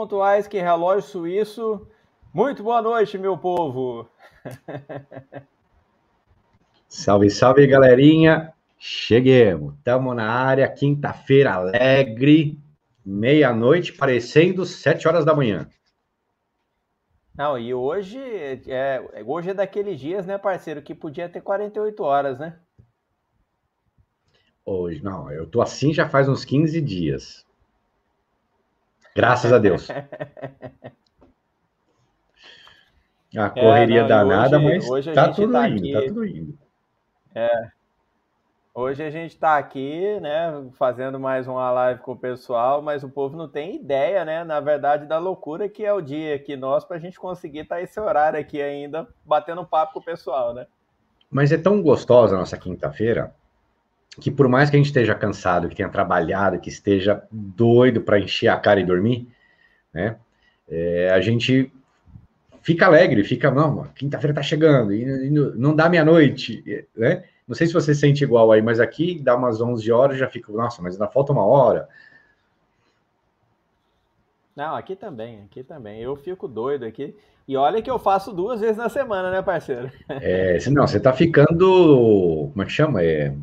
[0.00, 1.86] Pontuais que relógio suíço.
[2.32, 4.08] Muito boa noite, meu povo.
[6.88, 8.54] Salve, salve, galerinha.
[8.78, 9.74] Cheguemos.
[9.74, 12.58] Estamos na área, quinta-feira alegre,
[13.04, 15.68] meia-noite, parecendo sete horas da manhã.
[17.36, 18.18] Não, e hoje
[18.68, 22.58] é, hoje é daqueles dias, né, parceiro, que podia ter 48 horas, né?
[24.64, 27.49] Hoje, não, eu tô assim já faz uns 15 dias.
[29.20, 29.86] Graças a Deus.
[33.36, 36.24] A correria É, não, danada, hoje- mas hoje tá tudo tá indo, aqui- tá tudo
[36.26, 36.58] indo.
[37.34, 37.68] É.
[38.74, 43.10] Hoje a gente está aqui, né, fazendo mais uma live com o pessoal, mas o
[43.10, 46.84] povo não tem ideia, né, na verdade, da loucura que é o dia aqui nós
[46.84, 50.66] para a gente conseguir estar esse horário aqui ainda, batendo papo com o pessoal, né?
[51.30, 53.34] Mas é tão gostosa a nossa quinta-feira
[54.20, 58.18] que por mais que a gente esteja cansado, que tenha trabalhado, que esteja doido para
[58.18, 59.28] encher a cara e dormir,
[59.94, 60.16] né?
[60.68, 61.72] é, a gente
[62.62, 67.24] fica alegre, fica, não, quinta-feira tá chegando, e, e não- dá meia-noite, né?
[67.48, 70.52] Não sei se você sente igual aí, mas aqui dá umas 11 horas já fica,
[70.52, 71.88] nossa, mas ainda falta uma hora.
[74.54, 76.00] Não, aqui também, aqui também.
[76.02, 77.16] Eu fico doido aqui.
[77.48, 79.90] E olha que eu faço duas vezes na semana, né, parceiro?
[80.18, 83.02] É, não, você tá ficando, como é que chama?
[83.02, 83.34] É,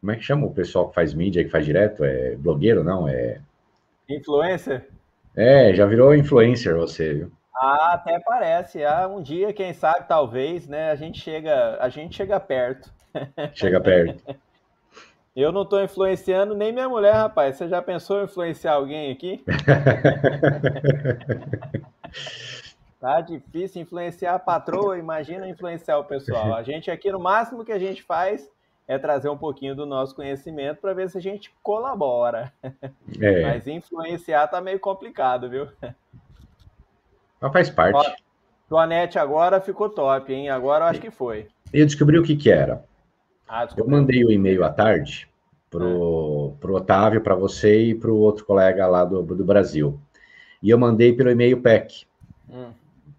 [0.00, 2.04] como é que chama o pessoal que faz mídia, que faz direto?
[2.04, 3.08] É blogueiro, não?
[3.08, 3.40] É,
[4.08, 4.88] Influencer?
[5.36, 7.32] é já virou influencer você, viu?
[7.54, 8.84] Ah, até parece.
[8.84, 12.92] Ah, um dia, quem sabe, talvez, né, a gente chega, a gente chega perto.
[13.54, 14.36] Chega perto.
[15.34, 17.56] Eu não estou influenciando nem minha mulher, rapaz.
[17.56, 19.42] Você já pensou em influenciar alguém aqui?
[23.00, 26.52] Tá difícil influenciar a patroa, imagina influenciar o pessoal.
[26.54, 28.50] A gente aqui, no máximo que a gente faz
[28.88, 32.50] é trazer um pouquinho do nosso conhecimento para ver se a gente colabora.
[33.20, 35.68] É, Mas influenciar tá meio complicado, viu?
[37.38, 38.24] mas faz parte.
[38.68, 40.48] Joanete agora ficou top, hein?
[40.48, 41.48] Agora eu acho que foi.
[41.72, 42.82] Eu descobri o que que era.
[43.46, 45.28] Ah, Eu mandei o e-mail à tarde
[45.70, 49.98] pro, pro Otávio, para você e pro outro colega lá do, do Brasil.
[50.62, 52.06] E eu mandei pelo e-mail PEC.
[52.50, 52.72] Hum.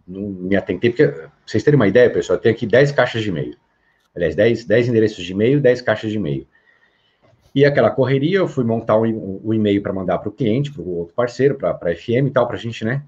[0.08, 3.22] Não me atentei, porque, pra vocês terem uma ideia, pessoal, eu tenho aqui 10 caixas
[3.22, 3.56] de e-mail.
[4.16, 6.48] Aliás, 10, 10 endereços de e-mail, 10 caixas de e-mail.
[7.54, 10.72] E aquela correria, eu fui montar o um, um e-mail para mandar para o cliente,
[10.72, 13.04] para o outro parceiro, para a FM e tal, para a gente, né?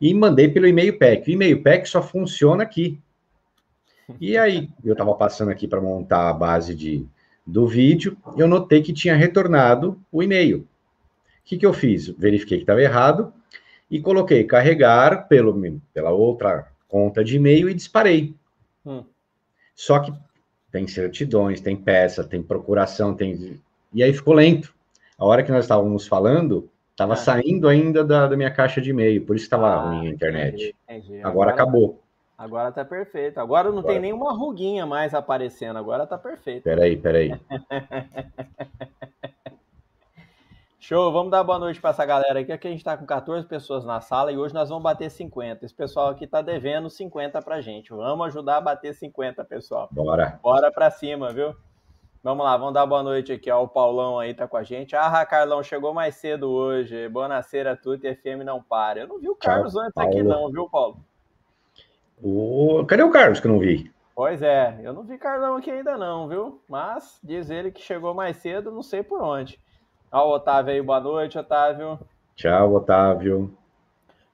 [0.00, 1.28] E mandei pelo e-mail PEC.
[1.28, 3.00] O e-mail PEC só funciona aqui.
[4.20, 7.06] E aí, eu estava passando aqui para montar a base de,
[7.46, 10.58] do vídeo, eu notei que tinha retornado o e-mail.
[10.58, 10.66] O
[11.44, 12.08] que, que eu fiz?
[12.08, 13.32] Verifiquei que estava errado
[13.90, 18.34] e coloquei carregar pelo, pela outra conta de e-mail e disparei.
[18.84, 19.04] Hum.
[19.74, 20.12] Só que
[20.70, 23.60] tem certidões, tem peça, tem procuração, tem.
[23.92, 24.74] E aí ficou lento.
[25.18, 27.16] A hora que nós estávamos falando, estava ah.
[27.16, 30.54] saindo ainda da, da, minha caixa de e-mail, por isso estava ah, ruim a internet.
[30.54, 31.18] Entendi, entendi.
[31.18, 32.00] Agora, agora, acabou.
[32.36, 33.38] Agora tá perfeito.
[33.38, 33.94] Agora não agora.
[33.94, 36.62] tem nenhuma ruguinha mais aparecendo, agora tá perfeito.
[36.62, 37.32] Peraí, peraí.
[40.80, 42.52] Show, vamos dar boa noite para essa galera aqui.
[42.52, 45.64] Aqui a gente está com 14 pessoas na sala e hoje nós vamos bater 50.
[45.64, 47.90] Esse pessoal aqui está devendo 50 para gente.
[47.90, 49.88] Vamos ajudar a bater 50, pessoal.
[49.90, 50.38] Bora.
[50.40, 51.54] Bora para cima, viu?
[52.22, 53.50] Vamos lá, vamos dar boa noite aqui.
[53.50, 54.94] Ó, o Paulão aí tá com a gente.
[54.94, 57.08] Ah, Carlão, chegou mais cedo hoje.
[57.08, 59.00] Boa noite tudo e FM não para.
[59.00, 60.10] Eu não vi o Carlos Tchau, antes Paulo.
[60.10, 60.98] aqui não, viu, Paulo?
[62.22, 62.84] O...
[62.86, 63.92] Cadê o Carlos que eu não vi?
[64.14, 66.60] Pois é, eu não vi Carlão aqui ainda não, viu?
[66.68, 69.60] Mas diz ele que chegou mais cedo, não sei por onde.
[70.10, 71.98] Olha o Otávio aí, boa noite, Otávio.
[72.34, 73.54] Tchau, Otávio.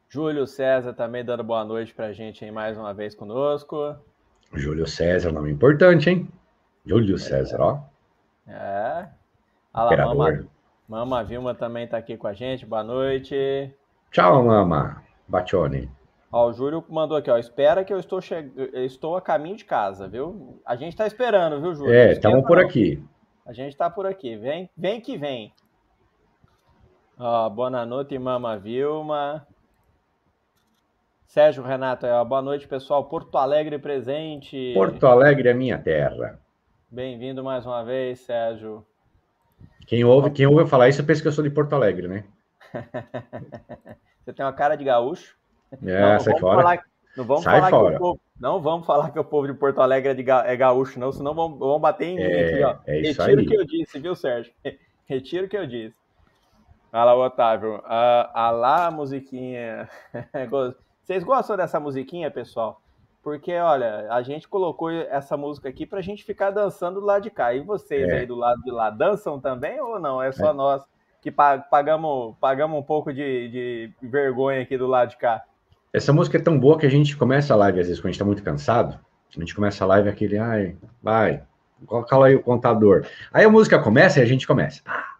[0.08, 3.96] Júlio César também dando boa noite pra gente aí mais uma vez conosco.
[4.52, 6.28] Júlio César, nome importante, hein?
[6.86, 7.18] Júlio é.
[7.18, 7.80] César, ó.
[8.46, 9.08] É.
[9.74, 10.46] Olha lá, Mama,
[10.88, 13.74] Mama Vilma também tá aqui com a gente, boa noite.
[14.12, 15.02] Tchau, Mama.
[15.26, 15.90] Batione.
[16.30, 17.36] Ó, o Júlio mandou aqui, ó.
[17.36, 18.48] Espera que eu estou, che...
[18.74, 20.60] estou a caminho de casa, viu?
[20.64, 21.92] A gente tá esperando, viu, Júlio?
[21.92, 23.02] É, estamos por aqui.
[23.44, 24.36] A gente tá por aqui.
[24.36, 25.52] Vem, vem que vem.
[27.16, 29.46] Ó, boa noite, Mama Vilma.
[31.26, 33.04] Sérgio Renato, ó, boa noite, pessoal.
[33.04, 34.72] Porto Alegre presente.
[34.74, 36.40] Porto Alegre é minha terra.
[36.90, 38.84] Bem-vindo mais uma vez, Sérgio.
[39.86, 42.24] Quem ouve, quem ouve falar isso pensa que eu sou de Porto Alegre, né?
[44.24, 45.36] Você tem uma cara de gaúcho.
[45.84, 46.62] É, não, sai fora.
[46.62, 46.82] Falar,
[47.16, 47.90] não vamos sai falar fora.
[47.90, 50.44] que o povo, não vamos falar que o povo de Porto Alegre é, de ga,
[50.46, 52.76] é gaúcho, não, senão vão, vão bater em mim é, aqui, ó.
[52.86, 54.52] É Retiro o que eu disse, viu, Sérgio?
[55.06, 56.03] Retiro o que eu disse.
[56.94, 57.82] Olha lá, Otávio.
[57.86, 59.88] Ah, ah lá, musiquinha.
[61.02, 62.80] Vocês gostam dessa musiquinha, pessoal?
[63.20, 67.30] Porque, olha, a gente colocou essa música aqui pra gente ficar dançando do lado de
[67.30, 67.52] cá.
[67.52, 68.18] E vocês é.
[68.18, 70.22] aí do lado de lá, dançam também ou não?
[70.22, 70.52] É só é.
[70.52, 70.84] nós
[71.20, 75.42] que pagamos, pagamos um pouco de, de vergonha aqui do lado de cá?
[75.92, 78.12] Essa música é tão boa que a gente começa a live, às vezes, quando a
[78.12, 79.00] gente tá muito cansado.
[79.34, 81.42] A gente começa a live aquele, ai, vai,
[81.86, 83.04] coloca aí o contador.
[83.32, 84.80] Aí a música começa e a gente começa.
[84.86, 85.13] Ah,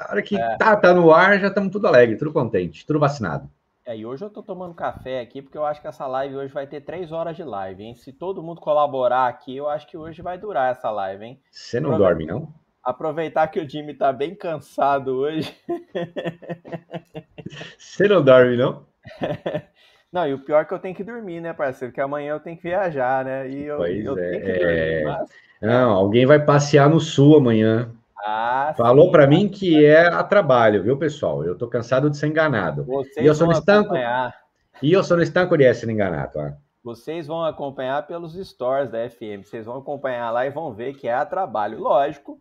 [0.00, 0.56] a hora que é.
[0.56, 3.48] tá, tá no ar, já estamos tudo alegre, tudo contente, tudo vacinado.
[3.84, 6.52] É, e hoje eu tô tomando café aqui, porque eu acho que essa live hoje
[6.52, 7.94] vai ter três horas de live, hein?
[7.94, 11.40] Se todo mundo colaborar aqui, eu acho que hoje vai durar essa live, hein?
[11.50, 12.52] Você não dorme, não?
[12.82, 15.54] Aproveitar que o Jimmy tá bem cansado hoje.
[17.76, 18.86] Você não dorme, não?
[20.12, 21.94] Não, e o pior é que eu tenho que dormir, né, parceiro?
[21.94, 23.48] Que amanhã eu tenho que viajar, né?
[23.48, 24.30] E eu, pois eu é.
[24.30, 25.04] tenho que dormir.
[25.04, 25.30] Mas...
[25.62, 27.92] Não, alguém vai passear no sul amanhã.
[28.24, 31.44] Ah, Falou para mim que é a trabalho, viu, pessoal?
[31.44, 32.84] Eu tô cansado de ser enganado.
[32.84, 33.90] Vocês e eu sou estanco.
[33.90, 34.34] Acompanhar.
[34.82, 36.38] E eu sou no estanco de ser enganado.
[36.38, 36.50] Ó.
[36.82, 39.44] Vocês vão acompanhar pelos stories da FM.
[39.44, 41.78] Vocês vão acompanhar lá e vão ver que é a trabalho.
[41.78, 42.40] Lógico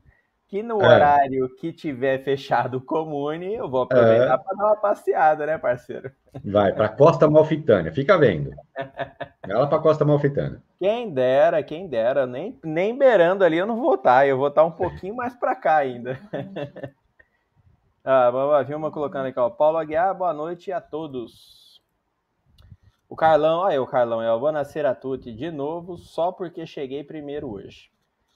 [0.50, 0.88] que no é.
[0.88, 4.38] horário que tiver fechado o comune, eu vou aproveitar é.
[4.38, 6.12] para dar uma passeada, né, parceiro?
[6.44, 8.52] Vai para Costa Malfitânia, fica vendo.
[9.50, 10.62] Ela para Costa Malfitânia.
[10.78, 14.64] Quem dera, quem dera, nem, nem beirando ali eu não vou estar, eu vou estar
[14.64, 16.20] um pouquinho mais para cá ainda.
[18.06, 19.50] ah, vamos ver uma colocando aqui, ó.
[19.50, 21.82] Paulo Aguiar, boa noite a todos.
[23.10, 27.04] O Carlão, olha aí o Carlão, é o Bonacera Tutti de novo, só porque cheguei
[27.04, 27.90] primeiro hoje.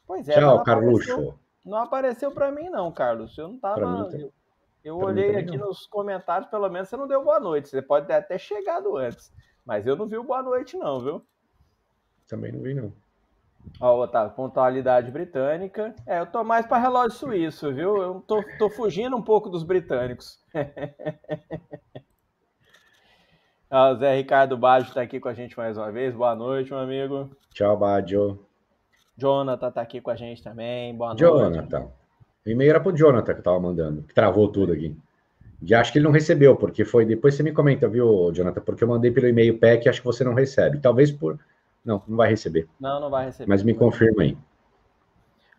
[0.07, 1.35] Pois é, Tchau, Carluxo.
[1.63, 3.37] Não apareceu para mim, não, Carlos.
[3.37, 4.09] Eu não tava.
[4.09, 4.17] Tá.
[4.17, 4.33] Eu,
[4.83, 5.67] eu olhei aqui não.
[5.67, 7.69] nos comentários, pelo menos você não deu boa noite.
[7.69, 9.31] Você pode ter até chegado antes.
[9.65, 11.21] Mas eu não vi o boa noite, não, viu?
[12.27, 12.91] Também não vi, não.
[13.79, 15.95] Ó, Otávio, pontualidade britânica.
[16.05, 17.95] É, eu tô mais para relógio suíço, viu?
[18.01, 20.37] Eu tô, tô fugindo um pouco dos britânicos.
[23.71, 26.13] Ó, o Zé Ricardo Baggio está aqui com a gente mais uma vez.
[26.13, 27.31] Boa noite, meu amigo.
[27.51, 28.45] Tchau, Baggio.
[29.17, 30.95] Jonathan tá aqui com a gente também.
[30.95, 31.49] Boa Jonathan.
[31.49, 31.69] noite.
[31.71, 31.91] Jonathan.
[32.45, 34.95] O e-mail era pro Jonathan que eu tava mandando, que travou tudo aqui.
[35.65, 37.05] E acho que ele não recebeu, porque foi.
[37.05, 38.61] Depois você me comenta, viu, Jonathan?
[38.61, 40.79] Porque eu mandei pelo e-mail PEC e acho que você não recebe.
[40.79, 41.39] Talvez por.
[41.85, 42.67] Não, não vai receber.
[42.79, 43.49] Não, não vai receber.
[43.49, 44.37] Mas me confirma aí.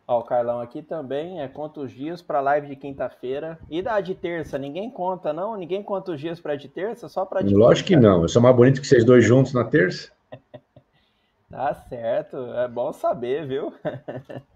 [0.06, 3.58] Ó, o Carlão aqui também é conta os dias para live de quinta-feira.
[3.70, 4.58] E da de terça?
[4.58, 5.56] Ninguém conta, não?
[5.56, 7.08] Ninguém conta os dias para de terça?
[7.08, 8.00] Só para de Lógico quinta.
[8.00, 8.23] que não.
[8.23, 10.12] Eu sou mais bonito que vocês dois juntos na terça.
[11.50, 13.73] Tá certo, é bom saber, viu?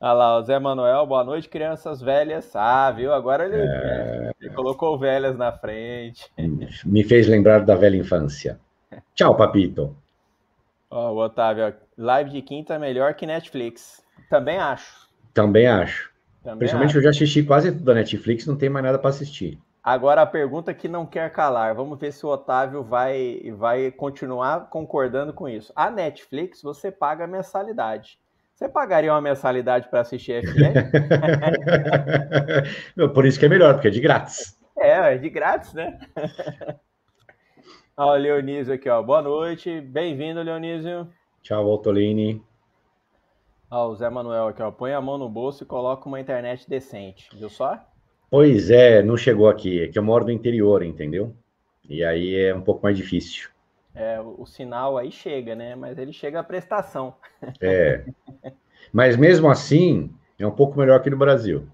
[0.00, 2.54] Olha lá, o Zé Manuel, boa noite, crianças velhas.
[2.54, 3.12] Ah, viu?
[3.12, 4.30] Agora ele, é...
[4.40, 6.30] ele colocou velhas na frente.
[6.86, 8.60] Me fez lembrar da velha infância.
[9.12, 9.96] Tchau, papito.
[10.88, 14.00] Ó, o Otávio, live de quinta é melhor que Netflix.
[14.30, 15.08] Também acho.
[15.34, 16.12] Também acho.
[16.44, 16.98] Também Principalmente acho.
[16.98, 19.58] eu já assisti quase tudo da Netflix, não tem mais nada para assistir.
[19.82, 21.74] Agora a pergunta que não quer calar.
[21.74, 25.72] Vamos ver se o Otávio vai, vai continuar concordando com isso.
[25.74, 28.18] A Netflix você paga mensalidade.
[28.58, 30.90] Você pagaria uma mensalidade para assistir FM?
[33.14, 34.58] Por isso que é melhor, porque é de grátis.
[34.76, 35.96] É, é de grátis, né?
[37.96, 39.00] Ó, o Leonísio aqui, ó.
[39.00, 39.80] Boa noite.
[39.80, 41.06] Bem-vindo, Leonísio.
[41.40, 42.42] Tchau, Voltolini.
[43.70, 44.72] Ó, o Zé Manuel aqui, ó.
[44.72, 47.28] Põe a mão no bolso e coloca uma internet decente.
[47.36, 47.78] Viu só?
[48.28, 49.84] Pois é, não chegou aqui.
[49.84, 51.32] É que eu moro no interior, entendeu?
[51.88, 53.50] E aí é um pouco mais difícil.
[53.94, 55.74] É, o, o sinal aí chega, né?
[55.74, 57.14] Mas ele chega a prestação.
[57.60, 58.04] É.
[58.92, 61.68] Mas mesmo assim, é um pouco melhor que no Brasil.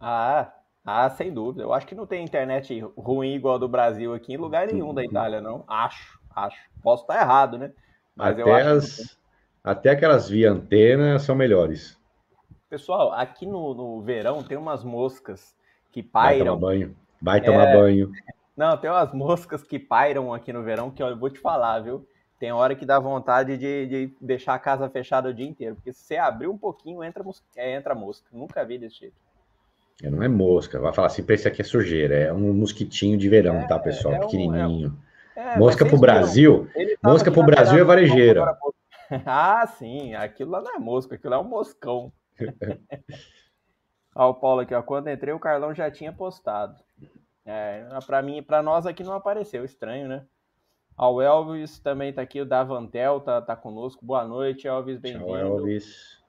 [0.00, 0.52] Ah,
[0.84, 1.62] ah, sem dúvida.
[1.62, 4.94] Eu acho que não tem internet ruim igual a do Brasil aqui em lugar nenhum
[4.94, 5.64] da Itália, não.
[5.66, 6.58] Acho, acho.
[6.82, 7.72] Posso estar errado, né?
[8.16, 9.18] Mas até, as,
[9.62, 11.98] até aquelas via antena são melhores.
[12.68, 15.56] Pessoal, aqui no, no verão tem umas moscas
[15.90, 16.58] que pairam.
[16.58, 16.96] Vai tomar banho.
[17.20, 17.76] Vai tomar é...
[17.76, 18.12] banho.
[18.60, 22.06] Não, tem umas moscas que pairam aqui no verão que eu vou te falar, viu?
[22.38, 25.94] Tem hora que dá vontade de, de deixar a casa fechada o dia inteiro, porque
[25.94, 28.28] se você abrir um pouquinho, entra, mosca, é, entra mosca.
[28.30, 29.16] Nunca vi desse jeito.
[30.02, 33.30] É, não é mosca, vai falar assim, esse aqui é sujeira, é um mosquitinho de
[33.30, 34.12] verão, é, tá, pessoal?
[34.12, 34.90] É Pequenininho.
[34.90, 36.68] Um, é, mosca pro Brasil,
[37.02, 38.44] mosca pro Brasil é varejeira.
[39.26, 42.12] Ah, sim, aquilo lá não é mosca, aquilo é um moscão.
[44.14, 46.76] Ó, o Paulo aqui, ó, quando entrei o Carlão já tinha postado.
[47.52, 50.22] É, para mim, para nós aqui não apareceu, estranho, né?
[50.96, 54.06] Ó, o Elvis também tá aqui, o Davantel tá, tá conosco.
[54.06, 55.34] Boa noite, Elvis, bem-vindo.
[55.34, 56.20] Elvis.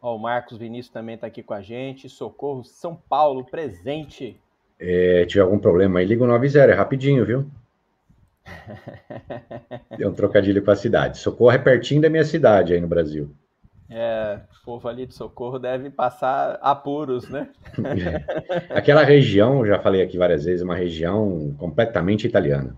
[0.00, 2.08] Ó, o Marcos Vinícius também tá aqui com a gente.
[2.08, 4.40] Socorro São Paulo, presente.
[4.80, 7.50] É, tiver algum problema aí, liga o 90, é rapidinho, viu?
[9.98, 11.18] Deu um trocadilho com a cidade.
[11.18, 13.30] Socorro é pertinho da minha cidade aí no Brasil.
[13.88, 17.50] É, o povo ali de Socorro deve passar apuros, né?
[18.70, 22.76] Aquela região, já falei aqui várias vezes, é uma região completamente italiana.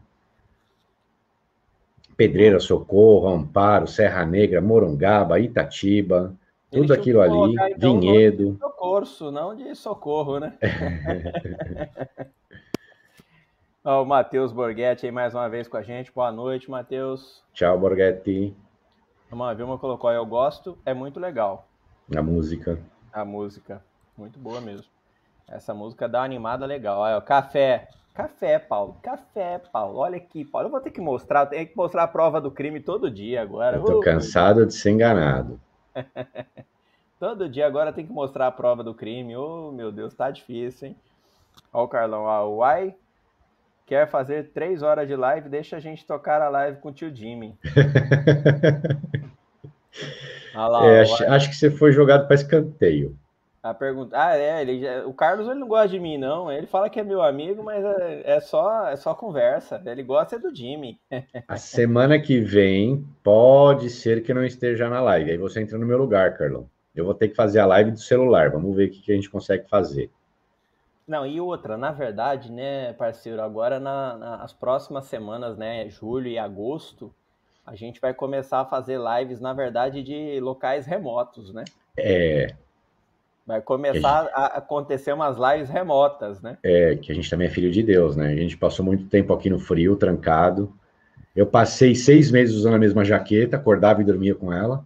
[2.16, 6.34] Pedreira, Socorro, Amparo, Serra Negra, Morungaba, Itatiba,
[6.70, 8.58] tudo aquilo ali, colocar, então, Vinhedo.
[8.60, 10.58] Socorro, não de socorro, né?
[13.84, 16.12] Ó, o Matheus Borghetti aí mais uma vez com a gente.
[16.12, 17.42] Boa noite, Matheus.
[17.54, 18.54] Tchau, Borghetti.
[19.30, 21.66] A Vilma colocou, eu gosto, é muito legal.
[22.16, 22.78] A música.
[23.12, 23.82] A música,
[24.16, 24.86] muito boa mesmo.
[25.46, 27.00] Essa música dá uma animada legal.
[27.00, 29.98] Olha, café, café, Paulo, café, Paulo.
[29.98, 32.80] Olha aqui, Paulo, eu vou ter que mostrar, tenho que mostrar a prova do crime
[32.80, 33.76] todo dia agora.
[33.76, 35.60] Eu tô uh, cansado de ser enganado.
[37.20, 39.36] todo dia agora tem que mostrar a prova do crime.
[39.36, 40.96] Oh, meu Deus, tá difícil, hein?
[41.72, 42.94] Olha o Carlão, ó, uai,
[43.86, 47.14] quer fazer três horas de live, deixa a gente tocar a live com o tio
[47.14, 47.58] Jimmy.
[50.54, 53.16] lá, é, acho, acho, que você foi jogado para escanteio.
[53.62, 56.50] A pergunta, ah, é, ele o Carlos ele não gosta de mim, não.
[56.50, 59.82] Ele fala que é meu amigo, mas é, é só, é só conversa.
[59.84, 60.98] Ele gosta é do Jimmy.
[61.46, 65.32] a semana que vem pode ser que não esteja na live.
[65.32, 66.68] Aí você entra no meu lugar, Carlão.
[66.94, 68.50] Eu vou ter que fazer a live do celular.
[68.50, 70.10] Vamos ver o que, que a gente consegue fazer.
[71.06, 76.38] Não, e outra, na verdade, né, parceiro, agora na, nas próximas semanas, né, julho e
[76.38, 77.14] agosto,
[77.68, 81.64] a gente vai começar a fazer lives, na verdade, de locais remotos, né?
[81.96, 82.54] É.
[83.46, 84.32] Vai começar a, gente...
[84.34, 86.56] a acontecer umas lives remotas, né?
[86.62, 88.28] É, que a gente também é filho de Deus, né?
[88.28, 90.72] A gente passou muito tempo aqui no frio, trancado.
[91.36, 94.82] Eu passei seis meses usando a mesma jaqueta, acordava e dormia com ela.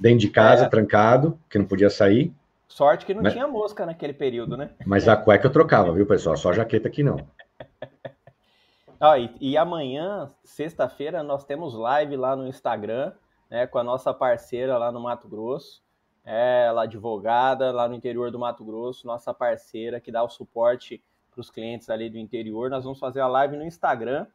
[0.00, 0.68] Dentro de casa, é.
[0.68, 2.32] trancado, que não podia sair.
[2.66, 4.70] Sorte que não mas, tinha mosca naquele período, né?
[4.84, 6.36] Mas a cueca eu trocava, viu, pessoal?
[6.36, 7.24] Só a jaqueta que não.
[9.00, 13.12] ah, e, e amanhã, sexta-feira, nós temos live lá no Instagram,
[13.48, 15.82] né, com a nossa parceira lá no Mato Grosso.
[16.24, 21.02] É, ela advogada lá no interior do Mato Grosso, nossa parceira que dá o suporte
[21.30, 22.68] para os clientes ali do interior.
[22.68, 24.26] Nós vamos fazer a live no Instagram.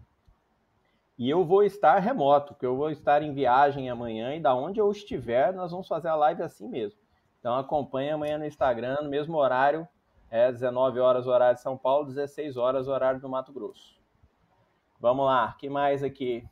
[1.17, 4.79] E eu vou estar remoto, porque eu vou estar em viagem amanhã e da onde
[4.79, 6.99] eu estiver, nós vamos fazer a live assim mesmo.
[7.39, 9.87] Então acompanhe amanhã no Instagram, no mesmo horário,
[10.31, 14.02] é 19 horas horário de São Paulo, 16 horas horário do Mato Grosso.
[15.03, 16.45] Vamos lá, que mais aqui?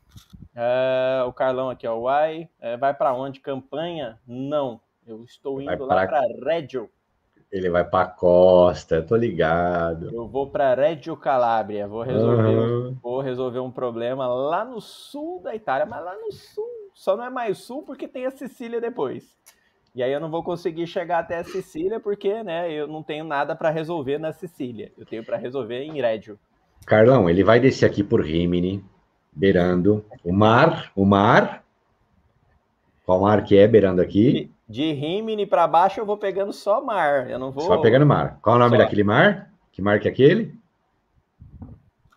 [0.54, 3.40] É, o Carlão aqui, ó, Uai, é, vai para onde?
[3.40, 4.20] Campanha?
[4.28, 6.90] Não, eu estou indo lá para Reggio.
[7.50, 10.14] Ele vai para Costa, eu tô ligado.
[10.14, 12.98] Eu vou para Reggio Calabria, vou resolver, uhum.
[13.02, 17.24] vou resolver um problema lá no sul da Itália, mas lá no sul, só não
[17.24, 19.34] é mais sul porque tem a Sicília depois.
[19.96, 23.24] E aí eu não vou conseguir chegar até a Sicília porque, né, eu não tenho
[23.24, 24.92] nada para resolver na Sicília.
[24.98, 26.38] Eu tenho para resolver em Reggio.
[26.86, 28.84] Carlão, ele vai descer aqui por Rimini,
[29.32, 31.64] beirando o mar, o mar.
[33.06, 34.50] Qual mar que é beirando aqui?
[34.68, 38.06] De, de Rimini para baixo eu vou pegando só mar, eu não vou Só pegando
[38.06, 38.40] mar.
[38.42, 38.84] Qual o nome só.
[38.84, 39.52] daquele mar?
[39.72, 40.60] Que mar que é aquele?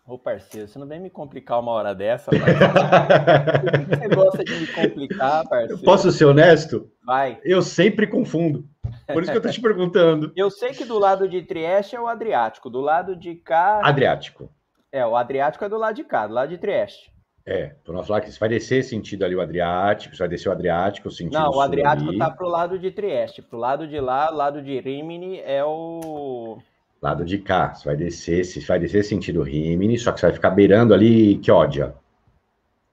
[0.07, 2.59] ô parceiro, você não vem me complicar uma hora dessa, parceiro.
[3.89, 5.81] você gosta de me complicar, parceiro?
[5.83, 6.89] Posso ser honesto?
[7.03, 7.39] Vai.
[7.43, 8.67] Eu sempre confundo.
[9.07, 10.31] Por isso que eu tô te perguntando.
[10.35, 13.81] Eu sei que do lado de Trieste é o Adriático, do lado de cá.
[13.83, 14.49] Adriático.
[14.95, 17.11] É, o Adriático é do lado de cá, do lado de Trieste.
[17.45, 20.53] É, para nós falar que vai descer sentido ali o Adriático, você vai descer o
[20.53, 22.17] Adriático, o sentido Não, o Adriático ali.
[22.17, 26.59] tá pro lado de Trieste, pro lado de lá, lado de Rimini é o
[27.01, 30.33] lado de cá, você vai descer, você vai descer sentido Rimini, só que você vai
[30.33, 31.93] ficar beirando ali que ódio.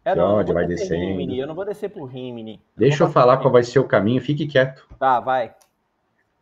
[0.05, 1.07] É, não, ódio, vai descer descendo.
[1.07, 2.61] Rimini, eu não vou descer por Rimini.
[2.77, 4.89] Deixa eu falar qual vai ser o caminho, fique quieto.
[4.99, 5.55] Tá, vai.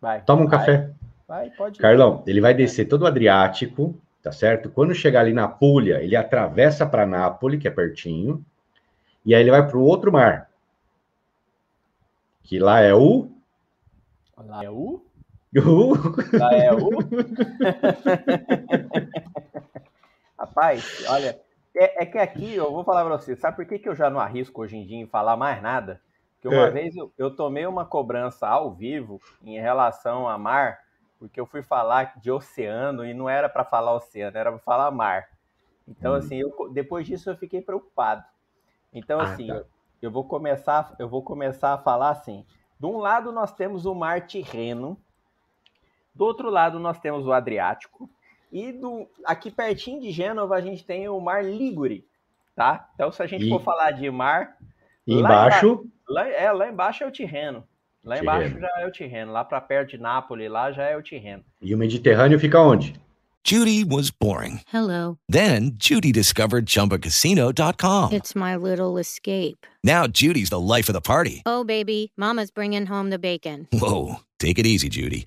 [0.01, 0.23] Vai.
[0.23, 0.59] Toma um vai.
[0.59, 0.91] café.
[1.29, 1.83] Vai, pode ir.
[1.83, 4.71] Carlão, ele vai descer todo o Adriático, tá certo?
[4.71, 8.45] Quando chegar ali na Puglia, ele atravessa para Nápoles, que é pertinho,
[9.25, 10.51] e aí ele vai para o outro mar.
[12.43, 13.31] Que lá é o.
[14.37, 15.03] Lá é o?
[15.57, 15.93] o...
[16.39, 16.91] Lá é o?
[20.39, 21.39] Rapaz, olha,
[21.77, 24.09] é, é, que aqui eu vou falar para você, sabe por que, que eu já
[24.09, 26.01] não arrisco hoje em dia em falar mais nada?
[26.35, 26.71] Porque uma É.
[26.71, 30.81] vez eu, eu tomei uma cobrança ao vivo em relação a mar,
[31.21, 34.91] porque eu fui falar de oceano e não era para falar oceano, era para falar
[34.93, 35.29] mar.
[35.89, 36.21] Então, Hum.
[36.21, 38.25] assim, eu, depois disso eu fiquei preocupado.
[38.93, 39.57] Então, Ah, assim, tá.
[39.57, 39.67] eu,
[40.03, 42.47] eu vou começar, eu vou começar a falar assim.
[42.81, 45.01] De um lado nós temos o mar Tirreno,
[46.15, 48.11] do outro lado nós temos o Adriático
[48.53, 52.07] e do aqui pertinho de Gênova a gente tem o mar Ligure,
[52.55, 52.91] tá?
[52.95, 54.57] Então se a gente E- for falar de mar,
[55.07, 57.67] E Lá embaixo, lá, é, lá embaixo é o Tirreno.
[58.05, 58.23] Lá Tirreno.
[58.47, 61.45] embaixo já é o Tirreno, lá para perto de Nápoles, lá já é o Tirreno.
[61.61, 62.95] e o Mediterrâneo fica onde?
[63.43, 64.61] Judy was boring.
[64.71, 65.17] Hello.
[65.31, 68.13] Then Judy discovered ChumbaCasino.com.
[68.13, 69.67] It's my little escape.
[69.83, 71.43] Now Judy's the life of the party.
[71.47, 73.67] Oh, baby, Mama's bringing home the bacon.
[73.73, 75.27] Whoa, take it easy, Judy.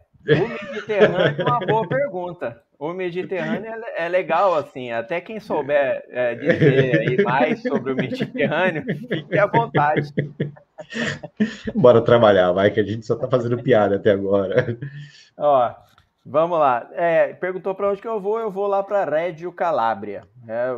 [0.27, 2.61] o Mediterrâneo é uma boa pergunta.
[2.77, 8.83] O Mediterrâneo é, é legal, assim, até quem souber é, dizer mais sobre o Mediterrâneo,
[9.07, 10.11] fique à vontade.
[11.75, 14.77] Bora trabalhar, vai, que a gente só tá fazendo piada até agora.
[15.37, 15.75] Ó,
[16.25, 16.89] vamos lá.
[16.93, 20.23] É, perguntou para onde que eu vou, eu vou lá para Reggio Calabria.
[20.47, 20.75] É,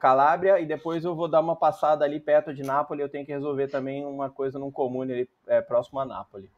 [0.00, 3.32] Calabria e depois eu vou dar uma passada ali perto de Nápoles, eu tenho que
[3.32, 6.55] resolver também uma coisa num comune ali é, próximo a Nápoles.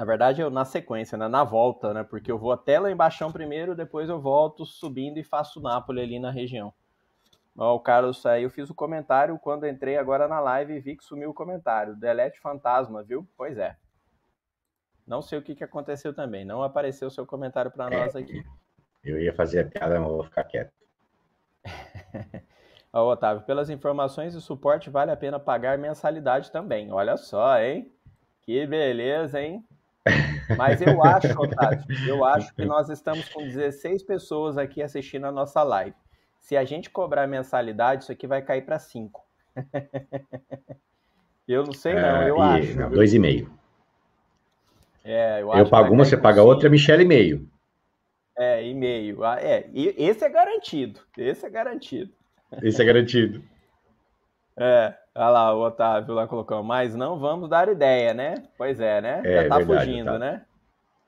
[0.00, 3.30] Na verdade, eu na sequência, né, na volta, né, porque eu vou até lá embaixo
[3.30, 6.72] primeiro, depois eu volto subindo e faço Nápoles ali na região.
[7.54, 10.96] Ó, o Carlos aí, eu fiz o comentário quando entrei agora na live e vi
[10.96, 11.94] que sumiu o comentário.
[11.94, 13.28] Delete fantasma, viu?
[13.36, 13.76] Pois é.
[15.06, 16.46] Não sei o que, que aconteceu também.
[16.46, 18.42] Não apareceu o seu comentário para nós aqui.
[19.04, 20.72] Eu ia fazer a piada, mas vou ficar quieto.
[22.90, 26.90] Ó, Otávio, pelas informações e suporte, vale a pena pagar mensalidade também.
[26.90, 27.92] Olha só, hein?
[28.40, 29.62] Que beleza, hein?
[30.56, 35.32] Mas eu acho, Otávio, eu acho que nós estamos com 16 pessoas aqui assistindo a
[35.32, 35.94] nossa live.
[36.40, 39.24] Se a gente cobrar mensalidade, isso aqui vai cair para 5.
[41.46, 42.78] eu não sei, não, eu Ah, e- acho.
[42.78, 43.52] não, dois e meio.
[45.04, 47.48] É, eu, Eu, pago uma, você paga outra, Michelle e meio.
[48.36, 49.24] É, e meio.
[49.24, 51.00] Ah, é, e esse é garantido.
[51.16, 52.12] Esse é garantido.
[52.62, 53.42] Isso é garantido.
[54.62, 58.34] É, olha lá, o Otávio lá colocou, mas não vamos dar ideia, né?
[58.56, 59.22] Pois é, né?
[59.24, 60.18] É, Já tá verdade, fugindo, Otávio.
[60.18, 60.46] né?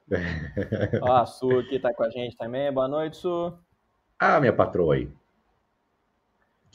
[1.01, 2.71] Ó, a Su aqui tá com a gente também.
[2.73, 3.53] Boa noite, Su.
[4.19, 5.09] Ah, minha patroa aí.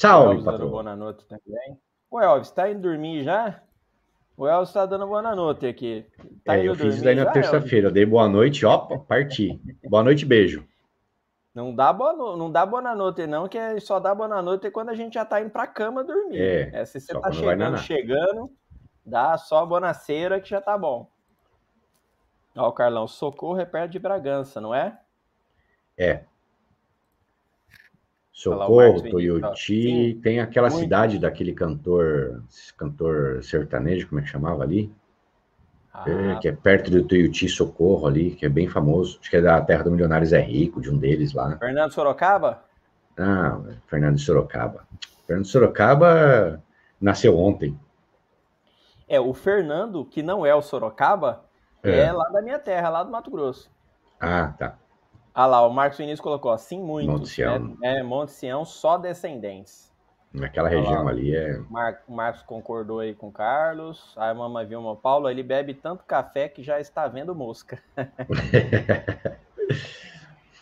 [0.04, 0.69] O Elvis dando patroa.
[0.69, 1.78] boa noite também.
[2.10, 3.62] Ô, Elvis, tá indo dormir já?
[4.36, 6.06] O Elvis tá dando boa noite aqui.
[6.45, 7.88] Tá É, eu fiz isso daí na terça-feira.
[7.88, 9.60] Eu dei boa noite, ó, parti.
[9.84, 10.65] Boa noite, beijo.
[11.58, 14.89] Não dá boa, não dá boa noite, não, que é só dá boa noite quando
[14.89, 16.39] a gente já tá indo pra cama dormir.
[16.39, 18.52] É, se você tá chegando, chegando,
[19.04, 21.10] dá só bonaceira que já tá bom.
[22.56, 25.00] Ó, o Carlão, socorro é perto de Bragança, não é?
[25.98, 26.26] É.
[28.32, 29.10] Socorro.
[29.10, 30.20] Toyoti.
[30.22, 30.84] Tem aquela Muito.
[30.84, 32.43] cidade daquele cantor,
[32.78, 34.93] cantor sertanejo, como é que chamava ali?
[36.05, 39.17] É, Ah, que é perto do Tuiuti Socorro ali, que é bem famoso.
[39.19, 41.57] Acho que é da Terra do Milionários é Rico, de um deles lá.
[41.57, 42.63] Fernando Sorocaba?
[43.17, 44.86] Ah, Fernando de Sorocaba.
[45.25, 46.62] Fernando Sorocaba
[47.01, 47.77] nasceu ontem.
[49.07, 51.45] É, o Fernando, que não é o Sorocaba,
[51.81, 51.99] é.
[52.01, 52.12] É.
[52.12, 53.69] lá da minha terra, lá do Mato Grosso.
[54.19, 54.77] Ah, tá.
[55.33, 57.13] Ah lá, o Marcos Vinícius colocou, assim, muitos.
[57.13, 57.77] Monte Sião.
[57.83, 59.91] É, é, Monte Sião, só descendentes.
[60.34, 61.58] Naquela região lá, ali é.
[61.70, 64.13] Mar Marcos concordou aí com o Carlos.
[64.18, 67.82] A mamãe viu o Paulo, ele bebe tanto café que já está vendo mosca.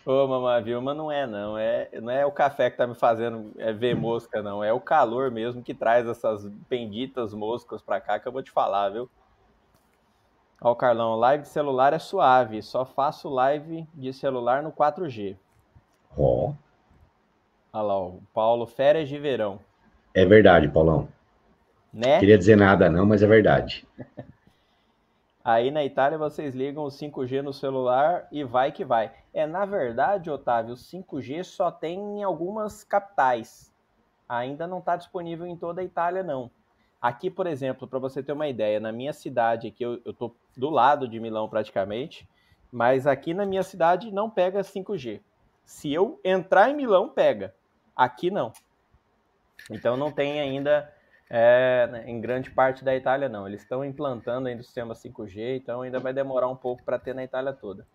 [0.05, 1.57] Ô, mamãe Vilma, não é não.
[1.57, 4.63] É, não é o café que tá me fazendo é ver mosca, não.
[4.63, 8.51] É o calor mesmo que traz essas benditas moscas pra cá que eu vou te
[8.51, 9.09] falar, viu?
[10.61, 12.61] Ó, o Carlão, live de celular é suave.
[12.61, 15.35] Só faço live de celular no 4G.
[16.15, 16.49] Ó.
[16.49, 16.64] Oh.
[17.75, 19.59] Olha lá, o Paulo, férias de verão.
[20.13, 21.09] É verdade, Paulão.
[21.93, 22.19] Né?
[22.21, 23.85] Queria dizer nada, não, mas é verdade.
[25.43, 29.11] Aí na Itália vocês ligam o 5G no celular e vai que vai.
[29.33, 33.73] É, na verdade, Otávio, o 5G só tem em algumas capitais.
[34.27, 36.49] Ainda não está disponível em toda a Itália, não.
[37.01, 40.69] Aqui, por exemplo, para você ter uma ideia, na minha cidade, aqui eu, estou do
[40.69, 42.25] lado de Milão praticamente,
[42.71, 45.19] mas aqui na minha cidade não pega 5G.
[45.65, 47.53] Se eu entrar em Milão, pega.
[47.95, 48.51] Aqui não.
[49.69, 50.91] Então não tem ainda
[51.29, 53.47] é, né, em grande parte da Itália, não.
[53.47, 57.15] Eles estão implantando ainda o sistema 5G, então ainda vai demorar um pouco para ter
[57.15, 57.87] na Itália toda.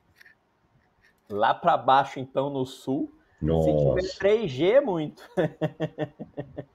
[1.28, 3.70] Lá para baixo, então, no sul, Nossa.
[3.70, 5.22] se tiver 3G, é muito.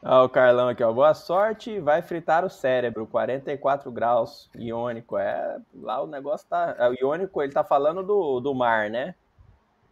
[0.00, 0.92] Olha o Carlão aqui, ó.
[0.92, 5.18] Boa sorte, vai fritar o cérebro, 44 graus, iônico.
[5.18, 6.74] É, lá o negócio tá.
[6.78, 9.14] É, o iônico, ele tá falando do, do mar, né?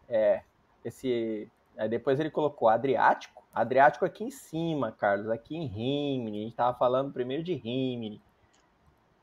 [0.09, 0.43] É.
[0.85, 1.51] Esse.
[1.77, 3.45] Aí depois ele colocou Adriático.
[3.55, 6.41] Adriático aqui em cima, Carlos, aqui em Rimini.
[6.41, 8.21] A gente tava falando primeiro de Rimini.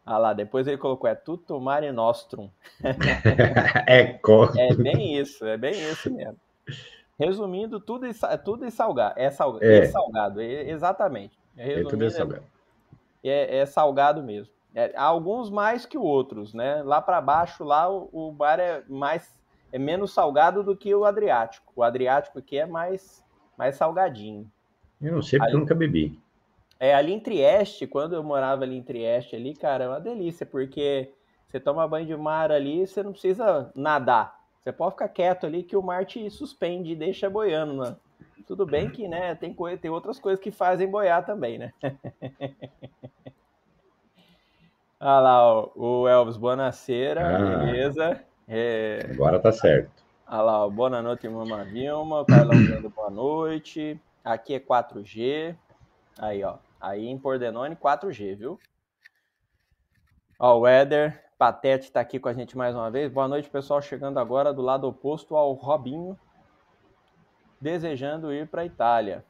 [0.05, 2.49] Ah lá, depois ele colocou, é tutto mare nostrum.
[3.87, 4.49] Eco.
[4.57, 6.37] é bem isso, é bem isso mesmo.
[7.17, 9.13] Resumindo, tudo é tudo é salgado.
[9.17, 9.77] É, sal, é.
[9.77, 11.37] é salgado, é, exatamente.
[11.55, 12.43] é tudo é salgado.
[13.23, 14.51] É, é salgado mesmo.
[14.75, 16.81] É, alguns mais que outros, né?
[16.83, 19.33] Lá para baixo, lá o, o bar é mais
[19.73, 21.73] é menos salgado do que o Adriático.
[21.75, 23.25] O Adriático aqui é mais
[23.57, 24.49] mais salgadinho.
[25.01, 26.19] Eu não sei porque eu nunca bebi.
[26.79, 30.45] É, ali em Trieste, quando eu morava ali em Trieste, ali, cara, é uma delícia,
[30.45, 31.11] porque
[31.47, 34.39] você toma banho de mar ali, você não precisa nadar.
[34.61, 37.95] Você pode ficar quieto ali que o mar te suspende e deixa boiando, né?
[38.45, 41.73] Tudo bem que, né, tem, coisa, tem outras coisas que fazem boiar também, né?
[44.99, 48.23] Olha lá, ó, o Elvis, boa ah, beleza?
[48.47, 49.07] É...
[49.11, 50.03] Agora tá certo.
[50.27, 52.25] Olha lá, boa noite, Mama Vilma.
[52.25, 53.99] Carlão dando boa noite.
[54.23, 55.55] Aqui é 4G.
[56.17, 56.57] Aí, ó.
[56.79, 58.59] Aí em Pordenone, 4G, viu?
[60.39, 63.11] Ó, o Éder Patete tá aqui com a gente mais uma vez.
[63.11, 63.81] Boa noite, pessoal.
[63.81, 66.17] Chegando agora do lado oposto ao Robinho,
[67.59, 69.25] desejando ir para Itália.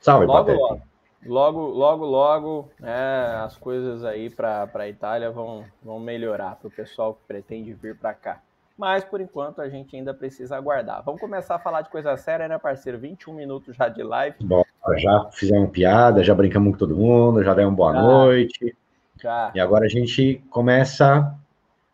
[0.00, 0.58] Salve, logo, Patete.
[0.60, 0.87] Logo,
[1.26, 6.70] logo, logo, logo é, as coisas aí para a Itália vão, vão melhorar para o
[6.70, 8.42] pessoal que pretende vir para cá
[8.78, 11.02] mas por enquanto a gente ainda precisa aguardar.
[11.04, 12.96] Vamos começar a falar de coisa séria, né, parceiro?
[12.96, 14.36] 21 minutos já de live.
[14.40, 14.62] Bom,
[14.96, 18.76] já fizemos piada, já brincamos com todo mundo, já demos boa já, noite.
[19.20, 19.50] Já.
[19.52, 21.34] E agora a gente começa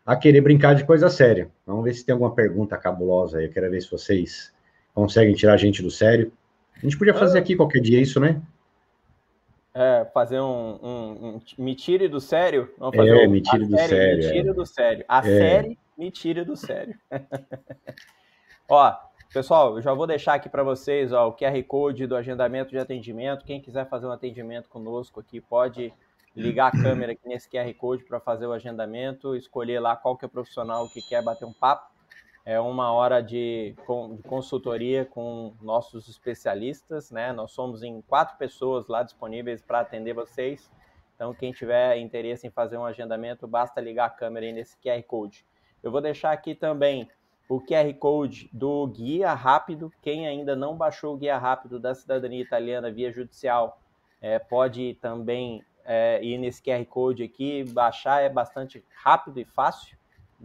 [0.05, 1.49] a querer brincar de coisa séria.
[1.65, 3.45] Vamos ver se tem alguma pergunta cabulosa aí.
[3.45, 4.53] Eu quero ver se vocês
[4.93, 6.31] conseguem tirar a gente do sério.
[6.77, 7.41] A gente podia fazer ah.
[7.41, 8.39] aqui qualquer dia isso, né?
[9.77, 12.73] É, fazer um, um, um, Me tire do sério?
[12.77, 14.15] Vamos fazer é, um, me tire do série, sério.
[14.15, 14.53] Me tire é.
[14.53, 15.05] do sério.
[15.05, 15.21] A é.
[15.21, 16.97] série me tire do sério.
[18.69, 18.95] ó,
[19.33, 22.77] pessoal, eu já vou deixar aqui para vocês ó, o QR Code do agendamento de
[22.77, 23.43] atendimento.
[23.43, 25.93] Quem quiser fazer um atendimento conosco aqui, pode
[26.33, 30.23] ligar a câmera aqui nesse QR Code para fazer o agendamento, escolher lá qual que
[30.23, 31.93] é o profissional que quer bater um papo.
[32.45, 37.33] É uma hora de, de consultoria com nossos especialistas, né?
[37.33, 40.71] Nós somos em quatro pessoas lá disponíveis para atender vocês.
[41.15, 45.01] Então, quem tiver interesse em fazer um agendamento, basta ligar a câmera aí nesse QR
[45.01, 45.43] Code.
[45.81, 47.09] Eu vou deixar aqui também
[47.49, 49.91] o QR Code do Guia Rápido.
[50.03, 53.81] Quem ainda não baixou o Guia Rápido da Cidadania Italiana via judicial,
[54.21, 59.94] é, pode também é, ir nesse QR Code aqui, baixar, é bastante rápido e fácil.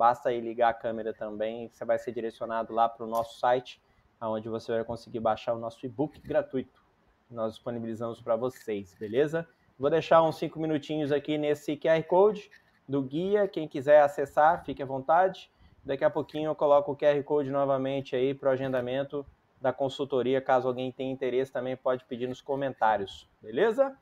[0.00, 3.78] Basta aí ligar a câmera também, você vai ser direcionado lá para o nosso site,
[4.18, 6.82] onde você vai conseguir baixar o nosso e-book gratuito.
[7.30, 9.46] Nós disponibilizamos para vocês, beleza?
[9.78, 12.50] Vou deixar uns cinco minutinhos aqui nesse QR Code
[12.88, 13.46] do guia.
[13.46, 15.52] Quem quiser acessar, fique à vontade.
[15.84, 19.26] Daqui a pouquinho eu coloco o QR Code novamente aí para o agendamento
[19.60, 20.40] da consultoria.
[20.40, 23.94] Caso alguém tenha interesse, também pode pedir nos comentários, beleza?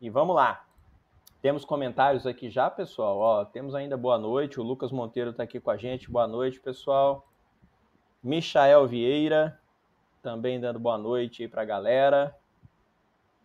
[0.00, 0.64] E vamos lá.
[1.44, 3.18] Temos comentários aqui já, pessoal.
[3.18, 4.58] Ó, temos ainda boa noite.
[4.58, 6.10] O Lucas Monteiro está aqui com a gente.
[6.10, 7.28] Boa noite, pessoal.
[8.22, 9.60] Michael Vieira
[10.22, 12.34] também dando boa noite para a galera.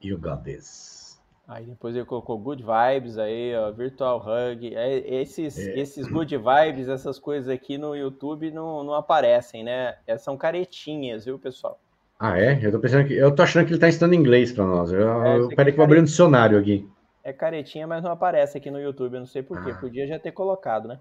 [0.02, 1.22] You got this.
[1.46, 4.74] Aí depois ele colocou good vibes aí, ó, virtual hug.
[4.74, 5.78] É, esses, é.
[5.78, 9.98] esses good vibes, essas coisas aqui no YouTube não, não aparecem, né?
[10.08, 11.78] É, são caretinhas, viu, pessoal?
[12.18, 12.66] Ah, é?
[12.66, 13.14] Eu tô pensando que.
[13.14, 14.90] Eu tô achando que ele tá ensinando inglês para nós.
[14.90, 16.90] Eu, é, eu peraí que vou abrir um dicionário aqui.
[17.24, 19.14] É caretinha, mas não aparece aqui no YouTube.
[19.14, 19.72] Eu não sei porquê.
[19.72, 19.78] Ah.
[19.80, 21.00] Podia já ter colocado, né?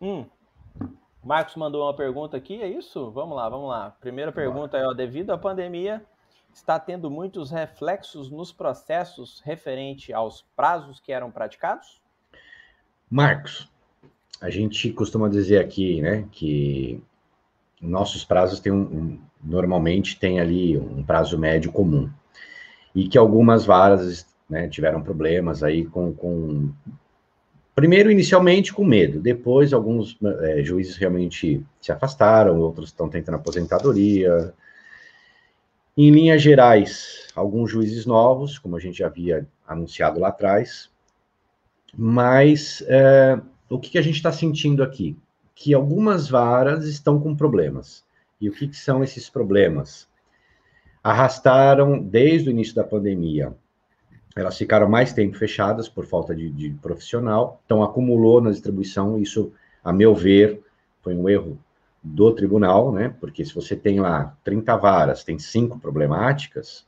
[0.00, 0.26] Hum.
[1.24, 3.10] Marcos mandou uma pergunta aqui, é isso?
[3.10, 3.90] Vamos lá, vamos lá.
[4.00, 6.04] Primeira pergunta é: ó, devido à pandemia,
[6.52, 12.00] está tendo muitos reflexos nos processos referente aos prazos que eram praticados?
[13.10, 13.70] Marcos,
[14.40, 17.02] a gente costuma dizer aqui, né, que
[17.80, 22.10] nossos prazos têm um, um, normalmente tem ali um prazo médio comum
[22.94, 26.72] e que algumas varas né, tiveram problemas aí com, com,
[27.74, 34.54] primeiro inicialmente com medo, depois alguns é, juízes realmente se afastaram, outros estão tentando aposentadoria.
[35.96, 40.90] Em linhas gerais, alguns juízes novos, como a gente já havia anunciado lá atrás,
[41.96, 45.16] mas é, o que, que a gente está sentindo aqui?
[45.54, 48.04] Que algumas varas estão com problemas.
[48.40, 50.08] E o que, que são esses problemas?
[51.02, 53.52] Arrastaram, desde o início da pandemia,
[54.38, 59.52] elas ficaram mais tempo fechadas por falta de, de profissional, então acumulou na distribuição, isso,
[59.82, 60.62] a meu ver,
[61.02, 61.58] foi um erro
[62.02, 63.14] do tribunal, né?
[63.20, 66.86] Porque se você tem lá 30 varas, tem cinco problemáticas,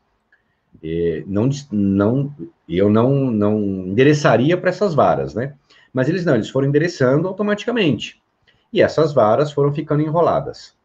[1.26, 2.34] não, não,
[2.68, 5.54] eu não, não endereçaria para essas varas, né?
[5.92, 8.22] Mas eles não, eles foram endereçando automaticamente.
[8.72, 10.76] E essas varas foram ficando enroladas.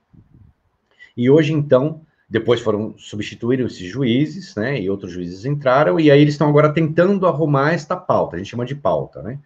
[1.15, 4.79] E hoje, então, depois foram substituíram esses juízes, né?
[4.79, 8.49] E outros juízes entraram, e aí eles estão agora tentando arrumar esta pauta, a gente
[8.49, 9.39] chama de pauta, né?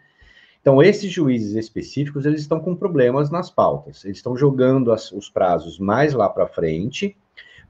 [0.61, 4.03] Então, esses juízes específicos, eles estão com problemas nas pautas.
[4.03, 7.15] Eles estão jogando as, os prazos mais lá para frente,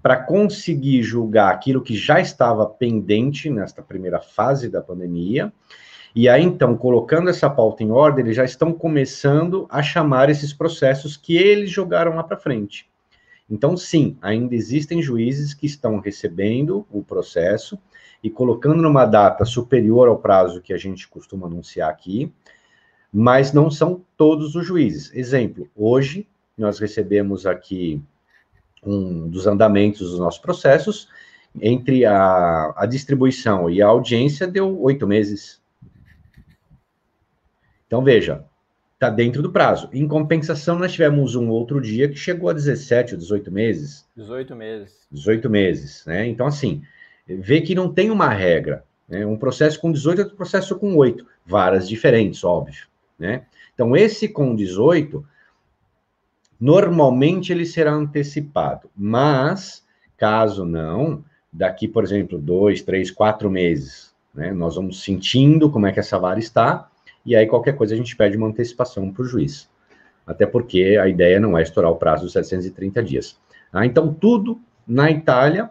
[0.01, 5.53] para conseguir julgar aquilo que já estava pendente nesta primeira fase da pandemia.
[6.15, 10.51] E aí, então, colocando essa pauta em ordem, eles já estão começando a chamar esses
[10.51, 12.88] processos que eles jogaram lá para frente.
[13.49, 17.79] Então, sim, ainda existem juízes que estão recebendo o processo
[18.23, 22.31] e colocando numa data superior ao prazo que a gente costuma anunciar aqui,
[23.11, 25.11] mas não são todos os juízes.
[25.15, 28.01] Exemplo, hoje nós recebemos aqui
[28.83, 31.07] um dos andamentos dos nossos processos,
[31.59, 35.59] entre a, a distribuição e a audiência deu oito meses.
[37.87, 38.45] Então, veja,
[38.99, 39.89] está dentro do prazo.
[39.93, 44.05] Em compensação, nós tivemos um outro dia que chegou a 17 ou 18 meses.
[44.17, 45.07] 18 meses.
[45.09, 46.27] 18 meses, né?
[46.27, 46.81] Então, assim,
[47.25, 48.83] vê que não tem uma regra.
[49.07, 49.25] Né?
[49.25, 51.25] Um processo com 18 outro processo com 8.
[51.45, 53.45] Varas diferentes, óbvio, né?
[53.73, 55.25] Então, esse com 18
[56.59, 59.85] Normalmente ele será antecipado, mas
[60.17, 65.93] caso não, daqui, por exemplo, dois, três, quatro meses, né, nós vamos sentindo como é
[65.93, 66.91] que essa vara está,
[67.25, 69.69] e aí qualquer coisa a gente pede uma antecipação para o juiz.
[70.25, 73.39] Até porque a ideia não é estourar o prazo dos 730 dias.
[73.71, 75.69] Ah, então, tudo na Itália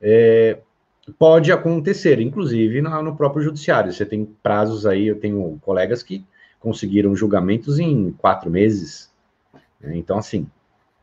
[0.00, 0.58] é,
[1.18, 3.92] pode acontecer, inclusive no, no próprio judiciário.
[3.92, 6.24] Você tem prazos aí, eu tenho colegas que
[6.58, 9.12] conseguiram julgamentos em quatro meses,
[9.80, 9.96] né?
[9.96, 10.48] Então, assim,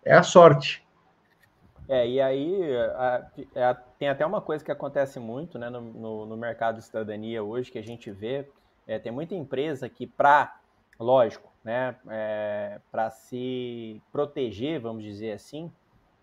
[0.04, 0.84] é a sorte.
[1.88, 6.26] É, e aí a, a, tem até uma coisa que acontece muito né, no, no,
[6.26, 8.48] no mercado de cidadania hoje, que a gente vê,
[8.88, 10.58] é, tem muita empresa que, para,
[11.00, 15.72] lógico, né, é, para se proteger, vamos dizer assim,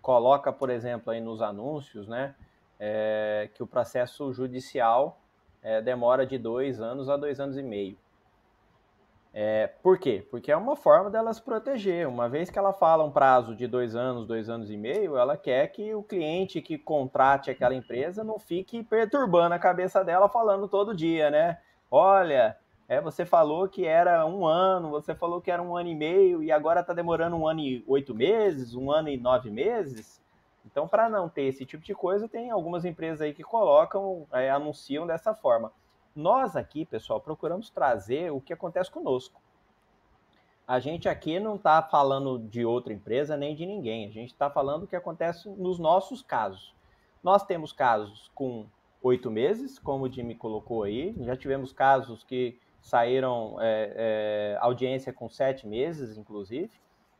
[0.02, 2.34] coloca, por exemplo, aí nos anúncios, né,
[2.78, 5.18] é, que o processo judicial
[5.62, 7.96] é, demora de dois anos a dois anos e meio.
[9.32, 10.26] É, por quê?
[10.28, 12.08] Porque é uma forma dela se proteger.
[12.08, 15.36] Uma vez que ela fala um prazo de dois anos, dois anos e meio, ela
[15.36, 20.66] quer que o cliente que contrate aquela empresa não fique perturbando a cabeça dela falando
[20.66, 21.58] todo dia, né?
[21.90, 22.56] Olha,
[22.88, 26.42] é, você falou que era um ano, você falou que era um ano e meio
[26.42, 30.22] e agora está demorando um ano e oito meses, um ano e nove meses.
[30.64, 34.50] Então, para não ter esse tipo de coisa, tem algumas empresas aí que colocam, é,
[34.50, 35.72] anunciam dessa forma.
[36.14, 39.40] Nós aqui, pessoal, procuramos trazer o que acontece conosco.
[40.66, 44.06] A gente aqui não está falando de outra empresa nem de ninguém.
[44.06, 46.72] A gente está falando o que acontece nos nossos casos.
[47.22, 48.66] Nós temos casos com
[49.02, 51.14] oito meses, como o Jimmy colocou aí.
[51.20, 53.92] Já tivemos casos que saíram é,
[54.54, 56.70] é, audiência com sete meses, inclusive.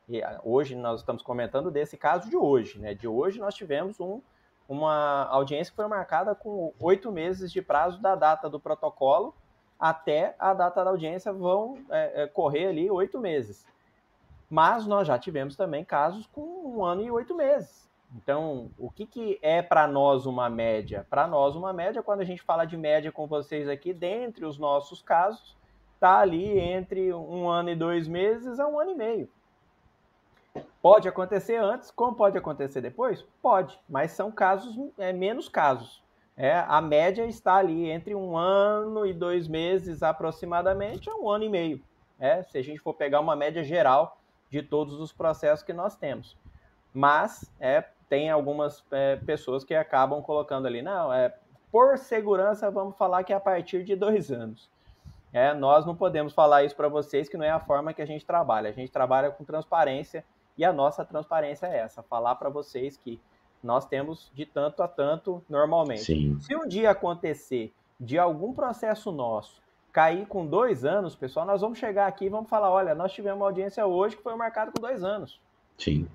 [0.08, 2.94] E hoje nós estamos comentando desse caso de hoje, né?
[2.94, 4.20] De hoje nós tivemos um
[4.68, 9.34] uma audiência que foi marcada com oito meses de prazo da data do protocolo
[9.80, 13.66] até a data da audiência vão é, é, correr ali oito meses.
[14.48, 17.89] Mas nós já tivemos também casos com um ano e oito meses.
[18.16, 21.06] Então, o que, que é para nós uma média?
[21.08, 24.58] Para nós, uma média, quando a gente fala de média com vocês aqui, dentre os
[24.58, 25.56] nossos casos,
[25.94, 29.28] está ali entre um ano e dois meses a um ano e meio.
[30.82, 33.22] Pode acontecer antes, como pode acontecer depois?
[33.40, 36.02] Pode, mas são casos, é, menos casos.
[36.36, 41.44] É, a média está ali entre um ano e dois meses aproximadamente, a um ano
[41.44, 41.82] e meio.
[42.18, 44.18] É, se a gente for pegar uma média geral
[44.48, 46.36] de todos os processos que nós temos.
[46.92, 51.32] Mas é, tem algumas é, pessoas que acabam colocando ali, não, é,
[51.70, 54.68] por segurança, vamos falar que é a partir de dois anos.
[55.32, 58.06] É, nós não podemos falar isso para vocês, que não é a forma que a
[58.06, 58.68] gente trabalha.
[58.68, 60.24] A gente trabalha com transparência
[60.58, 63.20] e a nossa transparência é essa: falar para vocês que
[63.62, 66.02] nós temos de tanto a tanto normalmente.
[66.02, 66.40] Sim.
[66.40, 71.78] Se um dia acontecer de algum processo nosso cair com dois anos, pessoal, nós vamos
[71.78, 74.82] chegar aqui e vamos falar: olha, nós tivemos uma audiência hoje que foi marcada com
[74.82, 75.40] dois anos.
[75.78, 76.08] Sim.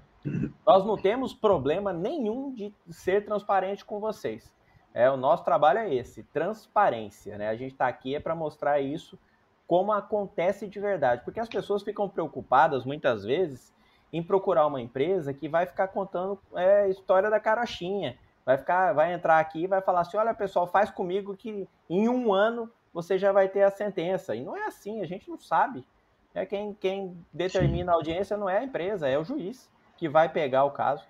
[0.65, 4.53] Nós não temos problema nenhum de ser transparente com vocês.
[4.93, 7.37] É, o nosso trabalho é esse, transparência.
[7.37, 7.49] Né?
[7.49, 9.19] A gente está aqui é para mostrar isso
[9.67, 11.21] como acontece de verdade.
[11.23, 13.73] Porque as pessoas ficam preocupadas, muitas vezes,
[14.11, 18.17] em procurar uma empresa que vai ficar contando é, história da carochinha.
[18.45, 22.07] Vai, ficar, vai entrar aqui e vai falar assim: olha, pessoal, faz comigo que em
[22.07, 24.35] um ano você já vai ter a sentença.
[24.35, 25.85] E não é assim, a gente não sabe.
[26.33, 30.29] É quem, quem determina a audiência não é a empresa, é o juiz que vai
[30.29, 31.03] pegar o caso.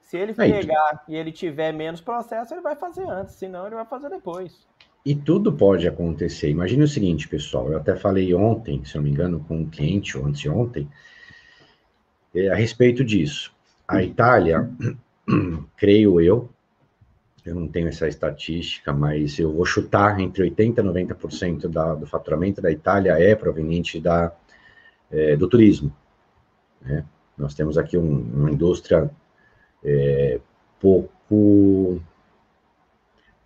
[0.00, 3.84] Se ele pegar e ele tiver menos processo, ele vai fazer antes, senão ele vai
[3.84, 4.66] fazer depois.
[5.04, 6.50] E tudo pode acontecer.
[6.50, 10.16] Imagine o seguinte, pessoal, eu até falei ontem, se não me engano, com um cliente,
[10.16, 10.88] ou anteontem,
[12.34, 13.54] é, a respeito disso.
[13.86, 14.68] A Itália,
[15.76, 16.48] creio eu,
[17.44, 22.06] eu não tenho essa estatística, mas eu vou chutar entre 80% e 90% da, do
[22.06, 24.32] faturamento da Itália é proveniente da,
[25.10, 25.94] é, do turismo.
[26.82, 27.04] Né?
[27.38, 29.10] Nós temos aqui um, uma indústria
[29.84, 30.40] é,
[30.80, 32.00] pouco.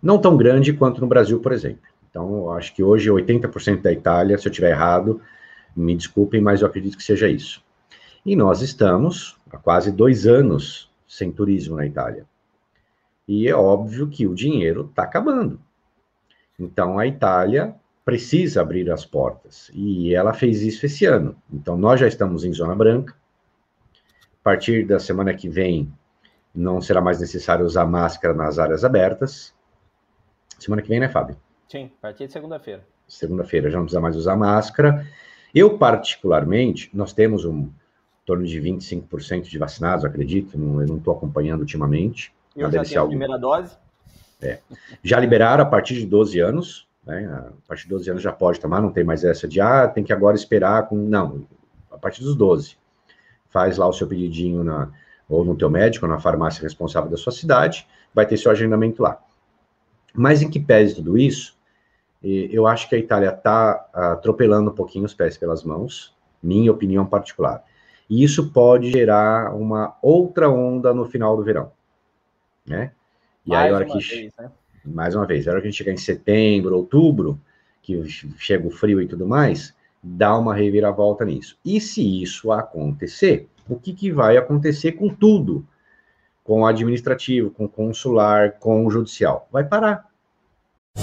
[0.01, 1.83] não tão grande quanto no Brasil, por exemplo.
[2.09, 5.21] Então, acho que hoje 80% da Itália, se eu estiver errado,
[5.75, 7.63] me desculpem, mas eu acredito que seja isso.
[8.25, 12.25] E nós estamos há quase dois anos sem turismo na Itália.
[13.27, 15.59] E é óbvio que o dinheiro está acabando.
[16.59, 17.75] Então, a Itália
[18.05, 19.71] precisa abrir as portas.
[19.73, 21.35] E ela fez isso esse ano.
[21.51, 23.15] Então, nós já estamos em Zona Branca.
[24.43, 25.89] A partir da semana que vem,
[26.53, 29.55] não será mais necessário usar máscara nas áreas abertas.
[30.59, 31.37] Semana que vem, né, Fábio?
[31.69, 32.85] Sim, a partir de segunda-feira.
[33.07, 35.07] Segunda-feira já não precisa mais usar máscara.
[35.55, 40.97] Eu, particularmente, nós temos um em torno de 25% de vacinados, acredito, não, eu não
[40.97, 42.33] estou acompanhando ultimamente.
[42.53, 43.77] Eu já tenho a primeira dose.
[44.41, 44.59] É.
[45.01, 47.25] Já liberaram a partir de 12 anos, né?
[47.25, 50.03] A partir de 12 anos já pode tomar, não tem mais essa de, ah, tem
[50.03, 50.97] que agora esperar com...
[50.97, 51.45] Não,
[51.89, 52.77] a partir dos 12.
[53.53, 54.89] Faz lá o seu pedidinho na,
[55.29, 59.01] ou no teu médico, ou na farmácia responsável da sua cidade, vai ter seu agendamento
[59.01, 59.21] lá.
[60.13, 61.55] Mas em que pese tudo isso,
[62.23, 67.05] eu acho que a Itália está atropelando um pouquinho os pés pelas mãos, minha opinião
[67.05, 67.63] particular.
[68.09, 71.71] E isso pode gerar uma outra onda no final do verão,
[72.65, 72.91] né?
[73.45, 74.51] E mais aí, a hora que vez, né?
[74.85, 77.39] mais uma vez, a hora que a gente chegar em setembro, outubro,
[77.81, 78.03] que
[78.37, 81.57] chega o frio e tudo mais, dá uma reviravolta nisso.
[81.63, 85.65] E se isso acontecer, o que, que vai acontecer com tudo?
[86.43, 89.47] Com o administrativo, com o consular, com o judicial?
[89.51, 90.05] Vai parar.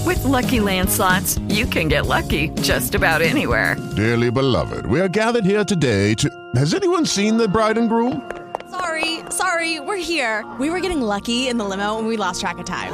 [0.06, 3.76] With lucky landslots, you can get lucky just about anywhere.
[3.96, 6.28] Dearly beloved, we are gathered here today to.
[6.54, 8.30] Has anyone seen the bride and groom?
[8.70, 10.44] Sorry, sorry, we're here.
[10.60, 12.92] We were getting lucky in the limo and we lost track of time.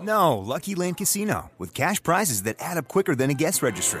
[0.00, 4.00] No, Lucky Land Casino, with cash prizes that add up quicker than a guest registry.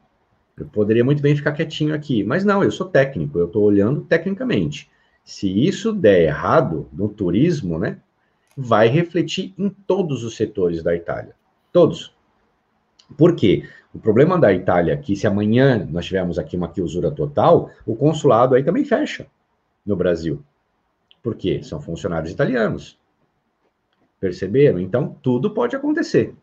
[0.57, 4.01] Eu poderia muito bem ficar quietinho aqui, mas não, eu sou técnico, eu estou olhando
[4.01, 4.89] tecnicamente.
[5.23, 7.99] Se isso der errado no turismo, né,
[8.55, 11.35] vai refletir em todos os setores da Itália.
[11.71, 12.13] Todos.
[13.17, 13.67] Por quê?
[13.93, 18.55] O problema da Itália aqui, se amanhã nós tivermos aqui uma clausura total, o consulado
[18.55, 19.27] aí também fecha
[19.85, 20.43] no Brasil.
[21.21, 21.61] Por quê?
[21.61, 22.97] São funcionários italianos.
[24.19, 24.79] Perceberam?
[24.79, 26.33] Então, tudo pode acontecer.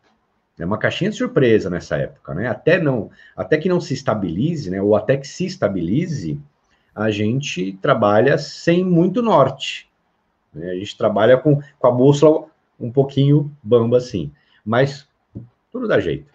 [0.58, 2.48] É uma caixinha de surpresa nessa época, né?
[2.48, 4.82] Até não, até que não se estabilize, né?
[4.82, 6.40] Ou até que se estabilize,
[6.94, 9.88] a gente trabalha sem muito norte.
[10.52, 10.70] Né?
[10.70, 12.46] A gente trabalha com, com a bússola
[12.78, 14.32] um pouquinho bamba assim.
[14.64, 15.08] Mas
[15.70, 16.32] tudo dá jeito.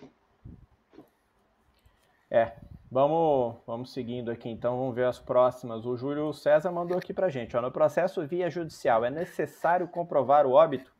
[2.32, 2.54] É,
[2.90, 5.86] vamos, vamos seguindo aqui então, vamos ver as próximas.
[5.86, 10.46] O Júlio César mandou aqui pra gente, ó, no processo via judicial, é necessário comprovar
[10.46, 10.92] o óbito?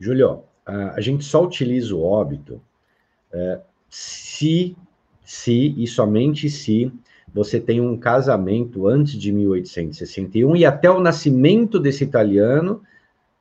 [0.00, 2.60] Júlio, a gente só utiliza o óbito
[3.32, 4.76] é, se,
[5.24, 6.92] se e somente se
[7.32, 12.82] você tem um casamento antes de 1861 e até o nascimento desse italiano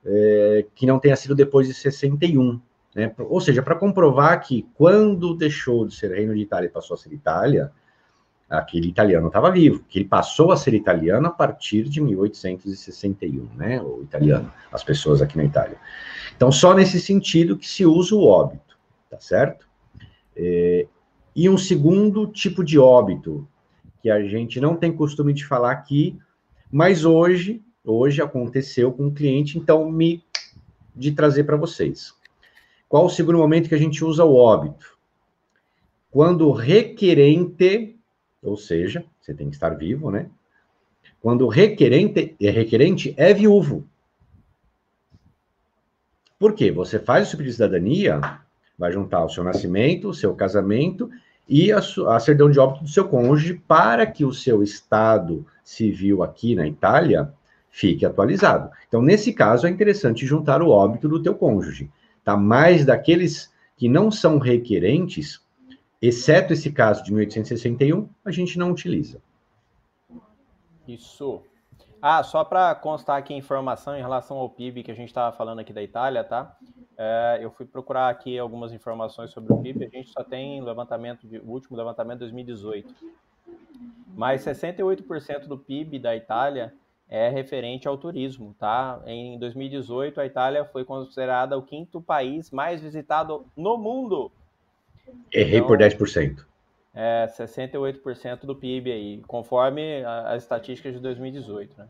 [0.05, 2.59] é, que não tenha sido depois de 61.
[2.95, 3.13] Né?
[3.17, 6.97] Ou seja, para comprovar que quando deixou de ser Reino de Itália e passou a
[6.97, 7.71] ser Itália,
[8.49, 13.81] aquele italiano estava vivo, que ele passou a ser italiano a partir de 1861, né?
[13.81, 15.77] O italiano, as pessoas aqui na Itália.
[16.35, 18.77] Então, só nesse sentido que se usa o óbito,
[19.09, 19.67] tá certo?
[20.35, 20.87] É,
[21.35, 23.47] e um segundo tipo de óbito,
[24.01, 26.17] que a gente não tem costume de falar aqui,
[26.71, 30.23] mas hoje, hoje aconteceu com um cliente, então me
[30.95, 32.13] de trazer para vocês.
[32.87, 34.97] Qual o segundo momento que a gente usa o óbito?
[36.09, 37.96] Quando o requerente
[38.41, 40.29] ou seja, você tem que estar vivo, né?
[41.21, 43.85] Quando o requerente, é requerente é viúvo.
[46.39, 46.71] Por quê?
[46.71, 48.21] Você faz o subsídio de cidadania,
[48.77, 51.09] vai juntar o seu nascimento, o seu casamento
[51.49, 56.21] e a, a certidão de óbito do seu cônjuge para que o seu estado civil
[56.21, 57.33] aqui na Itália
[57.69, 58.69] fique atualizado.
[58.87, 61.89] Então, nesse caso, é interessante juntar o óbito do teu cônjuge,
[62.23, 62.37] tá?
[62.37, 65.41] Mais daqueles que não são requerentes,
[66.01, 69.21] exceto esse caso de 1861, a gente não utiliza.
[70.87, 71.41] Isso.
[72.01, 75.35] Ah, só para constar aqui a informação em relação ao PIB que a gente estava
[75.35, 76.55] falando aqui da Itália, tá?
[76.95, 81.27] É, eu fui procurar aqui algumas informações sobre o PIB, a gente só tem levantamento,
[81.27, 82.93] de, o último levantamento de 2018.
[84.15, 86.73] Mas 68% do PIB da Itália
[87.09, 89.01] é referente ao turismo, tá?
[89.05, 94.31] Em 2018, a Itália foi considerada o quinto país mais visitado no mundo
[95.31, 96.45] Errei então, por 10%.
[96.93, 101.87] É, 68% do PIB aí, conforme as estatísticas de 2018, né?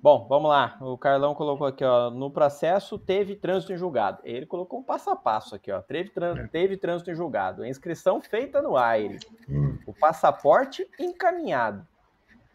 [0.00, 0.78] Bom, vamos lá.
[0.80, 4.20] O Carlão colocou aqui, ó, no processo teve trânsito em julgado.
[4.22, 5.80] Ele colocou um passo a passo aqui, ó.
[5.80, 6.48] Teve, trânsito, é.
[6.48, 7.62] teve trânsito em julgado.
[7.62, 9.18] A inscrição feita no AIRE.
[9.48, 9.76] Hum.
[9.84, 11.84] O passaporte encaminhado.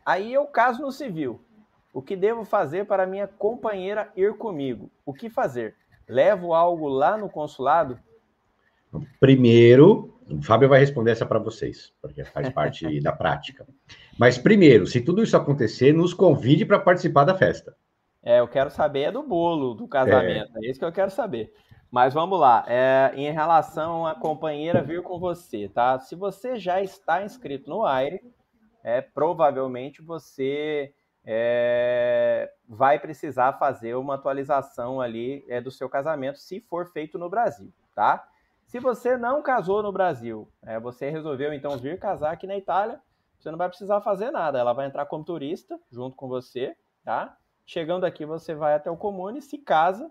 [0.05, 1.41] Aí eu caso no civil.
[1.93, 4.89] O que devo fazer para minha companheira ir comigo?
[5.05, 5.75] O que fazer?
[6.07, 7.99] Levo algo lá no consulado?
[9.19, 13.65] Primeiro, o Fábio vai responder essa para vocês, porque faz parte da prática.
[14.17, 17.75] Mas primeiro, se tudo isso acontecer, nos convide para participar da festa.
[18.21, 21.11] É, eu quero saber é do bolo do casamento, é, é isso que eu quero
[21.11, 21.51] saber.
[21.91, 25.99] Mas vamos lá, é, em relação à companheira vir com você, tá?
[25.99, 28.19] Se você já está inscrito no Aire,
[28.83, 30.91] é, provavelmente você
[31.25, 37.29] é, vai precisar fazer uma atualização ali é, do seu casamento, se for feito no
[37.29, 38.27] Brasil, tá?
[38.73, 42.99] Se você não casou no Brasil, é, você resolveu então vir casar aqui na Itália,
[43.37, 44.57] você não vai precisar fazer nada.
[44.57, 47.37] Ela vai entrar como turista junto com você, tá?
[47.67, 50.09] Chegando aqui, você vai até o comune, se casa.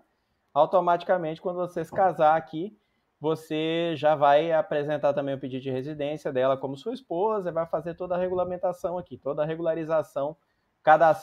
[0.53, 2.73] Automaticamente, quando você se casar aqui,
[3.19, 7.95] você já vai apresentar também o pedido de residência dela como sua esposa, vai fazer
[7.95, 10.37] toda a regulamentação aqui, toda a regularização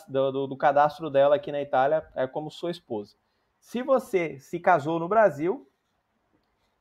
[0.07, 3.16] do, do cadastro dela aqui na Itália é como sua esposa.
[3.59, 5.70] Se você se casou no Brasil,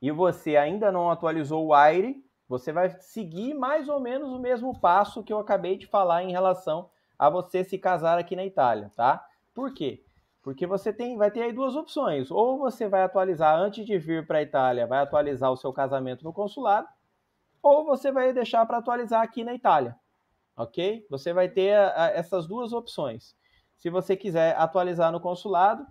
[0.00, 4.78] e você ainda não atualizou o Aire, você vai seguir mais ou menos o mesmo
[4.78, 8.90] passo que eu acabei de falar em relação a você se casar aqui na Itália,
[8.96, 9.24] tá?
[9.54, 10.02] Por quê?
[10.42, 12.30] Porque você tem, vai ter aí duas opções.
[12.30, 16.24] Ou você vai atualizar antes de vir para a Itália, vai atualizar o seu casamento
[16.24, 16.88] no consulado,
[17.62, 19.94] ou você vai deixar para atualizar aqui na Itália,
[20.56, 21.06] ok?
[21.10, 23.36] Você vai ter a, a, essas duas opções.
[23.76, 25.86] Se você quiser atualizar no consulado,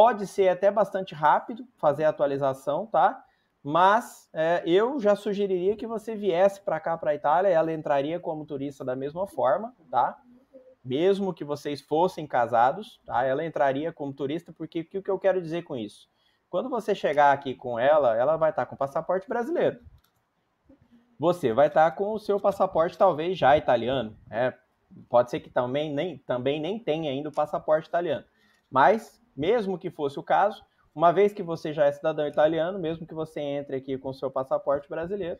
[0.00, 3.20] Pode ser até bastante rápido fazer a atualização, tá?
[3.60, 8.20] Mas é, eu já sugeriria que você viesse para cá, para a Itália, ela entraria
[8.20, 10.16] como turista da mesma forma, tá?
[10.84, 13.24] Mesmo que vocês fossem casados, tá?
[13.24, 16.08] Ela entraria como turista, porque o que eu quero dizer com isso?
[16.48, 19.80] Quando você chegar aqui com ela, ela vai estar com passaporte brasileiro.
[21.18, 24.16] Você vai estar com o seu passaporte talvez já italiano.
[24.30, 24.54] É,
[25.08, 28.24] pode ser que também nem, também nem tenha ainda o passaporte italiano.
[28.70, 33.06] Mas mesmo que fosse o caso, uma vez que você já é cidadão italiano, mesmo
[33.06, 35.38] que você entre aqui com seu passaporte brasileiro,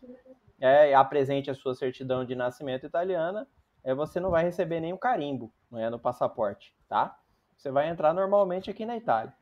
[0.60, 3.44] é, apresente a sua certidão de nascimento italiana,
[3.82, 7.18] é, você não vai receber nenhum carimbo é, no passaporte, tá?
[7.56, 9.34] Você vai entrar normalmente aqui na Itália.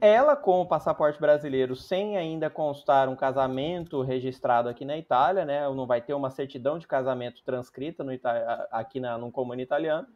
[0.00, 5.68] ela com o passaporte brasileiro, sem ainda constar um casamento registrado aqui na Itália, né?
[5.70, 8.12] Não vai ter uma certidão de casamento transcrita no
[8.70, 10.06] aqui na, no comune italiano,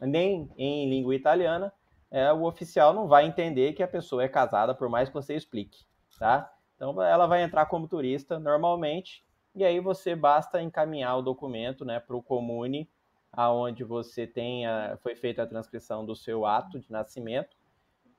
[0.00, 1.72] nem em língua italiana,
[2.12, 5.34] é, o oficial não vai entender que a pessoa é casada, por mais que você
[5.34, 5.84] explique,
[6.16, 6.48] tá?
[6.76, 11.98] Então ela vai entrar como turista normalmente, e aí você basta encaminhar o documento, né,
[11.98, 12.88] para o comune,
[13.32, 17.56] aonde você tenha foi feita a transcrição do seu ato de nascimento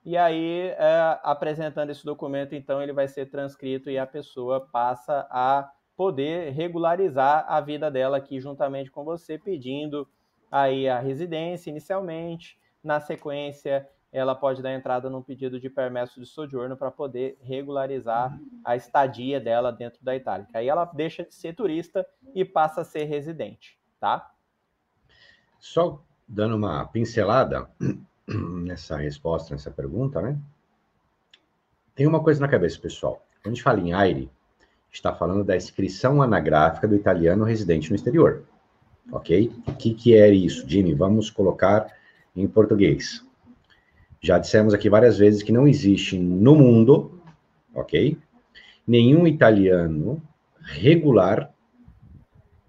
[0.06, 5.26] e aí, é, apresentando esse documento, então, ele vai ser transcrito e a pessoa passa
[5.30, 10.06] a poder regularizar a vida dela aqui juntamente com você, pedindo
[10.52, 12.60] aí a residência inicialmente.
[12.84, 18.38] Na sequência, ela pode dar entrada num pedido de permesso de sojourno para poder regularizar
[18.64, 20.48] a estadia dela dentro da Itália.
[20.54, 22.06] Aí ela deixa de ser turista
[22.36, 24.32] e passa a ser residente, tá?
[25.60, 27.68] Só dando uma pincelada,
[28.28, 30.38] nessa resposta, nessa pergunta, né?
[31.96, 33.26] Tem uma coisa na cabeça, pessoal.
[33.42, 34.30] Quando a gente fala em AIRE,
[34.92, 38.44] está falando da inscrição anagráfica do italiano residente no exterior.
[39.12, 39.52] Ok?
[39.68, 40.94] O que, que é isso, Jimmy?
[40.94, 41.92] Vamos colocar
[42.36, 43.26] em português.
[44.22, 47.20] Já dissemos aqui várias vezes que não existe no mundo,
[47.74, 48.18] ok?
[48.88, 50.22] Nenhum italiano
[50.62, 51.54] regular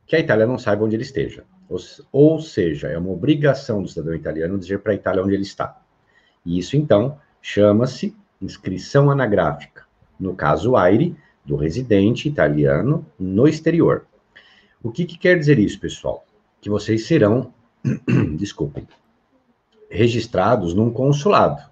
[0.07, 1.45] que a Itália não saiba onde ele esteja.
[2.12, 5.81] Ou, seja, é uma obrigação do cidadão italiano dizer para a Itália onde ele está.
[6.45, 9.85] E isso, então, chama-se inscrição anagráfica.
[10.21, 14.07] No caso AIRE, do residente italiano no exterior.
[14.83, 16.25] O que, que quer dizer isso, pessoal?
[16.61, 17.53] Que vocês serão,
[18.37, 18.87] desculpem,
[19.95, 21.62] registrados num consulado,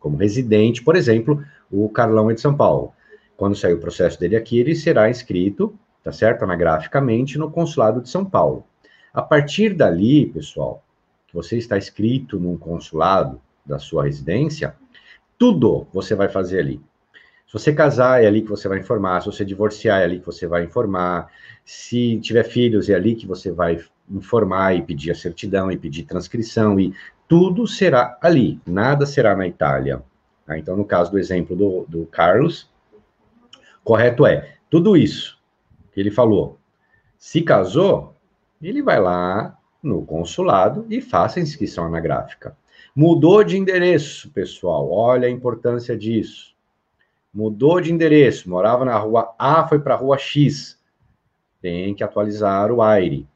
[0.00, 2.92] como residente, por exemplo, o Carlão é de São Paulo.
[3.36, 8.08] Quando sair o processo dele aqui, ele será inscrito, tá certo, anagraficamente, no consulado de
[8.08, 8.64] São Paulo.
[9.12, 10.84] A partir dali, pessoal,
[11.28, 14.74] que você está inscrito num consulado da sua residência,
[15.38, 16.80] tudo você vai fazer ali.
[17.46, 19.20] Se você casar, é ali que você vai informar.
[19.20, 21.30] Se você divorciar, é ali que você vai informar.
[21.64, 23.78] Se tiver filhos, é ali que você vai
[24.10, 26.78] informar e pedir a certidão e pedir transcrição.
[26.80, 26.92] E
[27.28, 30.02] tudo será ali, nada será na Itália.
[30.46, 32.70] Ah, então, no caso do exemplo do, do Carlos,
[33.82, 35.38] correto é tudo isso
[35.92, 36.58] que ele falou.
[37.16, 38.14] Se casou,
[38.60, 42.56] ele vai lá no consulado e faça a inscrição anagráfica.
[42.94, 46.54] Mudou de endereço, pessoal, olha a importância disso.
[47.32, 50.78] Mudou de endereço, morava na rua A, foi para a rua X.
[51.60, 53.26] Tem que atualizar o AIRE.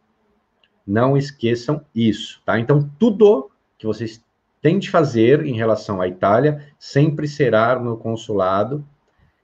[0.87, 2.59] Não esqueçam isso, tá?
[2.59, 4.23] Então, tudo que vocês
[4.61, 8.85] têm de fazer em relação à Itália sempre será no consulado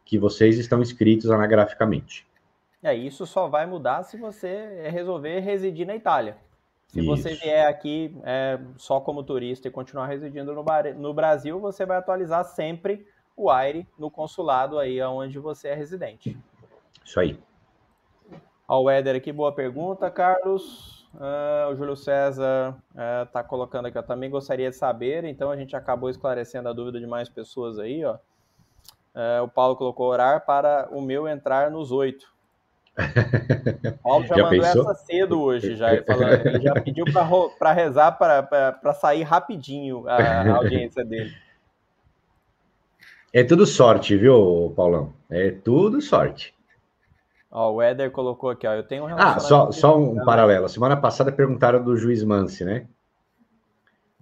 [0.05, 2.27] que vocês estão inscritos anagraficamente.
[2.83, 6.37] É, isso só vai mudar se você resolver residir na Itália.
[6.89, 7.09] Se isso.
[7.09, 10.63] você vier aqui é, só como turista e continuar residindo no,
[10.99, 16.37] no, Brasil, você vai atualizar sempre o AIRE no consulado aí onde você é residente.
[17.03, 17.39] Isso aí.
[18.69, 20.94] Ó, o Éder aqui, boa pergunta, Carlos.
[21.15, 22.77] Uh, o Júlio César
[23.25, 26.73] está uh, colocando aqui, eu também gostaria de saber, então a gente acabou esclarecendo a
[26.73, 28.17] dúvida de mais pessoas aí, ó.
[29.15, 32.27] Uh, o Paulo colocou orar para o meu entrar nos oito.
[34.03, 34.91] Paulo já, já mandou pensou?
[34.91, 35.93] essa cedo hoje, já.
[35.93, 37.05] Ele, falando, ele já pediu
[37.59, 41.33] para rezar para sair rapidinho a, a audiência dele.
[43.33, 45.13] É tudo sorte, viu, Paulão?
[45.29, 46.54] É tudo sorte.
[47.55, 48.75] Ó, o Éder colocou aqui, ó.
[48.75, 50.69] Eu tenho um Ah, só, só um paralelo.
[50.69, 52.89] Semana passada perguntaram do juiz Mance, né?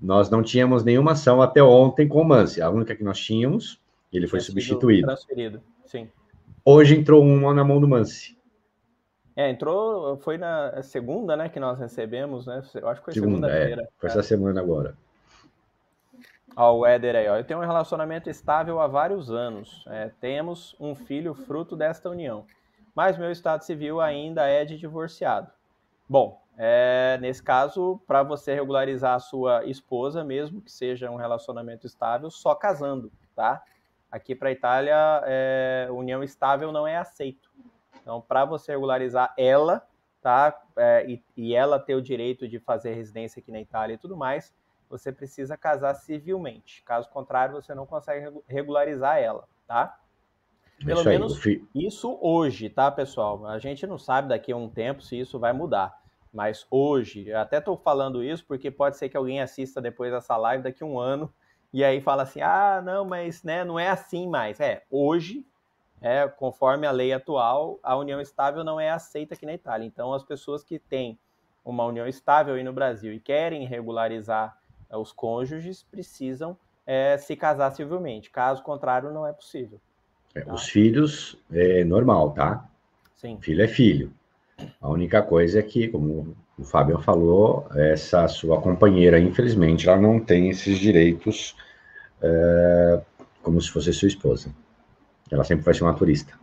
[0.01, 2.61] Nós não tínhamos nenhuma ação até ontem com o Mance.
[2.61, 3.81] A única que nós tínhamos,
[4.13, 5.07] ele foi substituído.
[5.07, 6.11] Transferido, sim.
[6.63, 8.37] Hoje entrou uma na mão do Mance.
[9.35, 12.63] É, entrou, foi na segunda, né, que nós recebemos, né?
[12.75, 13.83] Eu acho que foi segunda-feira.
[13.83, 14.95] É, foi essa semana agora.
[16.55, 17.37] Ó, o Éder aí, ó.
[17.39, 19.85] Eu tenho um relacionamento estável há vários anos.
[19.89, 22.45] É, temos um filho fruto desta união.
[22.95, 25.51] Mas meu estado civil ainda é de divorciado.
[26.09, 31.87] Bom, é, nesse caso, para você regularizar a sua esposa, mesmo que seja um relacionamento
[31.87, 33.63] estável, só casando, tá?
[34.11, 37.51] Aqui para a Itália, é, união estável não é aceito.
[38.03, 39.87] Então, para você regularizar ela,
[40.21, 40.61] tá?
[40.77, 44.17] É, e, e, ela ter o direito de fazer residência aqui na Itália e tudo
[44.17, 44.55] mais,
[44.91, 46.83] você precisa casar civilmente.
[46.83, 49.99] Caso contrário, você não consegue regularizar ela, tá?
[50.85, 53.47] Pelo isso menos aí, isso hoje, tá, pessoal?
[53.47, 56.01] A gente não sabe daqui a um tempo se isso vai mudar.
[56.33, 60.63] Mas hoje, até estou falando isso porque pode ser que alguém assista depois dessa live
[60.63, 61.33] daqui a um ano
[61.73, 64.59] e aí fala assim: ah, não, mas né, não é assim mais.
[64.59, 65.47] É, hoje
[66.03, 69.87] é, conforme a lei atual, a união estável não é aceita aqui na Itália.
[69.87, 71.17] Então, as pessoas que têm
[71.65, 74.59] uma união estável aí no Brasil e querem regularizar
[74.91, 78.31] é, os cônjuges precisam é, se casar civilmente.
[78.31, 79.81] Caso contrário, não é possível.
[80.35, 80.55] É, tá?
[80.55, 82.65] Os filhos é normal, tá?
[83.17, 83.39] Sim.
[83.41, 84.13] Filho é filho.
[84.81, 90.21] A única coisa é que, como o Fábio falou, essa sua companheira, infelizmente, ela não
[90.21, 91.57] tem esses direitos
[92.21, 93.01] é,
[93.43, 94.55] como se fosse sua esposa.
[95.31, 96.35] Ela sempre vai ser uma turista.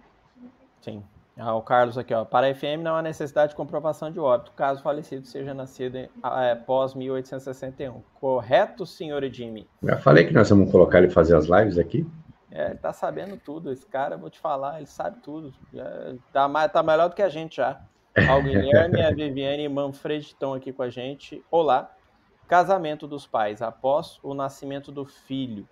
[0.82, 1.04] Sim.
[1.38, 2.26] Ah, o Carlos aqui, ó.
[2.26, 5.96] Para a FM não há necessidade de comprovação de óbito, caso o falecido seja nascido
[5.96, 8.02] em, é, pós 1861.
[8.20, 9.66] Correto, senhor Jimmy?
[9.82, 12.06] Já falei que nós vamos colocar ele fazer as lives aqui.
[12.52, 13.72] É, ele tá sabendo tudo.
[13.72, 15.54] Esse cara, vou te falar, ele sabe tudo.
[15.74, 17.82] Já, tá, tá melhor do que a gente já.
[18.38, 21.44] O Guilherme, a Viviane e Manfred estão aqui com a gente.
[21.50, 21.96] Olá.
[22.48, 25.70] Casamento dos pais após o nascimento do filho,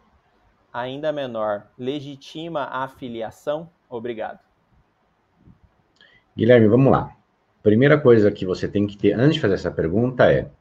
[0.71, 3.67] ainda menor, legitima a filiação?
[3.89, 4.39] Obrigado.
[6.35, 7.15] Guilherme, vamos lá.
[7.63, 10.51] Primeira coisa que você tem que ter antes de fazer essa pergunta é: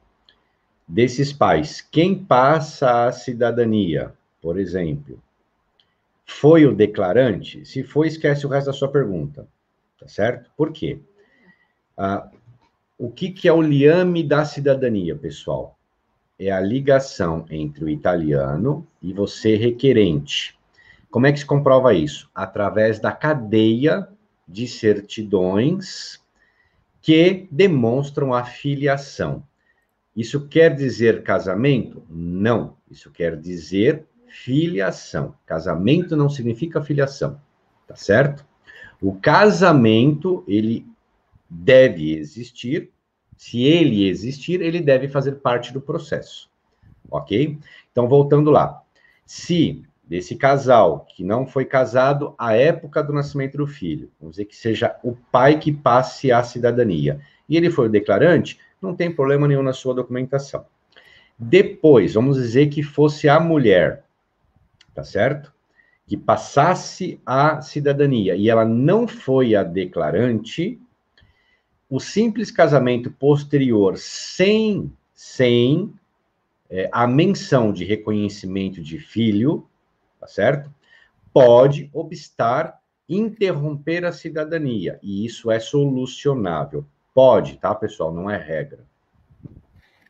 [0.87, 4.11] desses pais, quem passa a cidadania,
[4.41, 5.21] por exemplo,
[6.27, 7.65] foi o declarante?
[7.65, 9.47] Se foi, esquece o resto da sua pergunta,
[9.97, 10.51] tá certo?
[10.55, 10.99] Por quê?
[11.97, 12.29] Ah,
[12.97, 15.79] o que, que é o liame da cidadania, pessoal?
[16.37, 20.55] É a ligação entre o italiano e você requerente.
[21.09, 22.29] Como é que se comprova isso?
[22.35, 24.07] Através da cadeia
[24.47, 26.21] de certidões
[27.01, 29.43] que demonstram a filiação.
[30.15, 32.03] Isso quer dizer casamento?
[32.09, 32.75] Não.
[32.91, 35.35] Isso quer dizer filiação.
[35.45, 37.39] Casamento não significa filiação,
[37.87, 38.45] tá certo?
[39.01, 40.85] O casamento, ele
[41.49, 42.91] deve existir.
[43.37, 46.49] Se ele existir, ele deve fazer parte do processo.
[47.09, 47.57] Ok?
[47.91, 48.81] Então, voltando lá.
[49.25, 54.45] Se desse casal que não foi casado à época do nascimento do filho, vamos dizer
[54.45, 59.13] que seja o pai que passe a cidadania, e ele foi o declarante, não tem
[59.13, 60.65] problema nenhum na sua documentação.
[61.37, 64.03] Depois, vamos dizer que fosse a mulher,
[64.97, 65.53] tá certo?
[66.07, 70.81] Que passasse a cidadania e ela não foi a declarante,
[71.87, 75.93] o simples casamento posterior sem, sem
[76.67, 79.67] é, a menção de reconhecimento de filho,
[80.19, 80.73] tá certo?
[81.31, 86.83] Pode obstar, interromper a cidadania, e isso é solucionável.
[87.13, 88.11] Pode, tá, pessoal?
[88.11, 88.83] Não é regra.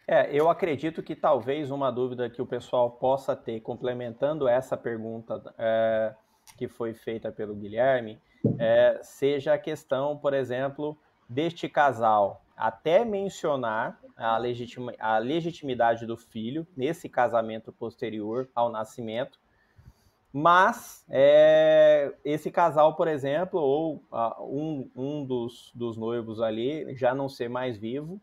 [0.10, 5.54] É, eu acredito que talvez uma dúvida que o pessoal possa ter, complementando essa pergunta
[5.58, 6.16] é,
[6.58, 8.18] que foi feita pelo Guilherme,
[8.58, 10.98] é, seja a questão, por exemplo,
[11.28, 12.42] deste casal.
[12.56, 19.38] Até mencionar a, legitima, a legitimidade do filho nesse casamento posterior ao nascimento,
[20.32, 27.14] mas é, esse casal, por exemplo, ou uh, um, um dos, dos noivos ali já
[27.14, 28.22] não ser mais vivo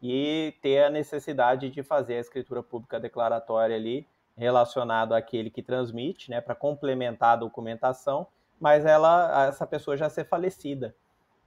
[0.00, 6.30] e ter a necessidade de fazer a escritura pública declaratória ali relacionado àquele que transmite,
[6.30, 8.26] né, para complementar a documentação,
[8.60, 10.94] mas ela, essa pessoa já ser falecida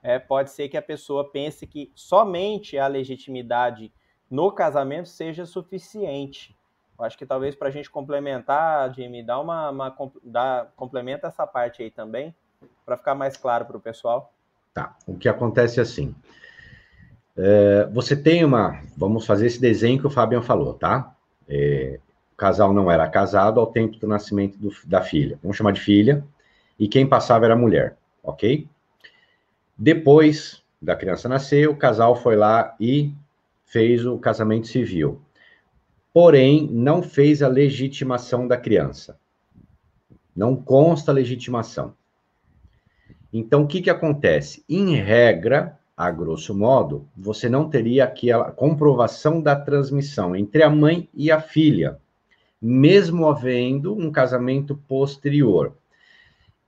[0.03, 3.93] é, pode ser que a pessoa pense que somente a legitimidade
[4.29, 6.57] no casamento seja suficiente.
[6.97, 11.45] Eu acho que talvez para a gente complementar, Jimmy, dá uma, uma dá, complementa essa
[11.45, 12.33] parte aí também,
[12.85, 14.33] para ficar mais claro para o pessoal.
[14.73, 14.95] Tá.
[15.05, 16.15] O que acontece é assim.
[17.37, 18.81] É, você tem uma.
[18.97, 21.15] Vamos fazer esse desenho que o Fabian falou, tá?
[21.47, 21.99] É,
[22.33, 25.39] o casal não era casado ao tempo do nascimento do, da filha.
[25.41, 26.23] Vamos chamar de filha.
[26.77, 28.67] E quem passava era a mulher, ok?
[29.77, 33.13] Depois da criança nascer, o casal foi lá e
[33.65, 35.21] fez o casamento civil.
[36.13, 39.17] Porém, não fez a legitimação da criança.
[40.35, 41.93] Não consta legitimação.
[43.31, 44.63] Então, o que, que acontece?
[44.67, 51.07] Em regra, a grosso modo, você não teria aquela comprovação da transmissão entre a mãe
[51.13, 51.99] e a filha,
[52.61, 55.75] mesmo havendo um casamento posterior.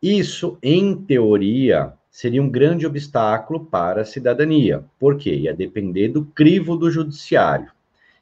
[0.02, 4.84] Isso, em teoria, seria um grande obstáculo para a cidadania.
[5.00, 5.34] Por quê?
[5.34, 7.72] Ia depender do crivo do judiciário.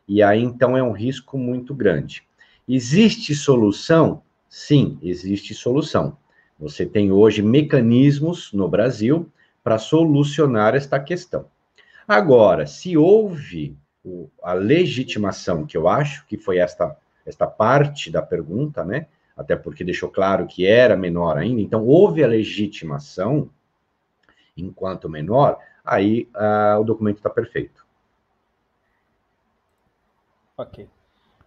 [0.07, 2.23] E aí, então, é um risco muito grande.
[2.67, 4.21] Existe solução?
[4.47, 6.15] Sim, existe solução.
[6.59, 9.27] Você tem hoje mecanismos no Brasil
[9.63, 11.45] para solucionar esta questão.
[12.07, 13.77] Agora, se houve
[14.41, 19.07] a legitimação, que eu acho que foi esta, esta parte da pergunta, né?
[19.37, 23.49] Até porque deixou claro que era menor ainda, então houve a legitimação,
[24.57, 27.85] enquanto menor, aí uh, o documento está perfeito.
[30.57, 30.87] Ok.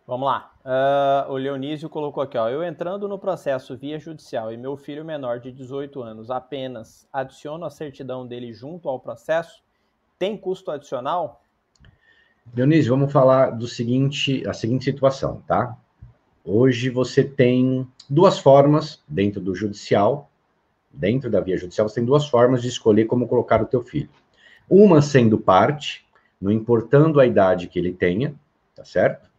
[0.06, 0.52] Vamos lá.
[0.64, 2.48] Uh, o Leonísio colocou aqui, ó.
[2.48, 7.64] Eu entrando no processo via judicial e meu filho menor de 18 anos apenas adiciono
[7.64, 9.62] a certidão dele junto ao processo,
[10.18, 11.42] tem custo adicional?
[12.54, 15.76] Leonísio, vamos falar do seguinte, a seguinte situação, tá?
[16.44, 20.30] hoje você tem duas formas dentro do judicial,
[20.92, 24.10] dentro da via judicial, você tem duas formas de escolher como colocar o teu filho.
[24.68, 26.06] Uma sendo parte,
[26.40, 28.34] não importando a idade que ele tenha,
[28.74, 29.30] tá certo?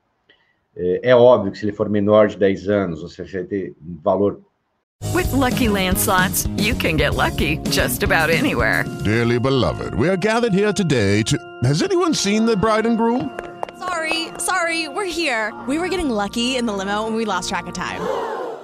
[0.77, 3.97] É, é óbvio que se ele for menor de 10 anos, você vai ter um
[4.03, 4.41] valor
[5.13, 8.85] With lucky landslots, you can get lucky just about anywhere.
[9.03, 11.37] Dearly beloved, we are gathered here today to.
[11.63, 13.29] Has anyone seen the bride and groom?
[13.77, 15.53] Sorry, sorry, we're here.
[15.67, 18.01] We were getting lucky in the limo and we lost track of time.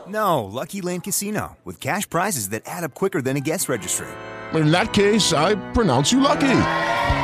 [0.08, 4.08] No, Lucky Land Casino, with cash prizes that add up quicker than a guest registry.
[4.54, 6.50] In that case, I pronounce you lucky.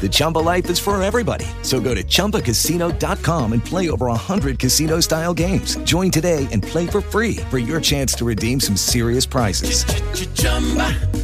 [0.00, 1.46] The Chumba life is for everybody.
[1.62, 5.76] So go to ChumbaCasino.com and play over 100 casino style games.
[5.84, 9.84] Join today and play for free for your chance to redeem some serious prizes.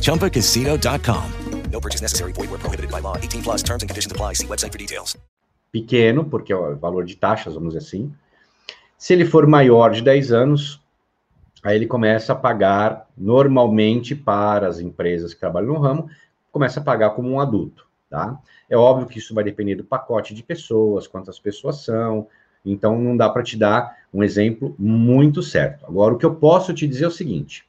[0.01, 1.33] ChumbaCasino.com.
[1.71, 2.33] No purchase necessary.
[2.33, 3.17] Void where prohibited by law.
[3.17, 4.35] 18 plus terms and conditions apply.
[4.35, 5.17] See website for details.
[5.73, 8.13] Pequeno, porque é o valor de taxas, vamos dizer assim.
[8.97, 10.81] Se ele for maior de 10 anos,
[11.63, 16.09] aí ele começa a pagar normalmente para as empresas que trabalham no ramo,
[16.51, 18.39] começa a pagar como um adulto, tá?
[18.69, 22.27] É óbvio que isso vai depender do pacote de pessoas, quantas pessoas são,
[22.65, 25.87] então não dá para te dar um exemplo muito certo.
[25.87, 27.67] Agora, o que eu posso te dizer é o seguinte: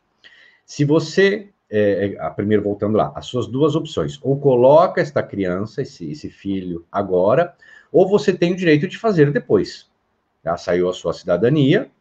[0.66, 5.82] se você, é, é, primeiro voltando lá, as suas duas opções, ou coloca esta criança,
[5.82, 7.56] esse, esse filho agora,
[7.92, 9.88] ou você tem o direito de fazer depois.
[10.44, 11.92] Já saiu a sua cidadania,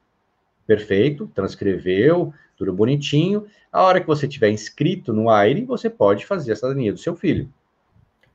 [0.67, 3.47] perfeito, transcreveu, tudo bonitinho.
[3.73, 7.17] A hora que você tiver inscrito no AIRE, você pode fazer a cidadania do seu
[7.17, 7.53] filho.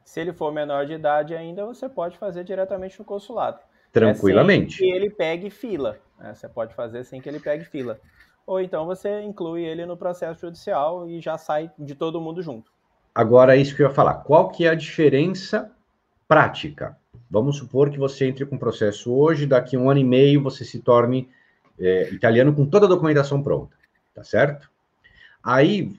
[0.04, 3.60] Se ele for menor de idade ainda, você pode fazer diretamente no consulado.
[3.92, 4.76] Tranquilamente.
[4.76, 5.98] É sem que ele pegue fila.
[6.20, 6.34] Né?
[6.34, 8.00] Você pode fazer sem que ele pegue fila.
[8.46, 12.72] Ou então você inclui ele no processo judicial e já sai de todo mundo junto.
[13.16, 14.16] Agora, é isso que eu ia falar.
[14.16, 15.72] Qual que é a diferença
[16.28, 16.98] prática?
[17.30, 20.42] Vamos supor que você entre com o processo hoje, daqui a um ano e meio
[20.42, 21.30] você se torne
[21.80, 23.76] é, italiano com toda a documentação pronta,
[24.14, 24.70] tá certo?
[25.44, 25.96] Aí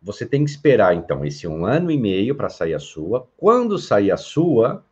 [0.00, 3.28] você tem que esperar, então, esse um ano e meio para sair a sua.
[3.36, 4.84] Quando sair a sua,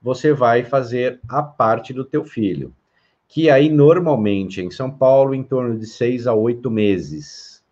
[0.00, 2.74] você vai fazer a parte do teu filho,
[3.28, 7.64] que aí normalmente em São Paulo em torno de seis a oito meses,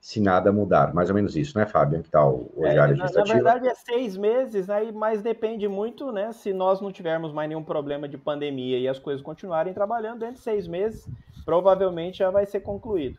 [0.00, 2.02] se nada mudar, mais ou menos isso, né, Fábio?
[2.02, 3.34] Que tal o É, diário na, na legislativo?
[3.34, 6.32] verdade é seis meses, aí, mas depende muito, né?
[6.32, 10.34] Se nós não tivermos mais nenhum problema de pandemia e as coisas continuarem trabalhando, dentro
[10.36, 11.08] de seis meses,
[11.44, 13.18] provavelmente já vai ser concluído.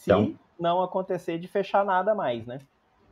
[0.00, 2.58] Se Então- não acontecer de fechar nada mais, né?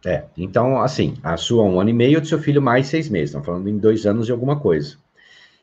[0.07, 3.31] É, então, assim, a sua um ano e meio, do seu filho mais seis meses.
[3.31, 4.97] Estamos falando em dois anos e alguma coisa.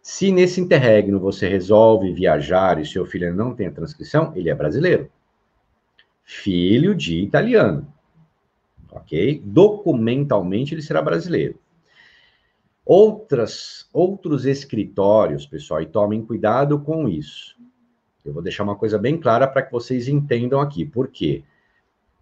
[0.03, 4.53] Se nesse interregno você resolve viajar e seu filho não tem a transcrição, ele é
[4.55, 5.09] brasileiro.
[6.23, 7.87] Filho de italiano.
[8.91, 9.41] Ok?
[9.43, 11.57] Documentalmente ele será brasileiro.
[12.85, 17.54] Outras, outros escritórios, pessoal, e tomem cuidado com isso.
[18.25, 20.83] Eu vou deixar uma coisa bem clara para que vocês entendam aqui.
[20.83, 21.43] Por quê?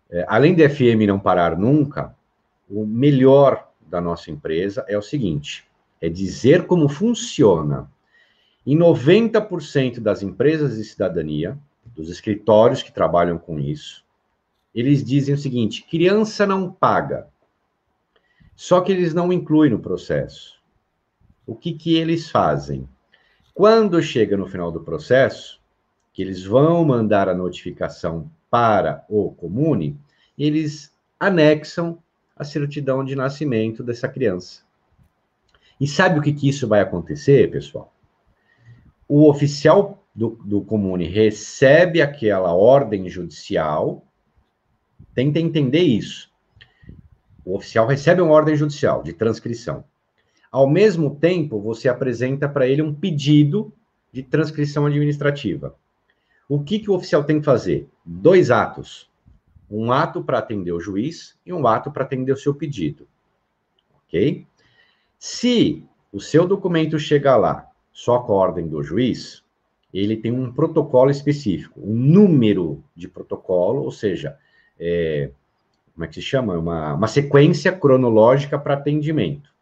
[0.09, 2.13] É, além de FM não parar nunca,
[2.69, 5.65] o melhor da nossa empresa é o seguinte:
[6.01, 7.89] é dizer como funciona.
[8.65, 14.03] Em 90% das empresas de cidadania, dos escritórios que trabalham com isso,
[14.75, 17.27] eles dizem o seguinte: criança não paga.
[18.55, 20.61] Só que eles não incluem no processo.
[21.45, 22.87] O que, que eles fazem?
[23.53, 25.61] Quando chega no final do processo,
[26.13, 29.97] que eles vão mandar a notificação para o comune,
[30.37, 31.97] eles anexam
[32.35, 34.61] a certidão de nascimento dessa criança.
[35.81, 37.91] E sabe o que, que isso vai acontecer, pessoal?
[39.07, 44.05] O oficial do, do comune recebe aquela ordem judicial,
[45.15, 46.31] tenta entender isso.
[47.43, 49.83] O oficial recebe uma ordem judicial de transcrição.
[50.51, 53.73] Ao mesmo tempo, você apresenta para ele um pedido
[54.11, 55.75] de transcrição administrativa.
[56.47, 57.89] O que, que o oficial tem que fazer?
[58.05, 59.09] Dois atos.
[59.69, 63.07] Um ato para atender o juiz e um ato para atender o seu pedido.
[64.05, 64.45] Ok?
[65.17, 69.43] Se o seu documento chega lá só com a ordem do juiz,
[69.93, 74.37] ele tem um protocolo específico, um número de protocolo, ou seja,
[74.79, 75.31] é,
[75.93, 76.57] como é que se chama?
[76.57, 79.53] Uma, uma sequência cronológica para atendimento.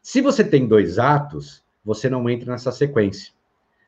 [0.00, 3.32] Se você tem dois atos, você não entra nessa sequência.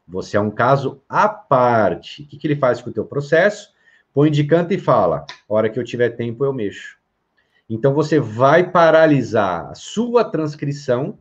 [0.07, 2.23] Você é um caso à parte.
[2.23, 3.73] O que, que ele faz com o teu processo?
[4.13, 6.97] Põe de canto e fala: hora que eu tiver tempo, eu mexo.
[7.69, 11.19] Então você vai paralisar a sua transcrição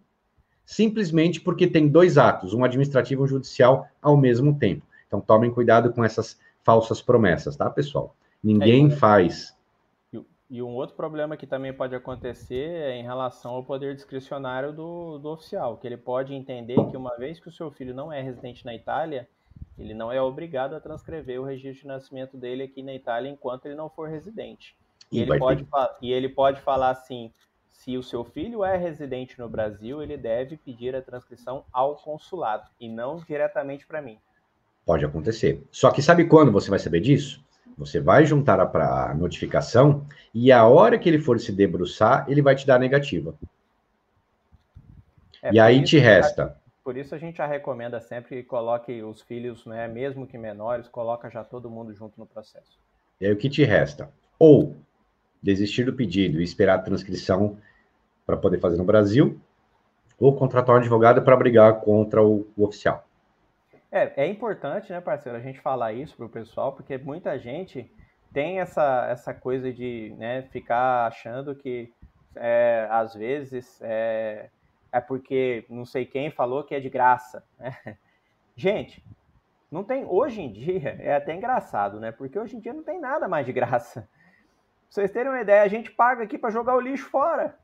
[0.65, 4.85] simplesmente porque tem dois atos, um administrativo e um judicial, ao mesmo tempo.
[5.07, 8.15] Então tomem cuidado com essas falsas promessas, tá, pessoal?
[8.43, 9.55] Ninguém é, faz.
[10.51, 15.17] E, um outro problema que também pode acontecer é em relação ao poder discricionário do,
[15.17, 18.21] do oficial, que ele pode entender que uma vez que o seu filho não é
[18.21, 19.29] residente na Itália,
[19.79, 23.65] ele não é obrigado a transcrever o registro de nascimento dele aqui na Itália enquanto
[23.65, 24.75] ele não for residente.
[25.09, 25.65] E, e ele, pode,
[26.01, 27.31] e ele pode falar assim:
[27.69, 32.69] se o seu filho é residente no Brasil, ele deve pedir a transcrição ao consulado
[32.77, 34.19] e não diretamente para mim.
[34.85, 35.65] Pode acontecer.
[35.71, 37.41] Só que sabe quando você vai saber disso?
[37.77, 42.41] Você vai juntar a, a notificação e a hora que ele for se debruçar, ele
[42.41, 43.33] vai te dar a negativa.
[45.41, 46.55] É, e aí te resta.
[46.83, 50.87] Por isso a gente já recomenda sempre que coloque os filhos, né, mesmo que menores,
[50.87, 52.79] coloca já todo mundo junto no processo.
[53.19, 54.09] E aí o que te resta?
[54.37, 54.75] Ou
[55.41, 57.57] desistir do pedido e esperar a transcrição
[58.25, 59.39] para poder fazer no Brasil,
[60.19, 63.07] ou contratar um advogado para brigar contra o, o oficial.
[63.91, 67.91] É, é importante, né, parceiro, a gente falar isso para o pessoal, porque muita gente
[68.33, 71.93] tem essa, essa coisa de né, ficar achando que,
[72.35, 74.49] é, às vezes, é,
[74.91, 77.43] é porque não sei quem falou que é de graça.
[77.59, 77.75] Né?
[78.55, 79.03] Gente,
[79.69, 80.05] não tem.
[80.05, 82.11] Hoje em dia é até engraçado, né?
[82.11, 84.01] Porque hoje em dia não tem nada mais de graça.
[84.01, 84.09] Pra
[84.89, 87.57] vocês terem uma ideia, a gente paga aqui para jogar o lixo fora.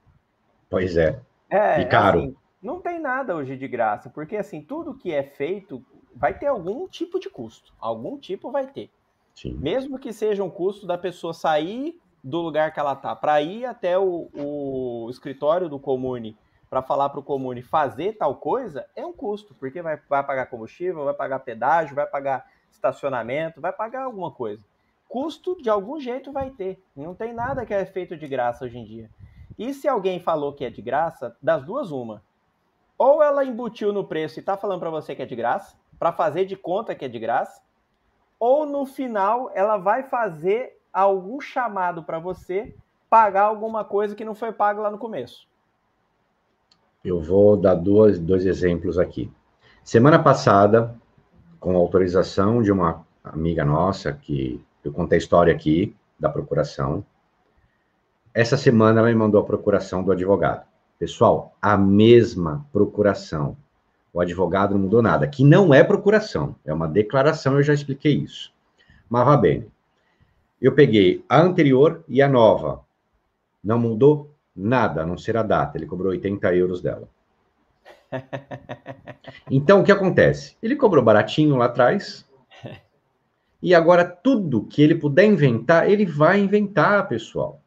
[0.70, 1.20] Pois é.
[1.50, 1.82] É.
[1.82, 2.20] E caro.
[2.20, 5.86] Assim, não tem nada hoje de graça, porque assim, tudo que é feito
[6.18, 7.74] vai ter algum tipo de custo.
[7.80, 8.90] Algum tipo vai ter.
[9.36, 9.54] Sim.
[9.54, 13.66] Mesmo que seja um custo da pessoa sair do lugar que ela tá para ir
[13.66, 16.38] até o, o escritório do Comune
[16.70, 20.48] para falar para o Comune fazer tal coisa, é um custo, porque vai, vai pagar
[20.48, 24.66] combustível, vai pagar pedágio, vai pagar estacionamento, vai pagar alguma coisa
[25.08, 26.82] custo de algum jeito vai ter.
[26.96, 29.10] Não tem nada que é feito de graça hoje em dia.
[29.58, 32.22] E se alguém falou que é de graça, das duas uma.
[32.98, 36.12] Ou ela embutiu no preço e está falando para você que é de graça, para
[36.12, 37.62] fazer de conta que é de graça,
[38.40, 42.76] ou no final ela vai fazer algum chamado para você
[43.10, 45.48] pagar alguma coisa que não foi pago lá no começo.
[47.04, 49.32] Eu vou dar dois, dois exemplos aqui.
[49.84, 50.94] Semana passada,
[51.60, 57.06] com autorização de uma amiga nossa que eu contei a história aqui da procuração.
[58.34, 60.66] Essa semana ela me mandou a procuração do advogado.
[61.00, 63.56] Pessoal, a mesma procuração.
[64.18, 68.16] O advogado não mudou nada, que não é procuração, é uma declaração, eu já expliquei
[68.16, 68.52] isso.
[69.08, 69.68] Mas vá bem.
[70.60, 72.84] Eu peguei a anterior e a nova.
[73.64, 75.78] Não mudou nada, a não ser a data.
[75.78, 77.08] Ele cobrou 80 euros dela.
[79.52, 80.58] Então, o que acontece?
[80.64, 82.26] Ele cobrou baratinho lá atrás,
[83.62, 87.62] e agora tudo que ele puder inventar, ele vai inventar, pessoal.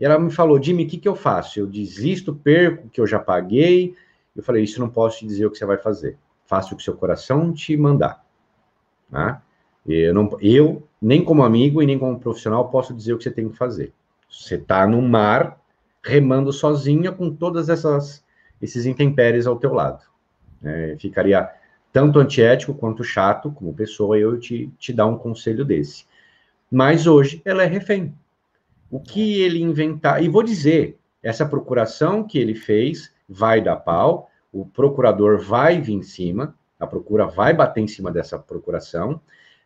[0.00, 1.60] E ela me falou, Jimmy, o que, que eu faço?
[1.60, 3.94] Eu desisto, perco o que eu já paguei.
[4.34, 6.18] Eu falei, isso não posso te dizer o que você vai fazer.
[6.46, 8.24] Faça o que seu coração te mandar.
[9.10, 9.40] Né?
[9.86, 13.30] Eu, não, eu, nem como amigo e nem como profissional, posso dizer o que você
[13.30, 13.92] tem que fazer.
[14.30, 15.60] Você está no mar,
[16.02, 18.22] remando sozinha com todas essas
[18.62, 20.04] esses intempéries ao teu lado.
[20.62, 21.50] É, ficaria
[21.92, 26.06] tanto antiético quanto chato, como pessoa, eu te, te dar um conselho desse.
[26.70, 28.14] Mas hoje ela é refém.
[28.88, 34.30] O que ele inventar, e vou dizer, essa procuração que ele fez vai dar pau,
[34.52, 39.20] o procurador vai vir em cima, a procura vai bater em cima dessa procuração,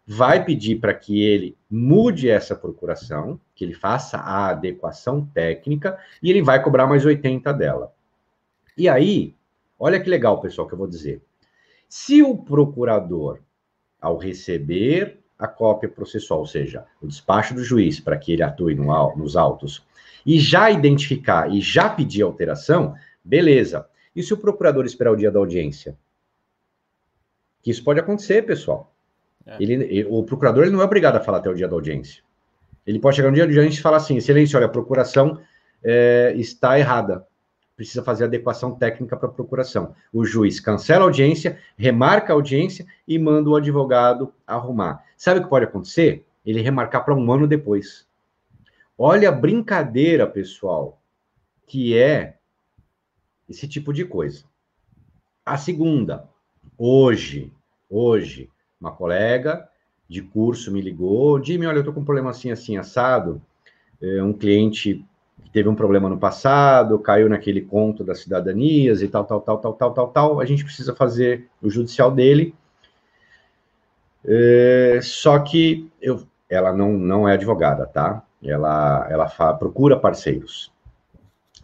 [0.07, 6.30] vai pedir para que ele mude essa procuração, que ele faça a adequação técnica, e
[6.30, 7.92] ele vai cobrar mais 80 dela.
[8.78, 9.34] E aí,
[9.78, 11.20] olha que legal, pessoal, que eu vou dizer.
[11.88, 13.40] Se o procurador,
[14.00, 18.74] ao receber a cópia processual, ou seja, o despacho do juiz para que ele atue
[18.74, 19.84] no, nos autos,
[20.24, 22.94] e já identificar e já pedir alteração,
[23.26, 23.86] beleza.
[24.14, 25.96] E se o procurador esperar o dia da audiência?
[27.62, 28.92] Que isso pode acontecer, pessoal.
[29.44, 29.56] É.
[29.60, 32.22] Ele, o procurador ele não é obrigado a falar até o dia da audiência.
[32.86, 35.40] Ele pode chegar no dia da audiência e falar assim: excelência, olha, a procuração
[35.82, 37.26] é, está errada
[37.76, 39.94] precisa fazer adequação técnica para a procuração.
[40.12, 45.04] O juiz cancela a audiência, remarca a audiência e manda o advogado arrumar.
[45.16, 46.24] Sabe o que pode acontecer?
[46.44, 48.06] Ele remarcar para um ano depois.
[48.96, 50.98] Olha a brincadeira, pessoal,
[51.66, 52.36] que é
[53.49, 54.44] esse tipo de coisa.
[55.44, 56.28] A segunda,
[56.76, 57.53] hoje,
[57.88, 59.68] hoje, uma colega
[60.09, 63.40] de curso me ligou, Jimmy, olha, eu tô com um problema assim, assim, assado,
[64.01, 65.05] é, um cliente
[65.53, 69.72] teve um problema no passado, caiu naquele conto das cidadanias e tal, tal, tal, tal,
[69.74, 70.40] tal, tal, tal.
[70.40, 72.55] A gente precisa fazer o judicial dele.
[74.24, 78.26] É, só que eu, ela não, não é advogada, tá?
[78.42, 80.72] ela, ela fala, procura parceiros.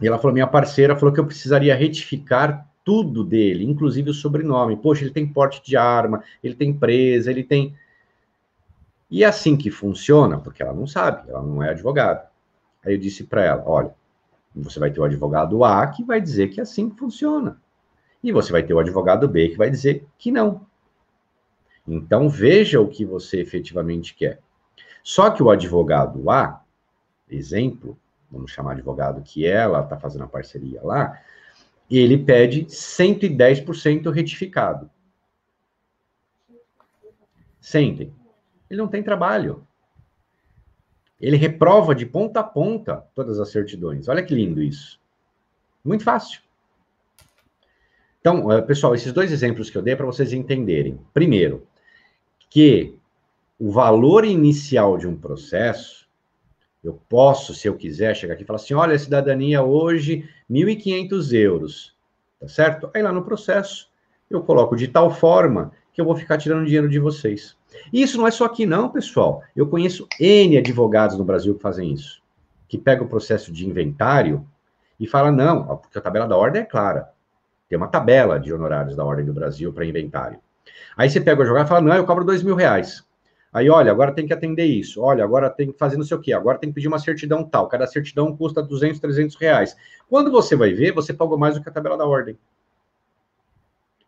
[0.01, 4.77] E ela falou: minha parceira falou que eu precisaria retificar tudo dele, inclusive o sobrenome.
[4.77, 7.75] Poxa, ele tem porte de arma, ele tem presa, ele tem.
[9.09, 12.27] E é assim que funciona, porque ela não sabe, ela não é advogada.
[12.85, 13.93] Aí eu disse para ela: olha,
[14.55, 17.61] você vai ter o advogado A que vai dizer que é assim que funciona.
[18.23, 20.65] E você vai ter o advogado B que vai dizer que não.
[21.87, 24.39] Então veja o que você efetivamente quer.
[25.03, 26.61] Só que o advogado A,
[27.29, 27.97] exemplo,
[28.33, 31.21] vamos chamar advogado que ela está fazendo a parceria lá,
[31.89, 34.89] ele pede 110% retificado.
[37.61, 38.13] Sentem.
[38.69, 39.65] Ele não tem trabalho.
[41.21, 44.09] Ele reprova de ponta a ponta todas as certidões.
[44.09, 44.99] Olha que lindo isso.
[45.85, 46.41] Muito fácil.
[48.19, 50.99] Então, eh, pessoal, esses dois exemplos que eu dei é para vocês entenderem.
[51.13, 51.67] Primeiro,
[52.49, 52.95] que
[53.59, 56.02] o valor inicial de um processo,
[56.83, 61.33] eu posso, se eu quiser, chegar aqui e falar assim: olha, a cidadania hoje, 1.500
[61.33, 61.95] euros,
[62.39, 62.89] tá certo?
[62.93, 63.89] Aí lá no processo,
[64.29, 67.55] eu coloco de tal forma que eu vou ficar tirando dinheiro de vocês.
[67.91, 69.43] E isso não é só aqui, não, pessoal.
[69.55, 72.21] Eu conheço N advogados no Brasil que fazem isso.
[72.67, 74.45] Que pega o processo de inventário
[74.99, 77.13] e fala: não, porque a tabela da ordem é clara.
[77.73, 80.39] Tem uma tabela de honorários da Ordem do Brasil para inventário.
[80.95, 83.03] Aí você pega o jogar e fala, não, eu cobro dois mil reais.
[83.53, 85.01] Aí, olha, agora tem que atender isso.
[85.01, 86.33] Olha, agora tem que fazer não sei o quê.
[86.33, 87.67] Agora tem que pedir uma certidão tal.
[87.67, 89.77] Cada certidão custa 200, 300 reais.
[90.09, 92.37] Quando você vai ver, você pagou mais do que a tabela da ordem.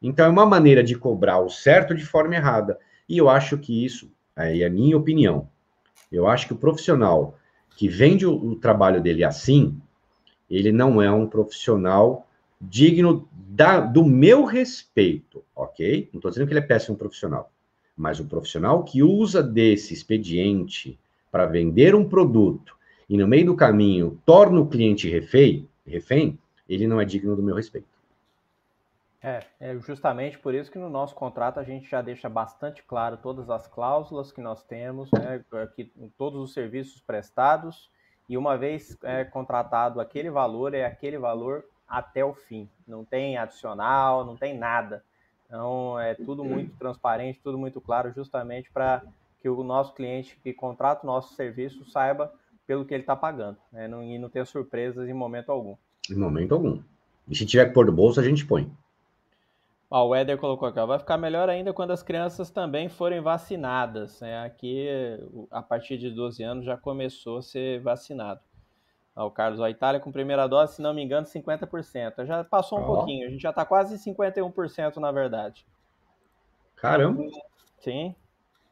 [0.01, 2.79] Então, é uma maneira de cobrar o certo de forma errada.
[3.07, 5.47] E eu acho que isso, aí é a minha opinião,
[6.11, 7.37] eu acho que o profissional
[7.75, 9.79] que vende o, o trabalho dele assim,
[10.49, 12.27] ele não é um profissional
[12.59, 16.09] digno da, do meu respeito, ok?
[16.13, 17.51] Não estou dizendo que ele é péssimo profissional,
[17.95, 20.99] mas o profissional que usa desse expediente
[21.31, 22.75] para vender um produto
[23.09, 26.37] e no meio do caminho torna o cliente refém, refém,
[26.67, 27.87] ele não é digno do meu respeito.
[29.21, 33.17] É, é justamente por isso que no nosso contrato a gente já deixa bastante claro
[33.17, 35.43] todas as cláusulas que nós temos, né,
[35.75, 37.89] que, todos os serviços prestados,
[38.29, 42.69] e uma vez é, contratado aquele valor, é aquele valor até o fim.
[42.87, 45.03] Não tem adicional, não tem nada.
[45.45, 49.03] Então é tudo muito transparente, tudo muito claro, justamente para
[49.41, 52.33] que o nosso cliente que contrata o nosso serviço saiba
[52.65, 53.87] pelo que ele está pagando, né?
[53.87, 55.75] Não, e não ter surpresas em momento algum.
[56.09, 56.81] Em momento algum.
[57.27, 58.71] E se tiver que pôr do bolso, a gente põe.
[59.89, 63.21] Ó, o Éder colocou aqui, ó, vai ficar melhor ainda quando as crianças também forem
[63.21, 64.19] vacinadas.
[64.21, 64.43] Né?
[64.43, 64.87] Aqui,
[65.51, 68.41] a partir de 12 anos, já começou a ser vacinado.
[69.16, 72.26] O Carlos, a Itália com primeira dose, se não me engano, 50%.
[72.26, 72.86] Já passou um oh.
[72.86, 75.66] pouquinho, a gente já está quase 51% na verdade.
[76.76, 77.24] Caramba!
[77.80, 78.13] Sim.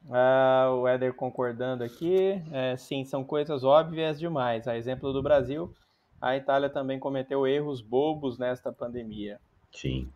[0.06, 2.42] Uh, o Éder concordando aqui.
[2.52, 4.68] É, sim, são coisas óbvias demais.
[4.68, 5.74] A exemplo do Brasil,
[6.22, 9.40] a Itália também cometeu erros bobos nesta pandemia.
[9.72, 10.10] Sim.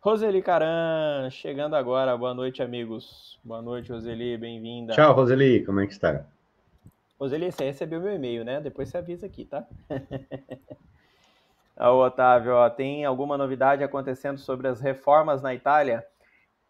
[0.00, 2.16] Roseli Caran, chegando agora.
[2.16, 3.38] Boa noite, amigos.
[3.44, 4.94] Boa noite, Roseli, bem-vinda.
[4.94, 6.24] Tchau, Roseli, como é que está?
[7.18, 8.60] Roseli, você recebeu meu e-mail, né?
[8.60, 9.66] Depois você avisa aqui, tá?
[11.78, 16.06] Ô, Otávio, ó, tem alguma novidade acontecendo sobre as reformas na Itália?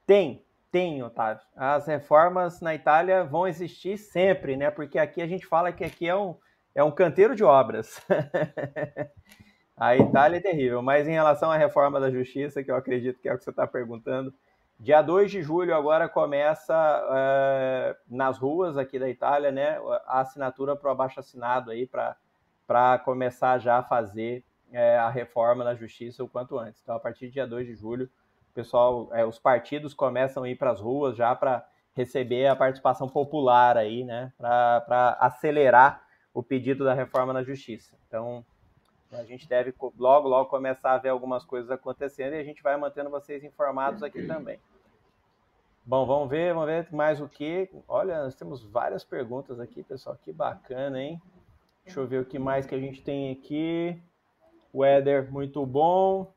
[0.07, 1.45] Tem, tem, Otávio.
[1.57, 4.71] As reformas na Itália vão existir sempre, né?
[4.71, 6.37] Porque aqui a gente fala que aqui é um,
[6.75, 8.01] é um canteiro de obras.
[9.77, 13.29] a Itália é terrível, mas em relação à reforma da justiça, que eu acredito que
[13.29, 14.33] é o que você está perguntando,
[14.79, 20.77] Dia 2 de julho agora começa uh, nas ruas aqui da Itália, né, a assinatura
[20.77, 26.23] para o abaixo assinado aí para começar já a fazer uh, a reforma na justiça
[26.23, 26.83] o quanto antes.
[26.83, 28.09] Então, a partir do dia 2 de julho,
[28.55, 33.09] pessoal, uh, os partidos começam a ir para as ruas já para receber a participação
[33.09, 36.03] popular aí, né, para acelerar
[36.35, 37.97] o pedido da reforma na justiça.
[38.07, 38.45] Então,
[39.13, 42.77] a gente deve logo, logo começar a ver algumas coisas acontecendo e a gente vai
[42.77, 44.59] mantendo vocês informados aqui também.
[45.85, 47.71] Bom, vamos ver, vamos ver mais o que.
[47.87, 50.19] Olha, nós temos várias perguntas aqui, pessoal.
[50.21, 51.23] Que bacana, hein?
[51.85, 53.97] Deixa eu ver o que mais que a gente tem aqui.
[54.75, 56.33] Weather, muito bom.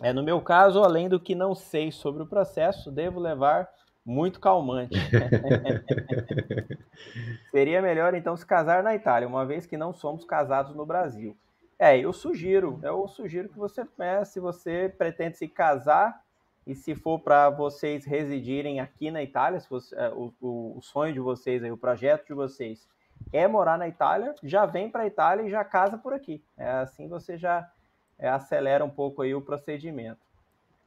[0.00, 3.68] É, no meu caso, além do que não sei sobre o processo, devo levar
[4.06, 4.96] muito calmante.
[7.50, 11.36] Seria melhor então se casar na Itália, uma vez que não somos casados no Brasil.
[11.78, 16.20] É, eu sugiro, eu sugiro que você, né, se você pretende se casar
[16.66, 20.82] e se for para vocês residirem aqui na Itália, se você, é, o, o, o,
[20.82, 22.88] sonho de vocês, aí, o projeto de vocês
[23.32, 26.42] é morar na Itália, já vem para a Itália e já casa por aqui.
[26.56, 27.70] É, assim você já
[28.18, 30.20] é, acelera um pouco aí o procedimento.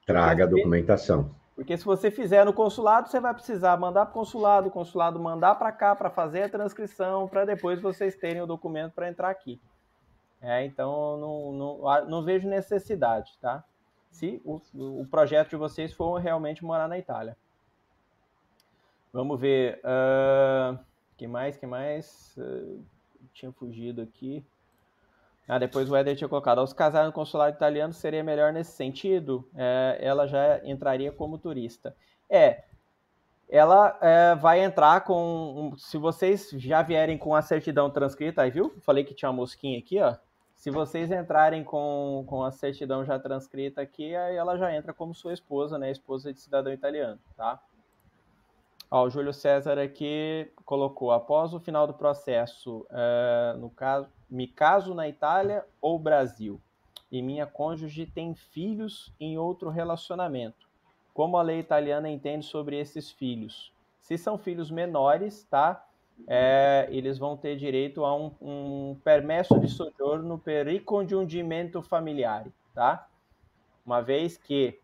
[0.06, 1.34] Traga a documentação.
[1.56, 5.20] Porque se você fizer no consulado, você vai precisar mandar para o consulado, o consulado
[5.20, 9.30] mandar para cá para fazer a transcrição, para depois vocês terem o documento para entrar
[9.30, 9.62] aqui.
[10.42, 13.64] É, então, não, não, não, vejo necessidade, tá?
[14.10, 17.38] Se o, o, projeto de vocês for realmente morar na Itália.
[19.14, 19.80] Vamos ver.
[19.80, 20.78] Uh,
[21.16, 21.58] que mais?
[21.58, 22.36] que mais?
[22.38, 22.84] Uh,
[23.34, 24.44] tinha fugido aqui.
[25.48, 26.60] Ah, depois o Éder tinha colocado.
[26.60, 29.48] Ao se casar no consulado italiano, seria melhor nesse sentido?
[29.56, 31.96] É, ela já entraria como turista.
[32.30, 32.64] É,
[33.50, 35.74] ela é, vai entrar com.
[35.78, 38.74] Se vocês já vierem com a certidão transcrita, aí viu?
[38.82, 40.16] Falei que tinha uma mosquinha aqui, ó.
[40.62, 45.12] Se vocês entrarem com, com a certidão já transcrita aqui, aí ela já entra como
[45.12, 45.89] sua esposa, né?
[45.89, 47.59] Esposa de cidadão italiano, tá?
[48.91, 54.47] Ó, o Júlio César aqui colocou: após o final do processo, é, no caso me
[54.47, 56.62] caso na Itália ou Brasil
[57.12, 60.70] e minha cônjuge tem filhos em outro relacionamento.
[61.12, 63.74] Como a lei italiana entende sobre esses filhos?
[63.99, 65.84] Se são filhos menores, tá?
[66.28, 70.67] É, eles vão ter direito a um, um permesso de soggiorno per
[71.84, 73.07] familiar, tá?
[73.86, 74.80] Uma vez que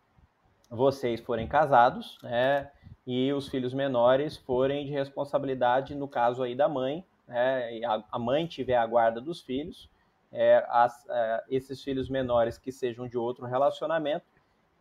[0.70, 2.70] vocês forem casados, né,
[3.06, 8.20] e os filhos menores forem de responsabilidade, no caso aí da mãe, né, a, a,
[8.20, 9.90] mãe tiver a guarda dos filhos,
[10.32, 14.26] é, as, é, esses filhos menores que sejam de outro relacionamento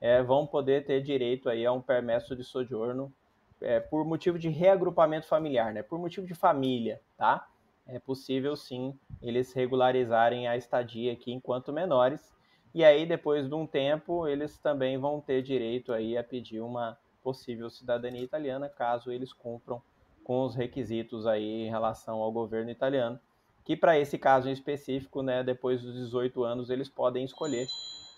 [0.00, 3.12] é, vão poder ter direito aí a um permesso de sojourno
[3.60, 7.46] é, por motivo de reagrupamento familiar, né, por motivo de família, tá?
[7.86, 12.34] É possível sim eles regularizarem a estadia aqui enquanto menores
[12.74, 16.98] e aí depois de um tempo eles também vão ter direito aí a pedir uma
[17.22, 19.80] possível cidadania italiana caso eles cumpram
[20.26, 23.16] com os requisitos aí em relação ao governo italiano,
[23.64, 27.64] que para esse caso em específico, né, depois dos 18 anos, eles podem escolher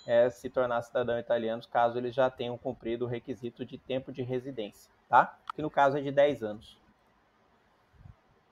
[0.09, 4.23] é, se tornar cidadão italiano, caso eles já tenham cumprido o requisito de tempo de
[4.23, 5.39] residência, tá?
[5.55, 6.79] Que no caso é de 10 anos.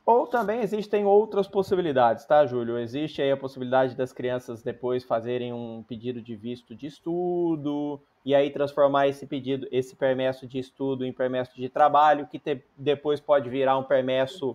[0.04, 2.78] Ou também existem outras possibilidades, tá, Júlio?
[2.78, 8.34] Existe aí a possibilidade das crianças depois fazerem um pedido de visto de estudo, e
[8.34, 13.18] aí transformar esse pedido, esse permesso de estudo em permesso de trabalho, que te, depois
[13.18, 14.54] pode virar um permesso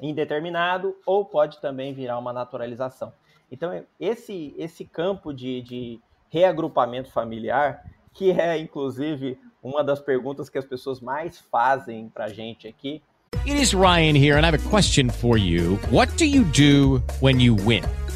[0.00, 3.12] indeterminado ou pode também virar uma naturalização.
[3.50, 6.00] Então, esse, esse campo de, de
[6.30, 12.68] reagrupamento familiar, que é inclusive uma das perguntas que as pessoas mais fazem para gente
[12.68, 13.02] aqui.
[13.44, 15.78] It is Ryan here, and I have a question for you.
[15.90, 17.84] What do you do when you win?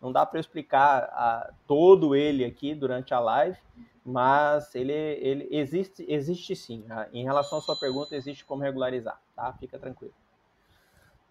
[0.00, 3.58] Não dá para explicar a, todo ele aqui durante a live,
[4.04, 6.84] mas ele, ele existe, existe sim.
[6.86, 7.08] Tá?
[7.12, 9.52] Em relação à sua pergunta, existe como regularizar, tá?
[9.54, 10.14] Fica tranquilo.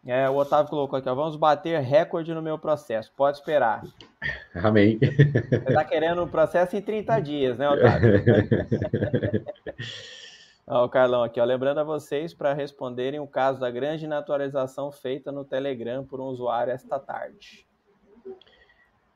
[0.05, 3.11] É, o Otávio colocou aqui, ó, vamos bater recorde no meu processo.
[3.15, 3.84] Pode esperar.
[4.55, 4.97] Amém.
[4.99, 8.24] Você está querendo um processo em 30 dias, né, Otávio?
[10.65, 14.93] ó, o Carlão aqui, ó, lembrando a vocês para responderem o caso da grande naturalização
[14.93, 17.66] feita no Telegram por um usuário esta tarde.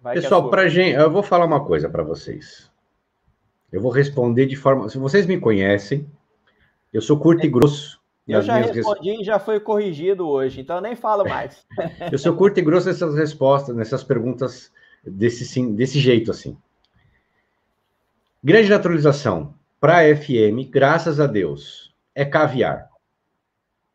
[0.01, 2.71] Vai Pessoal, para gente, eu vou falar uma coisa para vocês.
[3.71, 4.89] Eu vou responder de forma.
[4.89, 6.09] Se vocês me conhecem,
[6.91, 8.01] eu sou curto e grosso.
[8.27, 9.19] Eu já respondi res...
[9.19, 11.65] e já foi corrigido hoje, então eu nem falo mais.
[12.11, 14.71] eu sou curto e grosso nessas respostas, nessas perguntas
[15.03, 16.57] desse, sim, desse jeito assim.
[18.43, 22.89] Grande naturalização para FM, graças a Deus, é caviar.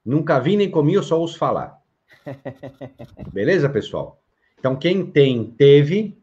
[0.05, 1.81] Nunca vi nem comi, eu só ouço falar.
[3.33, 4.21] Beleza, pessoal?
[4.67, 6.19] Então, quem tem, teve.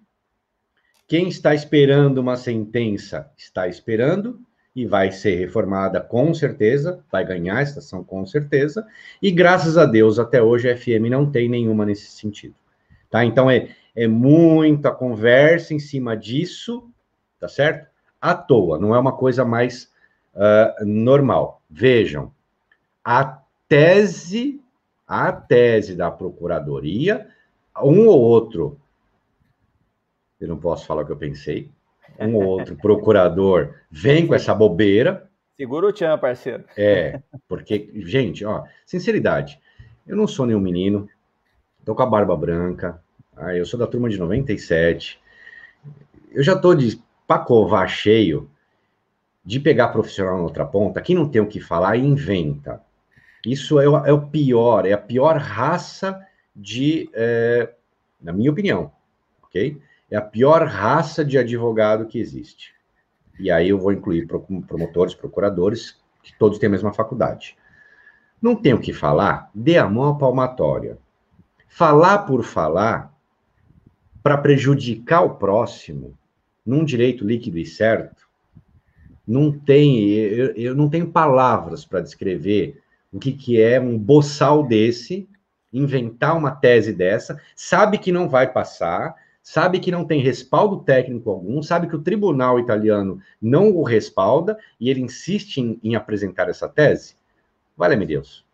[1.08, 4.38] Quem está esperando uma sentença, está esperando
[4.76, 8.86] e vai ser reformada com certeza, vai ganhar a estação com certeza.
[9.22, 12.54] E graças a Deus, até hoje a FM não tem nenhuma nesse sentido.
[13.10, 13.24] Tá?
[13.24, 16.90] Então, é, é muita conversa em cima disso,
[17.40, 17.88] tá certo?
[18.20, 19.90] À toa, não é uma coisa mais
[20.36, 21.62] uh, normal.
[21.70, 22.30] Vejam,
[23.06, 24.60] a tese,
[25.08, 27.32] a tese da Procuradoria
[27.82, 28.80] um ou outro,
[30.40, 31.70] eu não posso falar o que eu pensei,
[32.20, 35.30] um ou outro procurador vem com essa bobeira.
[35.56, 36.64] Segura o tchan, parceiro.
[36.78, 39.60] É, porque, gente, ó, sinceridade,
[40.06, 41.10] eu não sou nenhum menino,
[41.86, 43.02] tô com a barba branca,
[43.36, 45.20] ah, eu sou da turma de 97,
[46.32, 48.50] eu já tô de pacovar cheio,
[49.46, 52.82] de pegar profissional na outra ponta, quem não tem o que falar, inventa.
[53.46, 56.26] Isso é o, é o pior, é a pior raça
[56.56, 57.74] de, é,
[58.22, 58.92] na minha opinião,
[59.44, 59.80] ok?
[60.10, 62.74] É a pior raça de advogado que existe.
[63.40, 67.58] E aí eu vou incluir promotores, procuradores, que todos têm a mesma faculdade.
[68.42, 70.98] Não tem o que falar, dê a mão à palmatória.
[71.68, 73.14] Falar por falar,
[74.22, 76.18] para prejudicar o próximo,
[76.66, 78.28] num direito líquido e certo,
[79.28, 82.82] não tem, eu, eu não tenho palavras para descrever
[83.12, 85.28] o que, que é um boçal desse,
[85.74, 91.30] inventar uma tese dessa, sabe que não vai passar, sabe que não tem respaldo técnico
[91.30, 96.48] algum, sabe que o tribunal italiano não o respalda e ele insiste em, em apresentar
[96.48, 97.16] essa tese?
[97.76, 98.46] Vale-me Deus.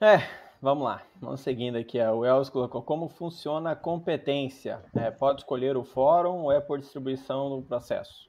[0.00, 0.22] É,
[0.62, 1.02] vamos lá.
[1.20, 1.98] Vamos seguindo aqui.
[1.98, 4.80] O Elvis colocou como funciona a competência.
[4.94, 8.28] É, pode escolher o fórum ou é por distribuição no processo?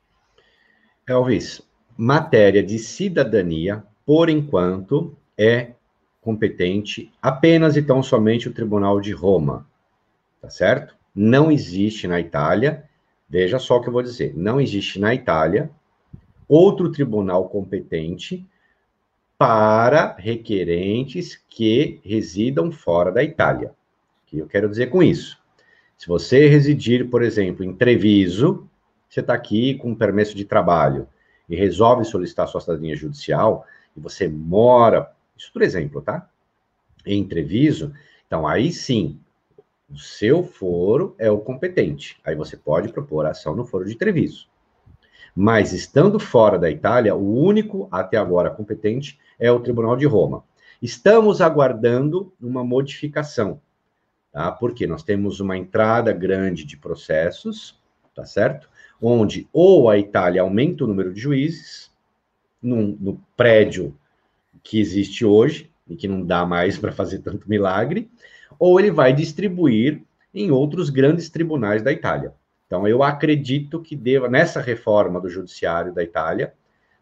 [1.08, 1.62] Elvis,
[1.96, 5.74] matéria de cidadania, por enquanto, é
[6.30, 9.66] competente apenas e tão somente o Tribunal de Roma.
[10.40, 10.96] Tá certo?
[11.16, 12.84] Não existe na Itália,
[13.28, 15.72] veja só o que eu vou dizer, não existe na Itália
[16.48, 18.46] outro tribunal competente
[19.40, 23.70] para requerentes que residam fora da Itália.
[23.70, 23.74] O
[24.28, 25.40] que eu quero dizer com isso?
[25.98, 28.70] Se você residir, por exemplo, em Treviso,
[29.10, 31.08] você está aqui com um permesso de trabalho
[31.50, 33.66] e resolve solicitar sua cidadania judicial,
[33.98, 36.30] e você mora, isso por exemplo, tá?
[37.06, 37.94] Em Treviso,
[38.28, 39.20] então aí sim,
[39.90, 42.20] o seu foro é o competente.
[42.24, 44.48] Aí você pode propor a ação no foro de Treviso.
[45.36, 50.44] Mas estando fora da Itália, o único até agora competente é o Tribunal de Roma.
[50.82, 53.62] Estamos aguardando uma modificação,
[54.32, 54.52] tá?
[54.52, 57.80] Porque nós temos uma entrada grande de processos,
[58.14, 58.70] tá certo?
[59.02, 61.92] onde ou a Itália aumenta o número de juízes
[62.62, 63.98] num, no prédio
[64.64, 68.10] que existe hoje e que não dá mais para fazer tanto milagre,
[68.58, 70.04] ou ele vai distribuir
[70.34, 72.34] em outros grandes tribunais da Itália.
[72.68, 76.54] Então, eu acredito que deva, nessa reforma do judiciário da Itália,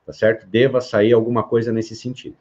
[0.05, 0.47] tá certo?
[0.47, 2.37] Deva sair alguma coisa nesse sentido.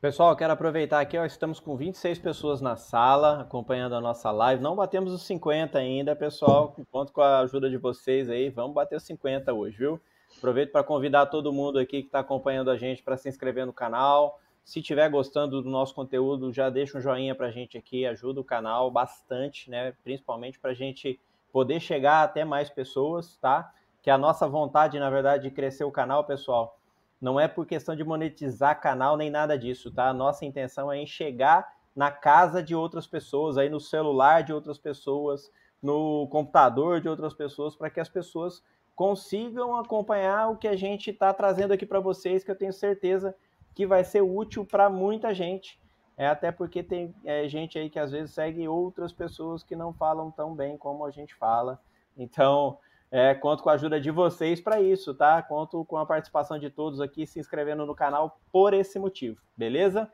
[0.00, 4.62] Pessoal, quero aproveitar aqui, ó, estamos com 26 pessoas na sala acompanhando a nossa live.
[4.62, 6.74] Não batemos os 50 ainda, pessoal.
[6.90, 8.48] Conto com a ajuda de vocês aí.
[8.48, 10.00] Vamos bater os 50 hoje, viu?
[10.38, 13.72] Aproveito para convidar todo mundo aqui que está acompanhando a gente para se inscrever no
[13.72, 14.40] canal.
[14.64, 18.40] Se estiver gostando do nosso conteúdo, já deixa um joinha para a gente aqui, ajuda
[18.40, 19.92] o canal bastante, né?
[20.04, 21.20] Principalmente para a gente
[21.52, 23.72] poder chegar até mais pessoas, tá?
[24.02, 26.78] Que a nossa vontade, na verdade, de crescer o canal, pessoal,
[27.20, 30.08] não é por questão de monetizar canal nem nada disso, tá?
[30.08, 34.52] A nossa intenção é em chegar na casa de outras pessoas, aí no celular de
[34.52, 35.50] outras pessoas,
[35.82, 38.62] no computador de outras pessoas, para que as pessoas
[38.94, 43.34] consigam acompanhar o que a gente está trazendo aqui para vocês, que eu tenho certeza
[43.74, 45.80] que vai ser útil para muita gente.
[46.16, 49.92] É até porque tem é, gente aí que às vezes segue outras pessoas que não
[49.92, 51.80] falam tão bem como a gente fala.
[52.16, 52.76] Então,
[53.10, 55.42] é, conto com a ajuda de vocês para isso, tá?
[55.42, 60.10] Conto com a participação de todos aqui se inscrevendo no canal por esse motivo, beleza?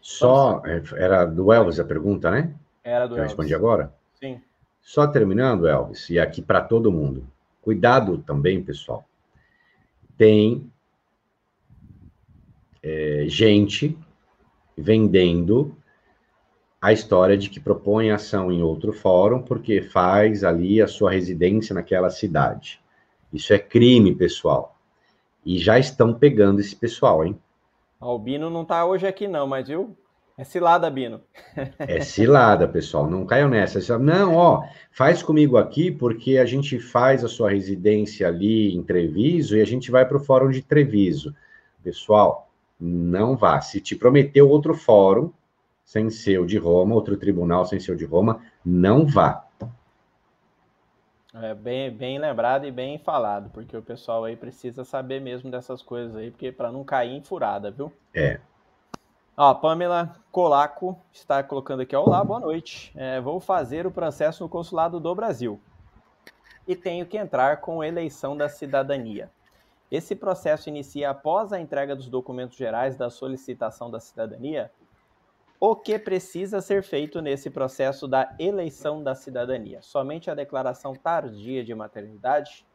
[0.00, 2.54] Só, é, era do Elvis a pergunta, né?
[2.82, 3.32] Era do Eu Elvis.
[3.32, 3.94] respondi agora?
[4.14, 4.40] Sim.
[4.80, 7.26] Só terminando, Elvis, e aqui para todo mundo.
[7.64, 9.08] Cuidado também, pessoal.
[10.18, 10.70] Tem
[12.82, 13.98] é, gente
[14.76, 15.74] vendendo
[16.78, 21.74] a história de que propõe ação em outro fórum porque faz ali a sua residência
[21.74, 22.78] naquela cidade.
[23.32, 24.76] Isso é crime, pessoal.
[25.42, 27.40] E já estão pegando esse pessoal, hein?
[27.98, 29.96] O Bino não tá hoje aqui não, mas viu?
[30.36, 31.20] É cilada, Bino.
[31.78, 33.08] É cilada, pessoal.
[33.08, 33.98] Não caiam nessa.
[33.98, 39.56] Não, ó, faz comigo aqui porque a gente faz a sua residência ali em Treviso
[39.56, 41.34] e a gente vai para o fórum de Treviso.
[41.84, 42.50] Pessoal,
[42.80, 43.60] não vá.
[43.60, 45.30] Se te prometeu outro fórum,
[45.84, 49.46] sem ser o de Roma, outro tribunal sem ser o de Roma, não vá.
[51.32, 55.82] É bem, bem lembrado e bem falado, porque o pessoal aí precisa saber mesmo dessas
[55.82, 57.92] coisas aí, porque para não cair em furada, viu?
[58.14, 58.38] É.
[59.36, 62.92] Ó, Pamela Colaco está colocando aqui, olá, boa noite.
[62.94, 65.60] É, vou fazer o processo no consulado do Brasil
[66.68, 69.28] e tenho que entrar com eleição da cidadania.
[69.90, 74.70] Esse processo inicia após a entrega dos documentos gerais da solicitação da cidadania
[75.58, 79.80] o que precisa ser feito nesse processo da eleição da cidadania?
[79.82, 82.66] Somente a declaração tardia de maternidade?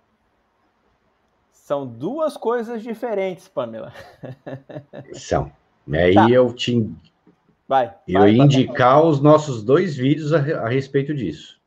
[1.51, 3.93] São duas coisas diferentes, Pamela.
[5.13, 5.51] São.
[5.91, 6.29] Aí tá.
[6.29, 6.91] eu te.
[7.67, 7.95] Vai.
[8.07, 9.09] Eu vai, indicar vai.
[9.09, 11.59] os nossos dois vídeos a, a respeito disso.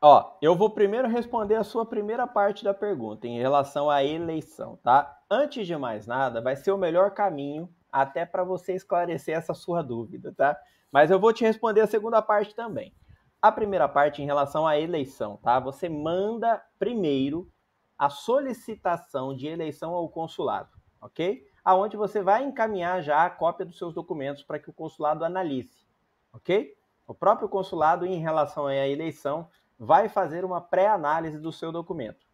[0.00, 4.78] Ó, eu vou primeiro responder a sua primeira parte da pergunta em relação à eleição,
[4.82, 5.18] tá?
[5.28, 9.82] Antes de mais nada, vai ser o melhor caminho até para você esclarecer essa sua
[9.82, 10.56] dúvida, tá?
[10.92, 12.92] Mas eu vou te responder a segunda parte também.
[13.40, 15.58] A primeira parte em relação à eleição, tá?
[15.60, 17.50] Você manda primeiro
[17.98, 20.68] a solicitação de eleição ao consulado,
[21.00, 21.42] ok?
[21.66, 25.84] Aonde você vai encaminhar já a cópia dos seus documentos para que o consulado analise,
[26.32, 26.72] ok?
[27.08, 32.24] O próprio consulado, em relação à eleição, vai fazer uma pré-análise do seu documento.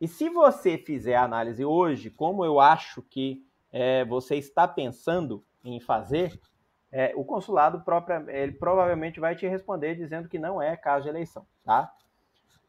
[0.00, 5.44] E se você fizer a análise hoje, como eu acho que é, você está pensando
[5.64, 6.40] em fazer,
[6.92, 11.08] é, o consulado próprio, ele provavelmente vai te responder dizendo que não é caso de
[11.08, 11.92] eleição, tá?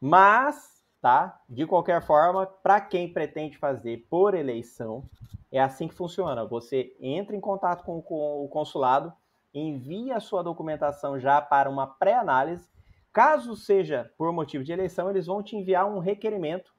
[0.00, 1.40] Mas, tá?
[1.48, 5.04] De qualquer forma, para quem pretende fazer por eleição,
[5.50, 6.44] é assim que funciona.
[6.44, 9.12] Você entra em contato com, o consulado,
[9.52, 12.68] envia a sua documentação já para uma pré-análise.
[13.12, 16.72] Caso seja por motivo de eleição, eles vão te enviar um requerimento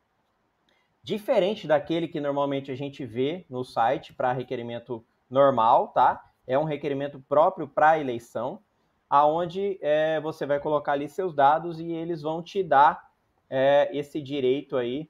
[1.03, 6.23] diferente daquele que normalmente a gente vê no site para requerimento normal, tá?
[6.47, 8.59] É um requerimento próprio para eleição,
[9.09, 13.10] aonde é, você vai colocar ali seus dados e eles vão te dar
[13.51, 15.09] é, esse direito aí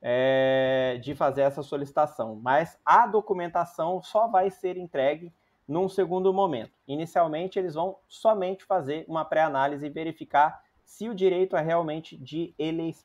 [0.00, 2.40] é, de fazer essa solicitação.
[2.42, 5.30] Mas a documentação só vai ser entregue
[5.68, 6.72] num segundo momento.
[6.88, 12.54] Inicialmente, eles vão somente fazer uma pré-análise e verificar se o direito é realmente de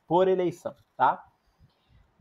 [0.06, 1.24] por eleição, tá?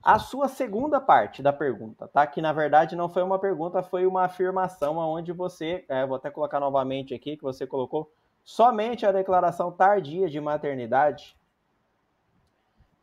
[0.01, 2.25] A sua segunda parte da pergunta, tá?
[2.25, 6.31] Que na verdade não foi uma pergunta, foi uma afirmação onde você, é, vou até
[6.31, 8.09] colocar novamente aqui, que você colocou
[8.45, 11.37] somente a declaração tardia de maternidade.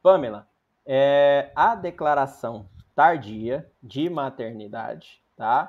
[0.06, 0.48] Pamela,
[0.86, 5.68] é, a declaração tardia de maternidade, tá?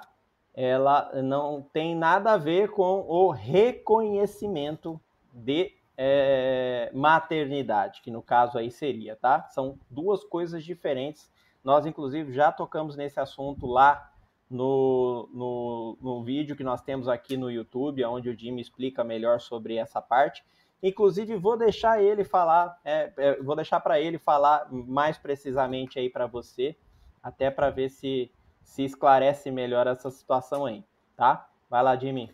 [0.53, 5.01] Ela não tem nada a ver com o reconhecimento
[5.33, 9.47] de é, maternidade, que no caso aí seria, tá?
[9.49, 11.31] São duas coisas diferentes.
[11.63, 14.13] Nós, inclusive, já tocamos nesse assunto lá
[14.47, 19.41] no, no, no vídeo que nós temos aqui no YouTube, onde o Jimmy explica melhor
[19.41, 20.45] sobre essa parte.
[20.81, 26.09] Inclusive, vou deixar ele falar, é, é, vou deixar para ele falar mais precisamente aí
[26.09, 26.75] para você,
[27.21, 28.31] até para ver se
[28.67, 30.83] se esclarece melhor essa situação aí,
[31.15, 31.49] tá?
[31.69, 32.29] Vai lá, Jimmy.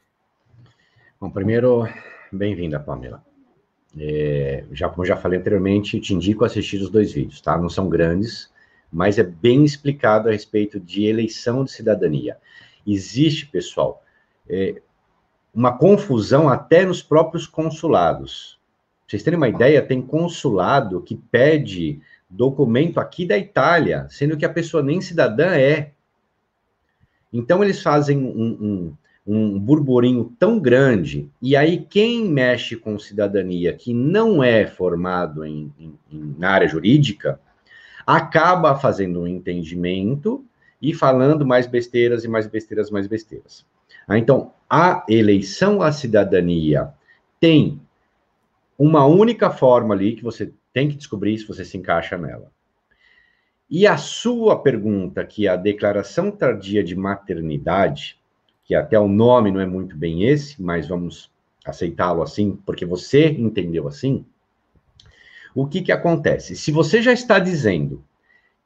[1.22, 1.88] Bom, primeiro,
[2.32, 3.24] bem-vinda, Pamela.
[3.98, 7.56] É, já, como já falei anteriormente, te indico assistir os dois vídeos, tá?
[7.56, 8.52] Não são grandes,
[8.92, 12.38] mas é bem explicado a respeito de eleição de cidadania.
[12.86, 14.04] Existe, pessoal,
[14.50, 14.82] é,
[15.54, 18.60] uma confusão até nos próprios consulados.
[19.02, 24.46] Pra vocês terem uma ideia, tem consulado que pede documento aqui da Itália, sendo que
[24.46, 25.92] a pessoa nem cidadã é.
[27.32, 28.94] Então, eles fazem um, um
[29.26, 35.72] um burburinho tão grande, e aí quem mexe com cidadania que não é formado em,
[35.80, 37.40] em, em, na área jurídica,
[38.06, 40.44] acaba fazendo um entendimento
[40.82, 43.66] e falando mais besteiras e mais besteiras, mais besteiras.
[44.08, 46.94] Ah, então, a eleição à cidadania
[47.40, 47.80] tem
[48.78, 52.52] uma única forma ali que você tem que descobrir se você se encaixa nela.
[53.70, 58.20] E a sua pergunta, que é a declaração tardia de maternidade,
[58.64, 61.32] que até o nome não é muito bem esse, mas vamos
[61.66, 64.26] aceitá-lo assim, porque você entendeu assim.
[65.56, 66.56] O que, que acontece?
[66.56, 68.04] Se você já está dizendo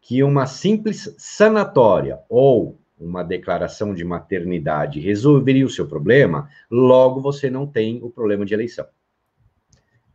[0.01, 7.49] que uma simples sanatória ou uma declaração de maternidade resolveria o seu problema, logo você
[7.49, 8.85] não tem o problema de eleição.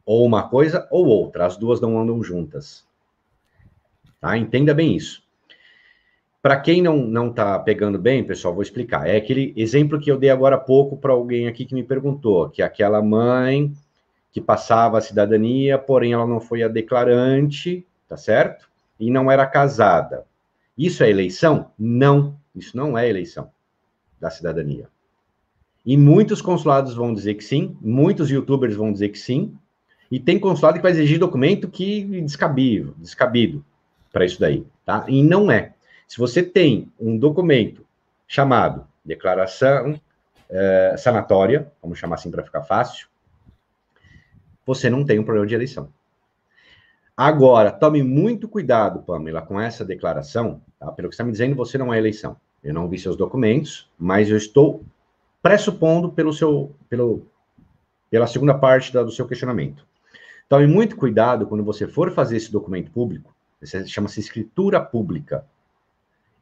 [0.05, 2.85] Ou uma coisa ou outra, as duas não andam juntas.
[4.21, 4.37] Tá?
[4.37, 5.23] Entenda bem isso.
[6.43, 9.09] Para quem não não está pegando bem, pessoal, vou explicar.
[9.09, 12.51] É aquele exemplo que eu dei agora há pouco para alguém aqui que me perguntou,
[12.51, 13.73] que é aquela mãe
[14.33, 18.69] que passava a cidadania, porém ela não foi a declarante, tá certo?
[18.99, 20.25] E não era casada.
[20.77, 21.71] Isso é eleição?
[21.79, 23.51] Não, isso não é eleição
[24.21, 24.89] da cidadania.
[25.85, 29.57] E muitos consulados vão dizer que sim, muitos youtubers vão dizer que sim,
[30.11, 33.65] e tem consulado que vai exigir documento que descabido, descabido
[34.13, 35.05] para isso daí, tá?
[35.09, 35.73] E não é.
[36.07, 37.85] Se você tem um documento
[38.29, 39.99] chamado declaração
[40.49, 43.09] é, sanatória, vamos chamar assim para ficar fácil,
[44.65, 45.89] você não tem um problema de eleição.
[47.17, 50.63] Agora, tome muito cuidado, Pamela, com essa declaração.
[50.83, 50.91] Tá?
[50.91, 52.37] Pelo que está me dizendo, você não é eleição.
[52.63, 54.85] Eu não vi seus documentos, mas eu estou
[55.41, 57.25] pressupondo pelo seu, pelo,
[58.11, 59.87] pela segunda parte da, do seu questionamento.
[60.49, 63.33] Tome muito cuidado quando você for fazer esse documento público.
[63.87, 65.47] Chama-se escritura pública.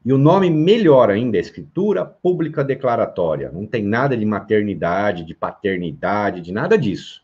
[0.03, 3.51] E o nome melhor ainda é escritura pública declaratória.
[3.51, 7.21] Não tem nada de maternidade, de paternidade, de nada disso.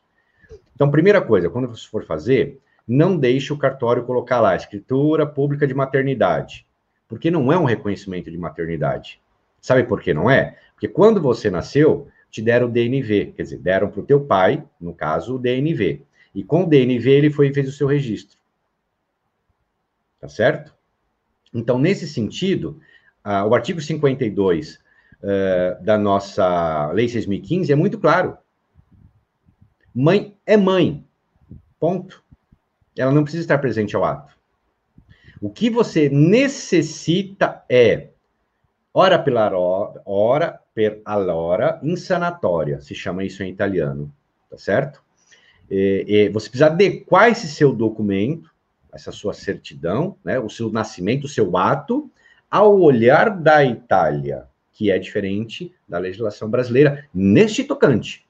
[0.75, 5.65] Então, primeira coisa, quando você for fazer, não deixe o cartório colocar lá escritura pública
[5.65, 6.66] de maternidade,
[7.07, 9.21] porque não é um reconhecimento de maternidade.
[9.61, 10.57] Sabe por que não é?
[10.73, 14.63] Porque quando você nasceu, te deram o DNV, quer dizer, deram para o teu pai,
[14.79, 16.03] no caso, o DNV.
[16.35, 18.37] E com o DNV ele foi e fez o seu registro.
[20.19, 20.75] Tá certo?
[21.53, 22.79] Então, nesse sentido,
[23.23, 28.37] o artigo 52 uh, da nossa Lei 6.015 é muito claro.
[29.93, 31.03] Mãe é mãe.
[31.79, 32.23] Ponto.
[32.95, 34.36] Ela não precisa estar presente ao ato.
[35.41, 38.09] O que você necessita é
[38.93, 39.51] ora pela
[40.05, 44.11] hora, per allora, in sanatoria, se chama isso em italiano,
[44.49, 45.03] tá certo?
[45.69, 48.51] E, e você precisa adequar esse seu documento,
[48.91, 52.09] essa sua certidão, né, o seu nascimento, o seu ato,
[52.49, 58.25] ao olhar da Itália, que é diferente da legislação brasileira neste tocante,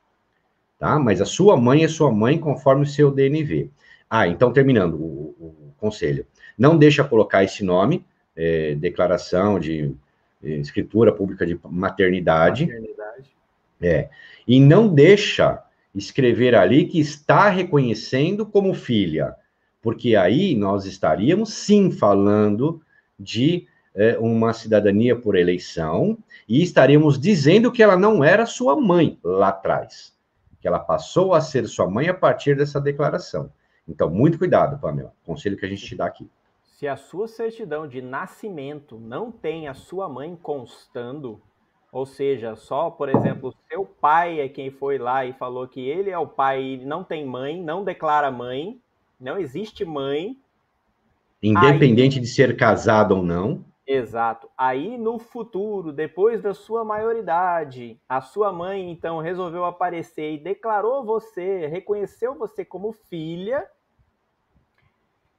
[0.79, 0.99] tá?
[0.99, 3.69] Mas a sua mãe é sua mãe conforme o seu DNV.
[4.09, 6.25] Ah, então terminando o, o conselho,
[6.57, 8.05] não deixa colocar esse nome,
[8.35, 9.93] é, declaração de
[10.43, 12.65] é, escritura pública de maternidade.
[12.65, 13.31] Maternidade.
[13.81, 14.09] É.
[14.47, 15.63] E não deixa
[15.93, 19.35] escrever ali que está reconhecendo como filha,
[19.81, 22.81] porque aí nós estaríamos sim falando
[23.19, 26.17] de é, uma cidadania por eleição
[26.47, 30.15] e estaríamos dizendo que ela não era sua mãe lá atrás,
[30.61, 33.51] que ela passou a ser sua mãe a partir dessa declaração.
[33.87, 35.13] Então, muito cuidado, Pamela.
[35.25, 36.29] Conselho que a gente te dá aqui.
[36.77, 41.41] Se a sua certidão de nascimento não tem a sua mãe constando,
[41.91, 46.11] ou seja, só, por exemplo, seu pai é quem foi lá e falou que ele
[46.11, 48.79] é o pai e não tem mãe, não declara mãe,
[49.19, 50.37] não existe mãe.
[51.41, 53.65] Independente aí, de ser casado ou não.
[53.87, 54.47] Exato.
[54.55, 61.03] Aí no futuro, depois da sua maioridade, a sua mãe então resolveu aparecer e declarou
[61.03, 63.67] você, reconheceu você como filha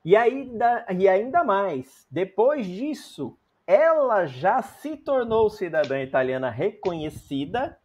[0.05, 7.79] e ainda, e ainda mais, depois disso, ela já se tornou cidadã italiana reconhecida,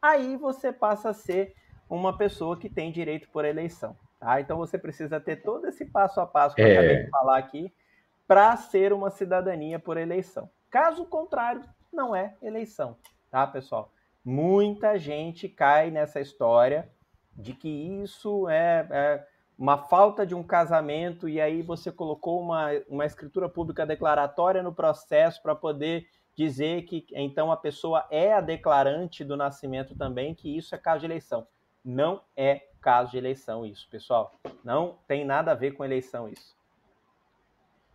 [0.00, 1.54] aí você passa a ser
[1.88, 3.96] uma pessoa que tem direito por eleição.
[4.18, 4.40] Tá?
[4.40, 6.68] Então você precisa ter todo esse passo a passo que é.
[6.68, 7.72] eu acabei de falar aqui
[8.26, 10.48] para ser uma cidadania por eleição.
[10.70, 12.96] Caso contrário, não é eleição,
[13.30, 13.92] tá, pessoal?
[14.24, 16.88] Muita gente cai nessa história
[17.36, 19.26] de que isso é, é
[19.60, 24.72] uma falta de um casamento e aí você colocou uma, uma escritura pública declaratória no
[24.72, 30.56] processo para poder dizer que então a pessoa é a declarante do nascimento também, que
[30.56, 31.46] isso é caso de eleição.
[31.84, 34.32] Não é caso de eleição isso, pessoal.
[34.64, 36.56] Não tem nada a ver com eleição isso.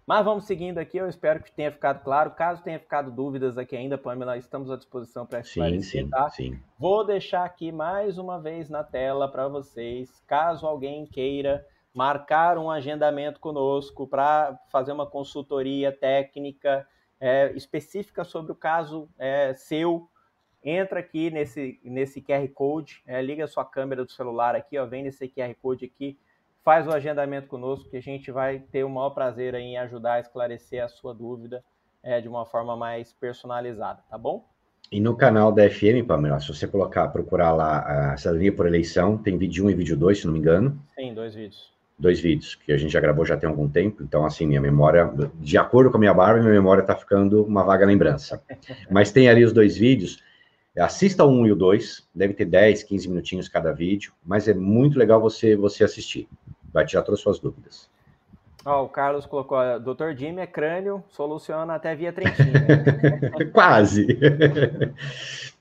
[0.08, 2.30] Mas vamos seguindo aqui, eu espero que tenha ficado claro.
[2.32, 6.30] Caso tenha ficado dúvidas aqui ainda, Pamela, estamos à disposição para esclarecer, sim, sim, tá?
[6.30, 6.60] Sim.
[6.78, 12.70] Vou deixar aqui mais uma vez na tela para vocês, caso alguém queira marcar um
[12.70, 16.88] agendamento conosco para fazer uma consultoria técnica
[17.20, 20.08] é, específica sobre o caso é, seu,
[20.64, 24.86] entra aqui nesse, nesse QR Code, é, liga a sua câmera do celular aqui, ó,
[24.86, 26.20] vem nesse QR Code aqui,
[26.66, 30.20] faz o agendamento conosco, que a gente vai ter o maior prazer em ajudar a
[30.20, 31.64] esclarecer a sua dúvida
[32.02, 34.44] é, de uma forma mais personalizada, tá bom?
[34.92, 39.16] E no canal da FM, Pamela, se você colocar, procurar lá a cidadania por eleição,
[39.18, 40.80] tem vídeo 1 e vídeo 2, se não me engano.
[40.96, 41.72] Sim, dois vídeos.
[41.98, 45.12] Dois vídeos, que a gente já gravou já tem algum tempo, então assim, minha memória,
[45.36, 48.42] de acordo com a minha barba, minha memória está ficando uma vaga lembrança.
[48.90, 50.22] Mas tem ali os dois vídeos,
[50.78, 54.54] assista o 1 e o 2, deve ter 10, 15 minutinhos cada vídeo, mas é
[54.54, 56.28] muito legal você, você assistir
[56.84, 57.90] tirar todas as suas dúvidas.
[58.66, 60.18] Ó, oh, o Carlos colocou, Dr.
[60.18, 62.52] Jimmy é crânio, soluciona até via Trentinho.
[63.54, 64.08] Quase.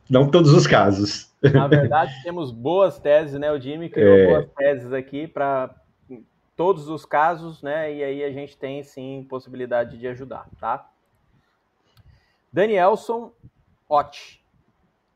[0.09, 1.31] Não todos os casos.
[1.43, 3.53] Na verdade, temos boas teses, né?
[3.53, 4.27] O Jimmy criou é...
[4.27, 5.75] boas teses aqui para
[6.57, 7.93] todos os casos, né?
[7.93, 10.89] E aí a gente tem sim possibilidade de ajudar, tá?
[12.53, 13.33] Danielson
[13.89, 14.43] Ott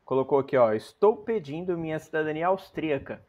[0.05, 3.21] colocou aqui, ó, estou pedindo minha cidadania austríaca.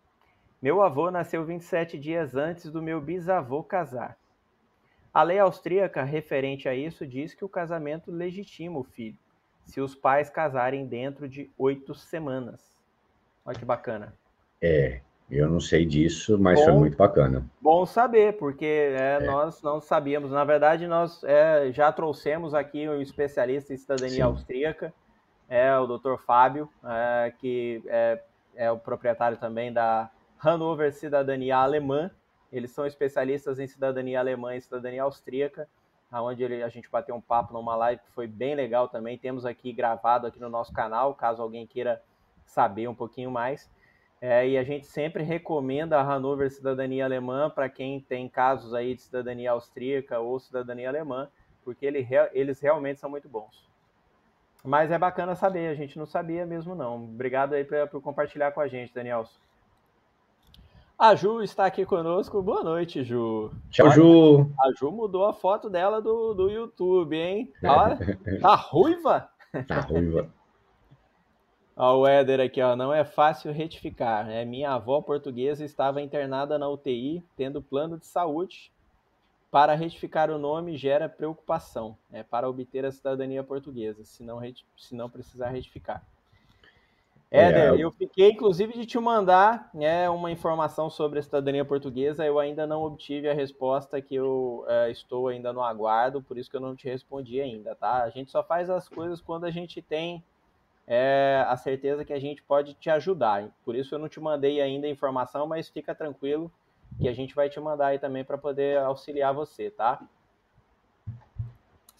[0.62, 4.18] Meu avô nasceu 27 dias antes do meu bisavô casar.
[5.12, 9.16] A lei austríaca referente a isso diz que o casamento legitima o filho,
[9.64, 12.60] se os pais casarem dentro de oito semanas.
[13.42, 14.12] Olha que bacana.
[14.60, 15.00] É,
[15.30, 17.42] eu não sei disso, mas bom, foi muito bacana.
[17.58, 19.24] Bom saber, porque é, é.
[19.24, 20.30] nós não sabíamos.
[20.30, 24.22] Na verdade, nós é, já trouxemos aqui um especialista em cidadania Sim.
[24.22, 24.92] austríaca,
[25.48, 26.16] é o Dr.
[26.26, 28.22] Fábio, é, que é,
[28.54, 30.10] é o proprietário também da
[30.40, 32.10] Hannover Cidadania Alemã.
[32.50, 35.68] Eles são especialistas em cidadania alemã e cidadania austríaca,
[36.10, 39.18] aonde a gente bateu um papo numa live que foi bem legal também.
[39.18, 42.02] Temos aqui gravado aqui no nosso canal, caso alguém queira
[42.44, 43.70] saber um pouquinho mais.
[44.20, 48.94] É, e a gente sempre recomenda a Hanover Cidadania Alemã para quem tem casos aí
[48.94, 51.28] de cidadania austríaca ou cidadania alemã,
[51.64, 53.68] porque ele, eles realmente são muito bons.
[54.64, 56.96] Mas é bacana saber, a gente não sabia mesmo não.
[56.96, 59.38] Obrigado aí por compartilhar com a gente, Danielson.
[61.00, 62.42] A Ju está aqui conosco.
[62.42, 63.50] Boa noite, Ju.
[63.70, 64.52] Tchau, Olha, Ju.
[64.60, 67.50] A Ju mudou a foto dela do, do YouTube, hein?
[67.64, 67.96] Olha,
[68.38, 69.30] tá ruiva?
[69.66, 70.30] Tá ruiva.
[71.74, 74.26] Ó, o Éder aqui, ó, não é fácil retificar.
[74.26, 74.44] Né?
[74.44, 78.70] Minha avó portuguesa estava internada na UTI, tendo plano de saúde.
[79.50, 82.24] Para retificar o nome gera preocupação né?
[82.24, 84.38] para obter a cidadania portuguesa, se não,
[84.76, 86.04] se não precisar retificar.
[87.30, 91.64] É, Éder, é, eu fiquei inclusive de te mandar né, uma informação sobre a cidadania
[91.64, 92.26] portuguesa.
[92.26, 96.50] Eu ainda não obtive a resposta que eu uh, estou ainda no aguardo, por isso
[96.50, 98.02] que eu não te respondi ainda, tá?
[98.02, 100.24] A gente só faz as coisas quando a gente tem
[100.88, 103.48] é, a certeza que a gente pode te ajudar.
[103.64, 106.50] Por isso eu não te mandei ainda a informação, mas fica tranquilo
[107.00, 110.02] que a gente vai te mandar aí também para poder auxiliar você, tá?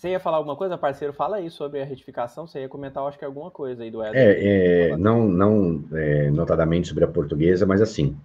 [0.01, 1.13] Você ia falar alguma coisa, parceiro?
[1.13, 2.47] Fala aí sobre a retificação.
[2.47, 4.17] Você ia comentar, acho que alguma coisa aí do Eder.
[4.17, 8.17] É, é não, não é, notadamente sobre a portuguesa, mas assim,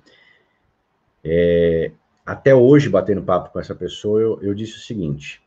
[1.22, 1.92] é,
[2.26, 5.42] até hoje, batendo papo com essa pessoa, eu, eu disse o seguinte: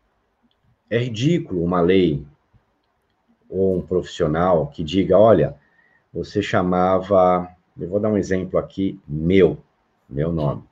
[0.91, 2.23] é ridículo uma lei
[3.49, 5.55] ou um profissional que diga, olha,
[6.13, 7.49] você chamava,
[7.81, 9.57] eu vou dar um exemplo aqui, meu,
[10.07, 10.63] meu nome.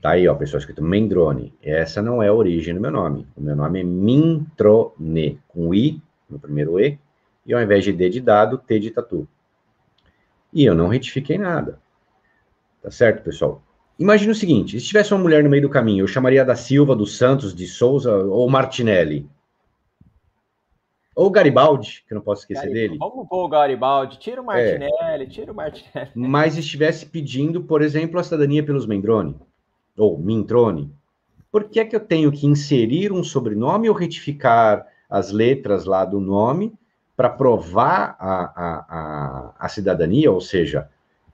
[0.00, 1.52] Tá aí, ó, pessoal, escrito Mendrone.
[1.62, 3.26] Essa não é a origem do meu nome.
[3.36, 6.98] O meu nome é Mintrone, com I no primeiro E,
[7.44, 9.28] e ao invés de D de dado, T de tatu.
[10.52, 11.78] E eu não retifiquei nada.
[12.82, 13.62] Tá certo, pessoal?
[13.98, 16.96] Imagina o seguinte: se tivesse uma mulher no meio do caminho, eu chamaria da Silva,
[16.96, 19.28] dos Santos, de Souza ou Martinelli.
[21.14, 22.88] Ou Garibaldi, que eu não posso esquecer Garibaldi.
[22.88, 22.98] dele.
[22.98, 25.26] Vamos pôr o Garibaldi, tira o Martinelli, é.
[25.26, 26.10] tira o Martinelli.
[26.14, 29.36] Mas estivesse pedindo, por exemplo, a cidadania pelos Mendrone,
[30.00, 30.90] ou Mintrone,
[31.52, 36.04] por que é que eu tenho que inserir um sobrenome ou retificar as letras lá
[36.04, 36.72] do nome
[37.16, 40.32] para provar a, a, a, a, cidadania?
[40.32, 40.88] Ou seja,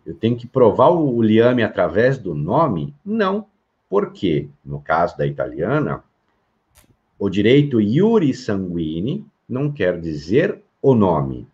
[0.05, 2.95] eu tenho que provar o, o liame através do nome?
[3.05, 3.47] Não.
[3.89, 6.03] Porque, no caso da italiana,
[7.19, 11.47] o direito iuri sanguini não quer dizer o nome.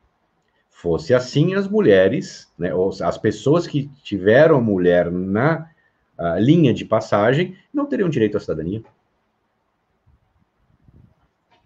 [0.70, 2.70] Fosse assim, as mulheres, né,
[3.04, 5.71] as pessoas que tiveram mulher na
[6.22, 8.82] uh, linha de passagem, não teriam direito à cidadania.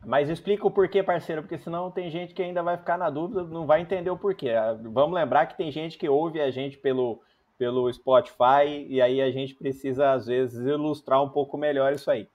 [0.04, 3.42] Mas explica o porquê, parceiro, porque senão tem gente que ainda vai ficar na dúvida,
[3.42, 4.50] não vai entender o porquê.
[4.50, 7.20] Ah, vamos lembrar que tem gente que ouve a gente pelo,
[7.58, 12.22] pelo Spotify e aí a gente precisa, às vezes, ilustrar um pouco melhor isso aí.
[12.22, 12.28] O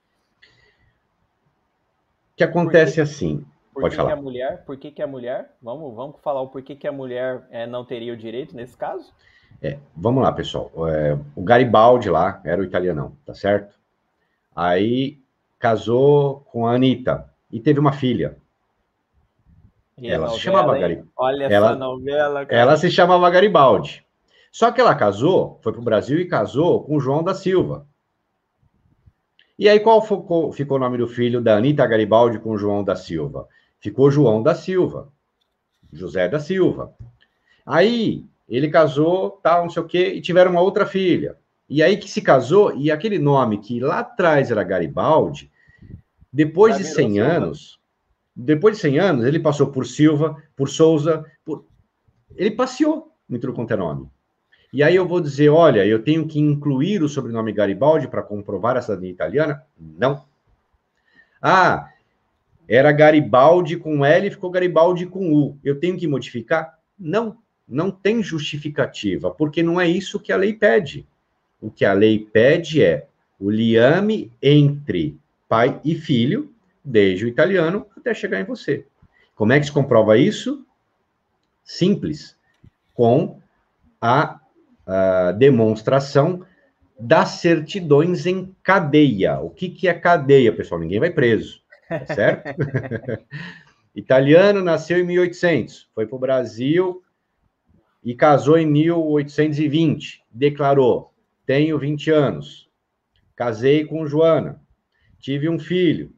[2.35, 4.13] que acontece assim, por Pode que, falar.
[4.13, 4.65] que a mulher?
[4.65, 5.55] Por que, que a mulher?
[5.61, 9.13] Vamos, vamos falar o porquê que a mulher é, não teria o direito nesse caso?
[9.61, 10.71] É, vamos lá, pessoal.
[10.87, 13.75] É, o Garibaldi lá era o italianão, tá certo?
[14.55, 15.19] Aí
[15.59, 18.37] casou com a Anitta e teve uma filha.
[19.97, 21.11] E ela novela, se chamava Garibaldi.
[21.15, 22.45] Olha ela, essa novela.
[22.45, 22.61] Cara.
[22.61, 24.03] Ela se chamava Garibaldi.
[24.51, 27.85] Só que ela casou, foi para o Brasil e casou com João da Silva.
[29.57, 32.95] E aí, qual ficou, ficou o nome do filho da Anitta Garibaldi com João da
[32.95, 33.47] Silva?
[33.79, 35.09] Ficou João da Silva,
[35.93, 36.93] José da Silva.
[37.63, 38.25] Aí
[38.55, 41.37] ele casou, tal, não sei o quê, e tiveram uma outra filha.
[41.69, 45.49] E aí que se casou, e aquele nome que lá atrás era Garibaldi,
[46.31, 47.79] depois de 100 anos,
[48.35, 51.65] depois de 100 anos, ele passou por Silva, por Souza, por...
[52.35, 54.09] ele passeou no tudo quanto é nome.
[54.73, 58.77] E aí eu vou dizer, olha, eu tenho que incluir o sobrenome Garibaldi para comprovar
[58.77, 59.63] a cidadania italiana?
[59.77, 60.25] Não.
[61.41, 61.89] Ah,
[62.67, 65.57] era Garibaldi com L, ficou Garibaldi com U.
[65.63, 66.79] Eu tenho que modificar?
[66.97, 67.37] Não,
[67.71, 71.07] não tem justificativa, porque não é isso que a lei pede.
[71.59, 73.07] O que a lei pede é
[73.39, 75.17] o liame entre
[75.47, 76.53] pai e filho,
[76.83, 78.85] desde o italiano até chegar em você.
[79.35, 80.65] Como é que se comprova isso?
[81.63, 82.35] Simples,
[82.93, 83.39] com
[83.99, 84.39] a,
[84.85, 86.45] a demonstração
[86.99, 89.39] das certidões em cadeia.
[89.39, 90.79] O que, que é cadeia, pessoal?
[90.79, 91.61] Ninguém vai preso
[91.99, 92.43] tá certo?
[93.93, 97.03] Italiano, nasceu em 1800, foi para o Brasil
[98.03, 100.23] e casou em 1820.
[100.31, 101.13] Declarou:
[101.45, 102.69] tenho 20 anos,
[103.35, 104.61] casei com Joana,
[105.19, 106.13] tive um filho,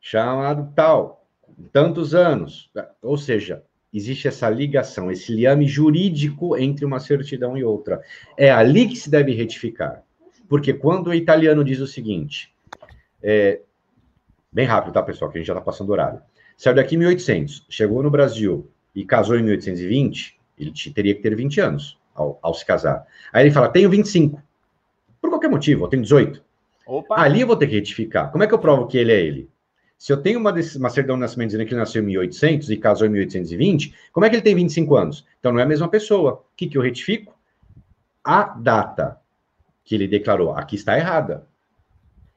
[0.00, 1.26] chamado tal,
[1.72, 2.70] tantos anos.
[3.02, 3.62] Ou seja,
[3.92, 8.02] existe essa ligação, esse liame jurídico entre uma certidão e outra.
[8.36, 10.02] É ali que se deve retificar.
[10.48, 12.52] Porque quando o italiano diz o seguinte,
[13.22, 13.60] é,
[14.54, 15.32] Bem rápido, tá, pessoal?
[15.32, 16.22] Que a gente já está passando horário.
[16.56, 21.34] Saiu daqui em 1800, chegou no Brasil e casou em 1820, ele teria que ter
[21.34, 21.98] 20 anos.
[22.14, 23.04] ao, ao se casar.
[23.32, 24.40] Aí ele fala, tenho 25.
[25.20, 26.42] Por qualquer motivo, eu tenho 18.
[26.86, 27.20] Opa.
[27.20, 28.30] Ali eu vou ter que retificar.
[28.30, 29.50] Como é que eu provo que ele é ele?
[29.98, 32.76] Se eu tenho uma, uma certidão de nascimento dizendo que ele nasceu em 1800 e
[32.76, 35.26] casou em 1820, como é que ele tem 25 anos?
[35.40, 36.34] Então não é a mesma pessoa.
[36.34, 37.34] O que, que eu retifico?
[38.22, 39.18] A data
[39.84, 40.52] que ele declarou.
[40.52, 41.46] Aqui está errada.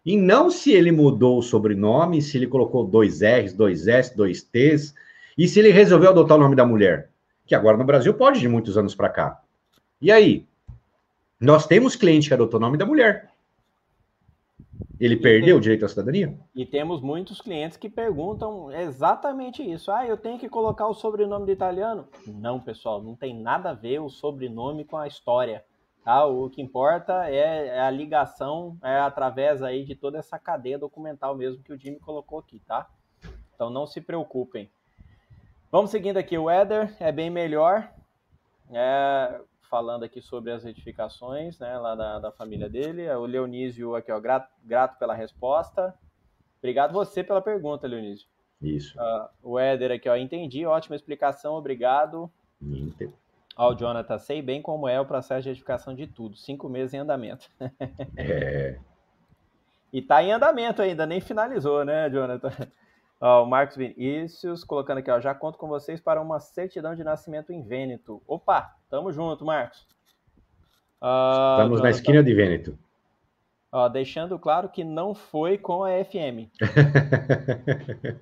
[0.05, 4.41] E não se ele mudou o sobrenome, se ele colocou dois R's, dois S, dois
[4.41, 4.93] T's,
[5.37, 7.09] e se ele resolveu adotar o nome da mulher.
[7.47, 9.41] Que agora no Brasil pode de muitos anos para cá.
[10.01, 10.45] E aí?
[11.39, 13.31] Nós temos cliente que adotou o nome da mulher.
[14.99, 15.53] Ele e perdeu tem...
[15.55, 16.37] o direito à cidadania?
[16.53, 19.91] E temos muitos clientes que perguntam exatamente isso.
[19.91, 22.07] Ah, eu tenho que colocar o sobrenome do italiano?
[22.25, 25.63] Não, pessoal, não tem nada a ver o sobrenome com a história.
[26.03, 26.25] Tá?
[26.25, 31.35] O que importa é, é a ligação é através aí de toda essa cadeia documental
[31.35, 32.87] mesmo que o Jimmy colocou aqui, tá?
[33.53, 34.69] Então não se preocupem.
[35.69, 36.37] Vamos seguindo aqui.
[36.37, 37.91] O Éder é bem melhor.
[38.71, 43.09] É, falando aqui sobre as retificações, né, lá da, da família dele.
[43.11, 45.93] O Leonísio aqui, ó, grato, grato pela resposta.
[46.59, 48.27] Obrigado você pela pergunta, Leonísio.
[48.61, 48.97] Isso.
[48.97, 52.31] Uh, o Éder aqui, ó, entendi, ótima explicação, obrigado.
[52.61, 53.11] Inter.
[53.55, 56.37] Ó, o Jonathan, sei bem como é o processo de retificação de tudo.
[56.37, 57.49] Cinco meses em andamento.
[58.15, 58.79] é.
[59.93, 62.51] E tá em andamento ainda, nem finalizou, né, Jonathan?
[63.19, 67.03] Ó, o Marcos Vinícius colocando aqui, ó, já conto com vocês para uma certidão de
[67.03, 68.21] nascimento em Vêneto.
[68.27, 69.87] Opa, tamo junto, Marcos.
[71.01, 72.77] Uh, Estamos na esquina de Vêneto.
[73.71, 76.49] Ó, deixando claro que não foi com a FM.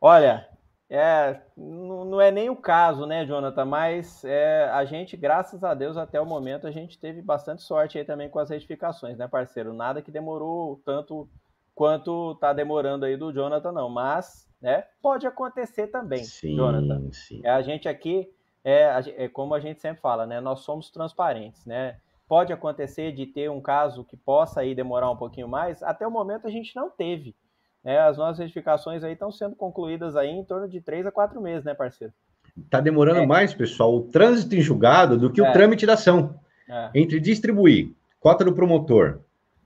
[0.00, 0.46] Olha,
[0.90, 3.64] é, não é nem o caso, né, Jonathan?
[3.64, 7.98] Mas é, a gente, graças a Deus, até o momento, a gente teve bastante sorte
[7.98, 9.72] aí também com as retificações, né, parceiro?
[9.72, 11.28] Nada que demorou tanto
[11.76, 13.88] quanto está demorando aí do Jonathan, não.
[13.90, 17.12] Mas, né, pode acontecer também, sim, Jonathan.
[17.12, 17.42] Sim.
[17.44, 18.28] É, a gente aqui,
[18.64, 21.98] é, é como a gente sempre fala, né, nós somos transparentes, né?
[22.26, 25.80] Pode acontecer de ter um caso que possa aí demorar um pouquinho mais.
[25.80, 27.36] Até o momento a gente não teve.
[27.84, 28.00] Né?
[28.00, 31.64] As nossas retificações aí estão sendo concluídas aí em torno de três a quatro meses,
[31.64, 32.12] né, parceiro?
[32.58, 33.26] Está demorando é.
[33.26, 35.52] mais, pessoal, o trânsito em julgado do que o é.
[35.52, 36.40] trâmite da ação.
[36.68, 36.90] É.
[36.96, 39.20] Entre distribuir cota do promotor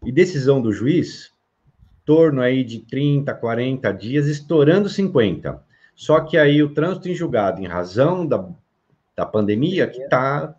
[0.04, 1.32] e decisão do juiz,
[2.05, 5.62] torno aí de 30, 40 dias, estourando 50.
[5.94, 8.48] Só que aí o trânsito em julgado, em razão da,
[9.14, 10.55] da pandemia, que está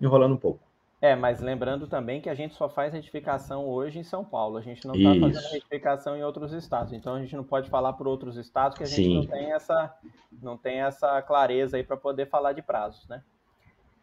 [0.00, 0.70] enrolando um pouco.
[1.00, 4.58] É, mas lembrando também que a gente só faz retificação hoje em São Paulo.
[4.58, 6.92] A gente não está fazendo retificação em outros estados.
[6.92, 9.14] Então a gente não pode falar por outros estados que a gente Sim.
[9.16, 9.94] não tem essa
[10.42, 13.22] não tem essa clareza aí para poder falar de prazos, né?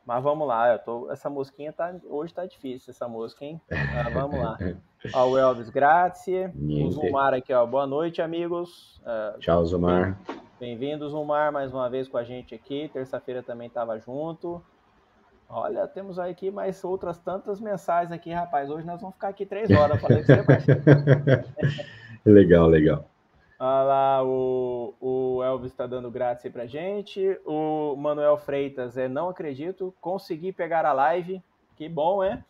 [0.07, 3.59] Mas vamos lá, eu tô, essa mosquinha tá hoje tá difícil essa mosca, hein?
[3.69, 4.57] Ah, vamos lá.
[5.13, 7.65] Ó, o Elvis Grazie, o Zumar aqui, ó.
[7.65, 9.01] Boa noite, amigos.
[9.01, 10.17] Uh, Tchau, Zumar.
[10.57, 12.89] Bem-vindo, Zumar, mais uma vez com a gente aqui.
[12.93, 14.63] Terça-feira também estava junto.
[15.49, 18.69] Olha, temos aqui mais outras tantas mensagens aqui, rapaz.
[18.69, 19.99] Hoje nós vamos ficar aqui três horas.
[19.99, 21.43] Falei pra você,
[22.25, 23.09] legal, legal.
[23.59, 27.39] Olha lá, o, o Elvis está dando grátis pra gente.
[27.43, 31.41] O Manuel Freitas é não acredito, consegui pegar a live.
[31.75, 32.43] Que bom, é?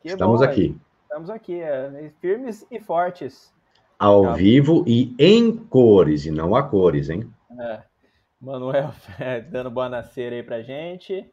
[0.00, 0.76] Que Estamos bom, aqui.
[1.02, 3.52] Estamos aqui, é, firmes e fortes.
[3.98, 4.32] Ao tá.
[4.34, 7.30] vivo e em cores, e não a cores, hein?
[7.58, 7.82] É.
[8.40, 11.28] Manuel é, dando boa nascer aí pra gente.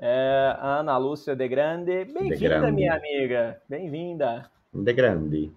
[0.00, 2.04] É, Ana Lúcia de Grande.
[2.06, 3.60] Bem-vinda, minha amiga.
[3.68, 4.50] Bem-vinda.
[4.72, 5.52] De Grande.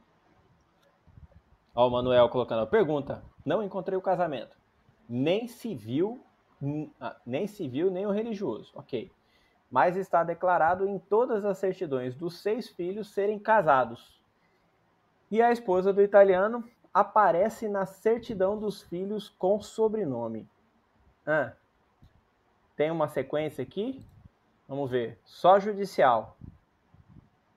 [1.74, 3.24] Ó, o Manuel colocando a pergunta.
[3.46, 4.58] Não encontrei o casamento.
[5.08, 6.24] Nem civil,
[7.00, 8.72] ah, nem civil, nem o religioso.
[8.76, 9.12] Ok
[9.72, 14.22] mas está declarado em todas as certidões dos seis filhos serem casados.
[15.32, 20.46] E a esposa do italiano aparece na certidão dos filhos com sobrenome.
[21.26, 21.54] Ah,
[22.76, 24.06] tem uma sequência aqui?
[24.68, 25.18] Vamos ver.
[25.24, 26.36] Só judicial.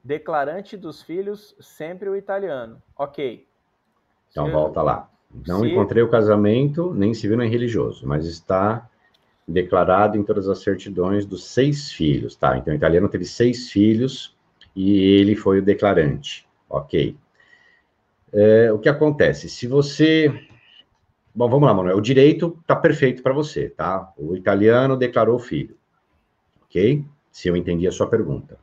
[0.05, 2.81] Declarante dos filhos, sempre o italiano.
[2.97, 3.49] Ok.
[4.35, 5.09] Então, volta lá.
[5.47, 5.69] Não Se...
[5.69, 8.91] encontrei o casamento, nem civil nem religioso, mas está
[9.47, 12.59] declarado em todas as certidões dos seis filhos, tá?
[12.59, 14.37] Então, o italiano teve seis filhos
[14.75, 17.17] e ele foi o declarante, ok.
[18.33, 19.49] É, o que acontece?
[19.49, 20.49] Se você...
[21.33, 21.97] Bom, vamos lá, Manuel.
[21.97, 24.13] O direito está perfeito para você, tá?
[24.19, 25.77] O italiano declarou o filho,
[26.65, 27.05] ok?
[27.31, 28.59] Se eu entendi a sua pergunta.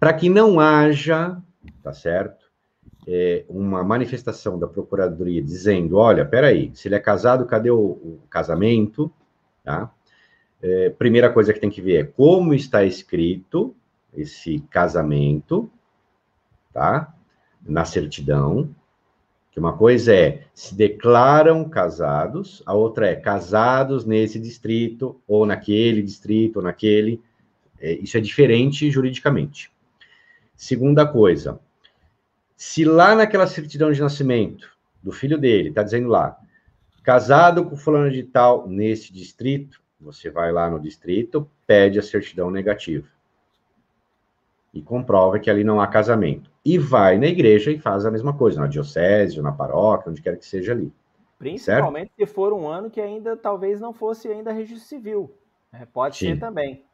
[0.00, 1.36] Para que não haja,
[1.82, 2.41] tá certo?
[3.06, 8.20] É, uma manifestação da Procuradoria dizendo, olha, peraí, se ele é casado, cadê o, o
[8.30, 9.12] casamento?
[9.64, 9.92] Tá?
[10.62, 13.74] É, primeira coisa que tem que ver é como está escrito
[14.14, 15.68] esse casamento,
[16.72, 17.12] tá?
[17.66, 18.74] Na certidão.
[19.50, 26.02] Que uma coisa é se declaram casados, a outra é casados nesse distrito, ou naquele
[26.02, 27.20] distrito, ou naquele.
[27.78, 29.70] É, isso é diferente juridicamente.
[30.56, 31.60] Segunda coisa,
[32.62, 34.70] se lá naquela certidão de nascimento
[35.02, 36.38] do filho dele, está dizendo lá,
[37.02, 42.52] casado com fulano de tal nesse distrito, você vai lá no distrito, pede a certidão
[42.52, 43.08] negativa.
[44.72, 46.48] E comprova que ali não há casamento.
[46.64, 50.38] E vai na igreja e faz a mesma coisa, na diocese, na paróquia, onde quer
[50.38, 50.92] que seja ali.
[51.40, 52.28] Principalmente certo?
[52.28, 55.34] se for um ano que ainda talvez não fosse ainda registro civil.
[55.72, 56.26] É, pode Sim.
[56.26, 56.84] ser também.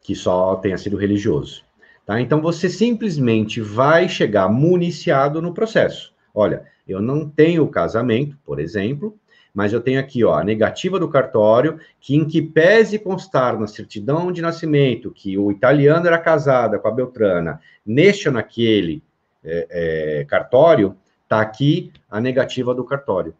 [0.00, 1.62] Que só tenha sido religioso.
[2.04, 2.20] Tá?
[2.20, 6.12] Então você simplesmente vai chegar municiado no processo.
[6.34, 9.16] Olha, eu não tenho casamento, por exemplo,
[9.54, 13.66] mas eu tenho aqui ó, a negativa do cartório, que em que pese constar na
[13.66, 19.02] certidão de nascimento que o italiano era casado com a Beltrana, neste ou naquele
[19.44, 19.66] é,
[20.20, 23.34] é, cartório, está aqui a negativa do cartório.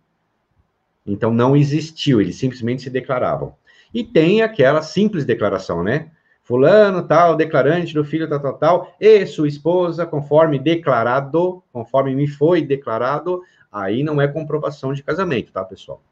[1.07, 3.55] Então não existiu, eles simplesmente se declaravam.
[3.93, 6.11] E tem aquela simples declaração, né?
[6.43, 12.27] Fulano, tal, declarante do filho, tal, tal, tal, e sua esposa, conforme declarado, conforme me
[12.27, 16.03] foi declarado, aí não é comprovação de casamento, tá, pessoal?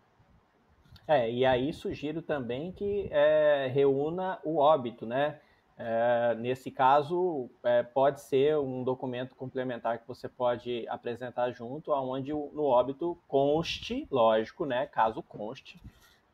[1.07, 5.41] É, e aí sugiro também que é, reúna o óbito, né?
[5.77, 12.33] É, nesse caso, é, pode ser um documento complementar que você pode apresentar junto, onde
[12.33, 14.87] no óbito conste, lógico, né?
[14.87, 15.81] Caso conste,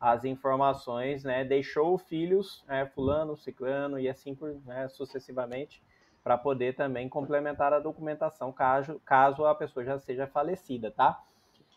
[0.01, 1.44] as informações, né?
[1.44, 5.82] Deixou filhos, né, fulano, ciclano e assim por, né, sucessivamente,
[6.23, 11.23] para poder também complementar a documentação caso, caso a pessoa já seja falecida, tá?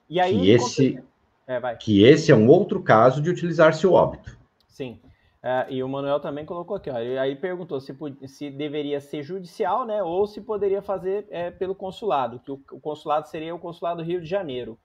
[0.09, 1.03] E aí, que esse,
[1.47, 4.37] é, que esse é um outro caso de utilizar-se o óbito.
[4.67, 4.99] Sim.
[5.41, 7.95] É, e o Manuel também colocou aqui, ó, aí perguntou se,
[8.27, 12.79] se deveria ser judicial, né, ou se poderia fazer é, pelo consulado, que o, o,
[12.79, 14.77] consulado seria o consulado Rio de Janeiro.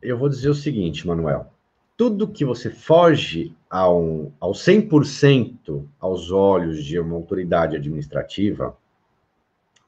[0.00, 1.52] Eu vou dizer o seguinte, Manuel,
[1.96, 8.76] tudo que você foge ao, ao 100% aos olhos de uma autoridade administrativa,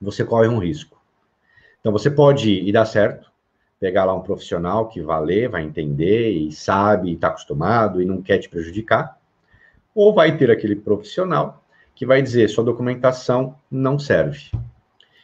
[0.01, 1.01] você corre um risco.
[1.81, 3.31] Então, você pode ir dar certo,
[3.79, 8.23] pegar lá um profissional que vai ler, vai entender e sabe, está acostumado e não
[8.23, 9.19] quer te prejudicar,
[9.95, 11.63] ou vai ter aquele profissional
[11.95, 14.51] que vai dizer sua documentação não serve.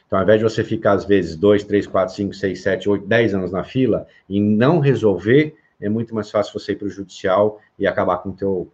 [0.06, 3.06] Então, ao invés de você ficar, às vezes, 2, 3, 4, 5, 6, 7, 8,
[3.06, 6.90] 10 anos na fila e não resolver, é muito mais fácil você ir para o
[6.90, 8.72] judicial e acabar com o teu.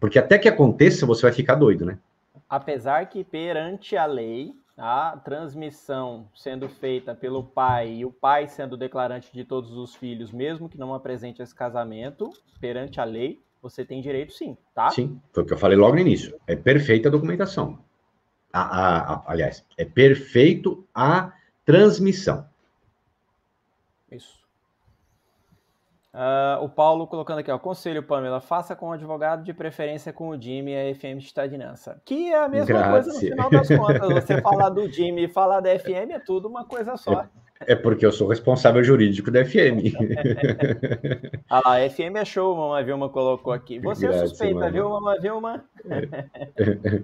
[0.00, 1.98] Porque até que aconteça, você vai ficar doido, né?
[2.48, 8.76] Apesar que perante a lei, a transmissão sendo feita pelo pai e o pai sendo
[8.76, 12.30] declarante de todos os filhos, mesmo que não apresente esse casamento,
[12.60, 14.90] perante a lei, você tem direito sim, tá?
[14.90, 16.38] Sim, foi o que eu falei logo no início.
[16.46, 17.78] É perfeita a documentação.
[18.52, 21.32] A, a, a, aliás, é perfeito a
[21.64, 22.46] transmissão.
[24.10, 24.41] Isso.
[26.14, 30.28] Uh, o Paulo colocando aqui, ó, conselho, Pamela, faça com o advogado, de preferência com
[30.28, 32.02] o Jimmy e a FM de estadinança.
[32.04, 32.90] Que é a mesma Grazie.
[32.90, 34.24] coisa no final das contas.
[34.24, 37.22] Você falar do Jimmy e falar da FM é tudo uma coisa só.
[37.66, 39.96] É, é porque eu sou responsável jurídico da FM.
[41.48, 43.78] ah lá, a FM é show, Mama Vilma colocou aqui.
[43.78, 44.72] Você Grazie, é suspeita, mano.
[44.72, 45.64] viu, Mama Vilma?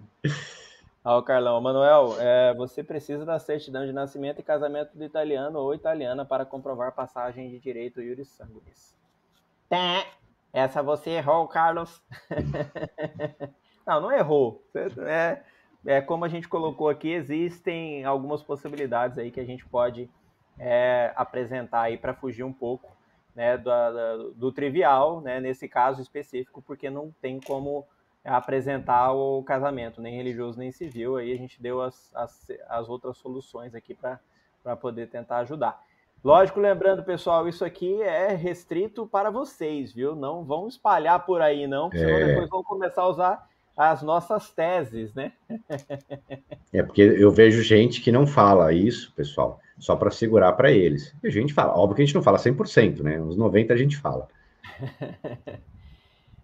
[1.05, 5.59] Ah, o Carlão, Manuel, é, você precisa da certidão de nascimento e casamento do italiano
[5.59, 8.98] ou italiana para comprovar passagem de direito iuris sanguinis.
[10.53, 12.03] Essa você errou, Carlos.
[13.86, 14.62] não, não errou.
[15.07, 15.43] É,
[15.86, 20.11] é como a gente colocou aqui, existem algumas possibilidades aí que a gente pode
[20.59, 22.90] é, apresentar aí para fugir um pouco
[23.35, 27.86] né, do, do, trivial, né, nesse caso específico, porque não tem como
[28.24, 31.16] apresentar o casamento, nem religioso nem civil.
[31.16, 35.81] Aí a gente deu as, as, as outras soluções aqui para poder tentar ajudar.
[36.23, 40.16] Lógico, lembrando, pessoal, isso aqui é restrito para vocês, viu?
[40.16, 42.24] Não vão espalhar por aí, não, porque senão é...
[42.27, 45.32] depois vão começar a usar as nossas teses, né?
[46.73, 51.15] é porque eu vejo gente que não fala isso, pessoal, só para segurar para eles.
[51.23, 53.20] E a gente fala, óbvio que a gente não fala 100%, né?
[53.20, 54.28] Uns 90% a gente fala.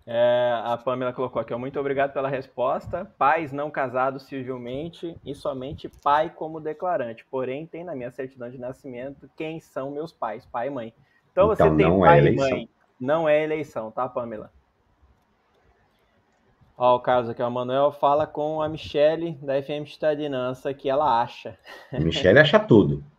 [0.07, 3.11] É, a Pamela colocou aqui, ó, muito obrigado pela resposta.
[3.17, 7.25] Pais não casados civilmente e somente pai como declarante.
[7.31, 10.95] Porém, tem na minha certidão de nascimento quem são meus pais, pai e mãe.
[11.33, 12.69] Então, então você tem é pai é e mãe.
[13.01, 14.53] Não é eleição, tá, Pamela?
[16.77, 21.23] Ó, o Carlos aqui, o Manuel fala com a Michele da FM Estadinança que ela
[21.23, 21.57] acha.
[21.93, 23.03] Michele acha tudo.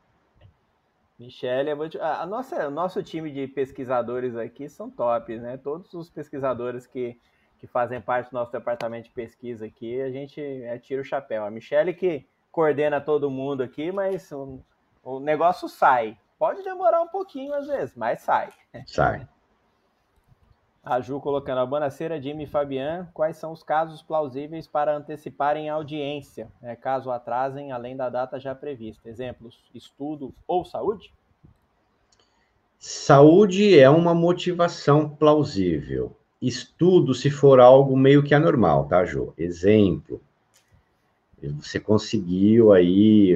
[1.18, 1.72] Michele,
[2.02, 5.58] a nossa, o nosso time de pesquisadores aqui são top, né?
[5.58, 7.20] Todos os pesquisadores que,
[7.58, 11.46] que fazem parte do nosso departamento de pesquisa aqui, a gente é, tira o chapéu.
[11.46, 14.60] A Michele que coordena todo mundo aqui, mas o,
[15.04, 16.18] o negócio sai.
[16.38, 18.52] Pode demorar um pouquinho às vezes, mas sai.
[18.86, 19.26] Sai.
[20.86, 25.68] A Ju colocando a Bonaceira, Jimmy e Fabian, quais são os casos plausíveis para anteciparem
[25.68, 29.10] a audiência, né, caso atrasem além da data já prevista?
[29.10, 31.12] Exemplos, estudo ou saúde?
[32.78, 36.16] Saúde é uma motivação plausível.
[36.40, 39.34] Estudo, se for algo meio que anormal, tá, Ju?
[39.36, 40.22] Exemplo,
[41.42, 43.32] você conseguiu aí.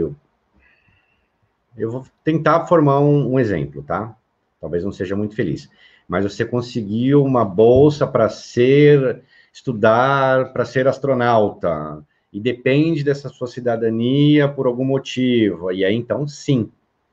[1.76, 4.16] Eu vou tentar formar um, um exemplo, tá?
[4.62, 5.68] Talvez não seja muito feliz
[6.10, 9.22] mas você conseguiu uma bolsa para ser
[9.54, 12.04] estudar, para ser astronauta,
[12.34, 16.72] e depende dessa sua cidadania por algum motivo, e aí então sim,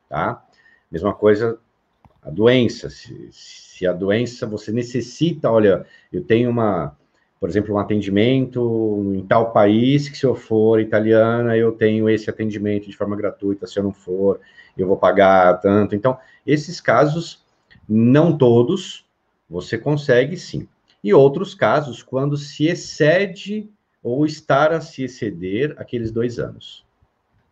[0.09, 0.43] tá?
[0.91, 1.59] Mesma coisa
[2.23, 6.97] a doença, se, se a doença você necessita, olha, eu tenho uma,
[7.39, 12.29] por exemplo, um atendimento em tal país que se eu for italiana, eu tenho esse
[12.29, 14.41] atendimento de forma gratuita, se eu não for,
[14.77, 15.95] eu vou pagar tanto.
[15.95, 17.46] Então, esses casos
[17.89, 19.05] não todos,
[19.49, 20.69] você consegue sim.
[21.03, 23.71] E outros casos, quando se excede
[24.03, 26.85] ou estar a se exceder aqueles dois anos.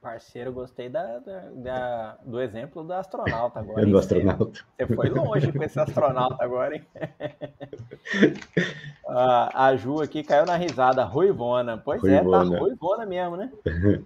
[0.00, 3.86] Parceiro, gostei da, da, da do exemplo da astronauta agora.
[3.86, 4.60] do astronauta.
[4.76, 6.84] Você foi longe com esse astronauta agora, hein?
[9.08, 11.78] a, a Ju aqui caiu na risada, ruivona.
[11.78, 12.44] Pois ruivona.
[12.44, 13.50] é, tá ruivona mesmo, né?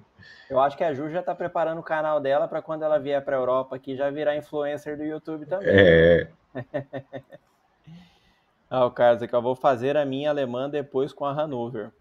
[0.48, 3.24] Eu acho que a Ju já está preparando o canal dela para quando ela vier
[3.24, 5.68] para a Europa aqui já virar influencer do YouTube também.
[5.68, 6.28] É.
[8.70, 11.92] ah, o Carlos aqui, eu vou fazer a minha alemã depois com a Hanover.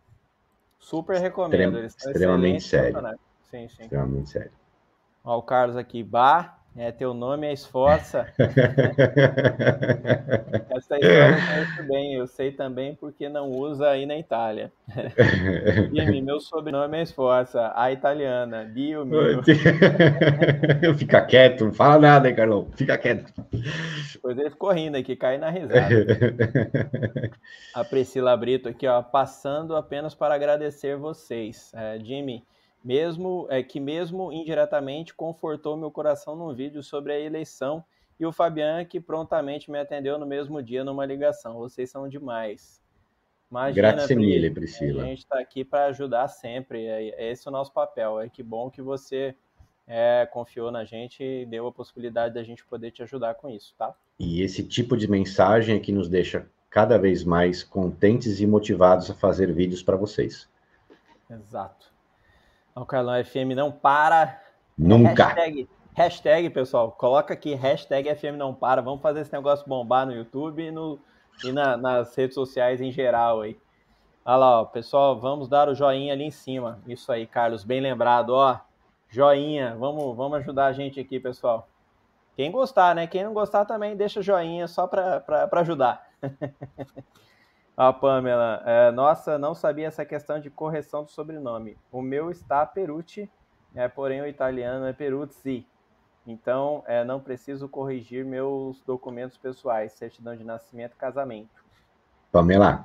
[0.80, 1.80] Super recomendo.
[1.80, 3.20] Extrem, extremamente sério.
[3.44, 3.84] Sim, sim.
[3.84, 4.52] Extremamente sério.
[5.24, 8.28] Ó, o Carlos aqui, Bah, é, teu nome é Esforça.
[10.70, 14.72] Essa história eu conheço bem, eu sei também porque não usa aí na Itália.
[15.92, 19.42] Jimmy, meu sobrenome é Esforça, a italiana, Dio meu.
[20.98, 22.68] Fica quieto, não fala nada, hein, Carlão?
[22.76, 23.34] Fica quieto.
[24.14, 25.90] Depois ele ficou rindo aqui, cai na risada.
[27.74, 31.72] a Priscila Brito aqui, ó, passando apenas para agradecer vocês.
[31.74, 32.44] É, Jimmy,
[32.88, 37.84] mesmo é, que mesmo indiretamente confortou meu coração num vídeo sobre a eleição
[38.18, 41.56] e o Fabian que prontamente me atendeu no mesmo dia numa ligação.
[41.56, 42.82] Vocês são demais.
[43.52, 45.04] Imagina, Grazie mille, Priscila.
[45.04, 46.86] A gente está aqui para ajudar sempre.
[46.86, 48.22] É, esse é o nosso papel.
[48.22, 49.36] É que bom que você
[49.86, 53.76] é, confiou na gente e deu a possibilidade da gente poder te ajudar com isso,
[53.78, 53.94] tá?
[54.18, 59.12] E esse tipo de mensagem é que nos deixa cada vez mais contentes e motivados
[59.12, 60.48] a fazer vídeos para vocês.
[61.30, 61.97] Exato.
[62.80, 64.40] O Carlão FM não para.
[64.78, 65.26] Nunca.
[65.26, 68.82] Hashtag, hashtag, pessoal, coloca aqui hashtag FM não para.
[68.82, 71.00] Vamos fazer esse negócio bombar no YouTube e, no,
[71.44, 73.58] e na, nas redes sociais em geral aí.
[74.24, 76.80] Olha lá, ó, pessoal, vamos dar o joinha ali em cima.
[76.86, 78.60] Isso aí, Carlos, bem lembrado, ó.
[79.10, 81.68] Joinha, vamos, vamos ajudar a gente aqui, pessoal.
[82.36, 83.08] Quem gostar, né?
[83.08, 86.06] Quem não gostar também deixa joinha só para ajudar.
[87.78, 91.78] A Pamela, é, nossa, não sabia essa questão de correção do sobrenome.
[91.92, 93.30] O meu está Perucci,
[93.76, 95.64] é, porém o italiano é Peruzzi.
[96.26, 101.64] Então, é, não preciso corrigir meus documentos pessoais, certidão de nascimento e casamento.
[102.32, 102.84] Pamela,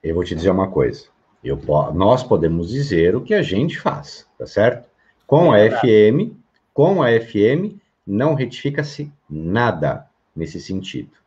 [0.00, 1.08] eu vou te dizer uma coisa.
[1.42, 1.58] Eu,
[1.92, 4.88] nós podemos dizer o que a gente faz, tá certo?
[5.26, 6.32] Com é a FM,
[6.72, 7.76] com a FM,
[8.06, 11.25] não retifica-se nada nesse sentido.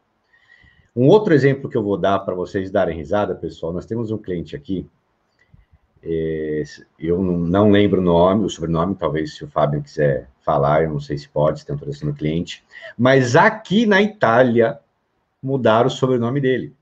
[0.99, 4.17] Um outro exemplo que eu vou dar para vocês darem risada, pessoal, nós temos um
[4.17, 4.85] cliente aqui,
[6.03, 6.63] é,
[6.99, 10.89] eu não, não, lembro o nome, o sobrenome, talvez se o Fábio quiser falar, eu
[10.89, 12.65] não sei se pode, se tem autorização do cliente,
[12.97, 14.77] mas aqui na Itália
[15.41, 16.73] mudaram o sobrenome dele.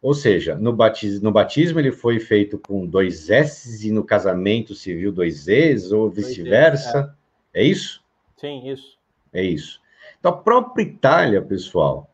[0.00, 4.76] Ou seja, no batismo, no batismo ele foi feito com dois S e no casamento
[4.76, 7.12] civil dois Es, ou vice-versa.
[7.52, 7.62] É.
[7.62, 8.00] é isso?
[8.36, 8.96] Sim, isso.
[9.32, 9.80] É isso.
[10.20, 12.13] Então, a própria Itália, pessoal,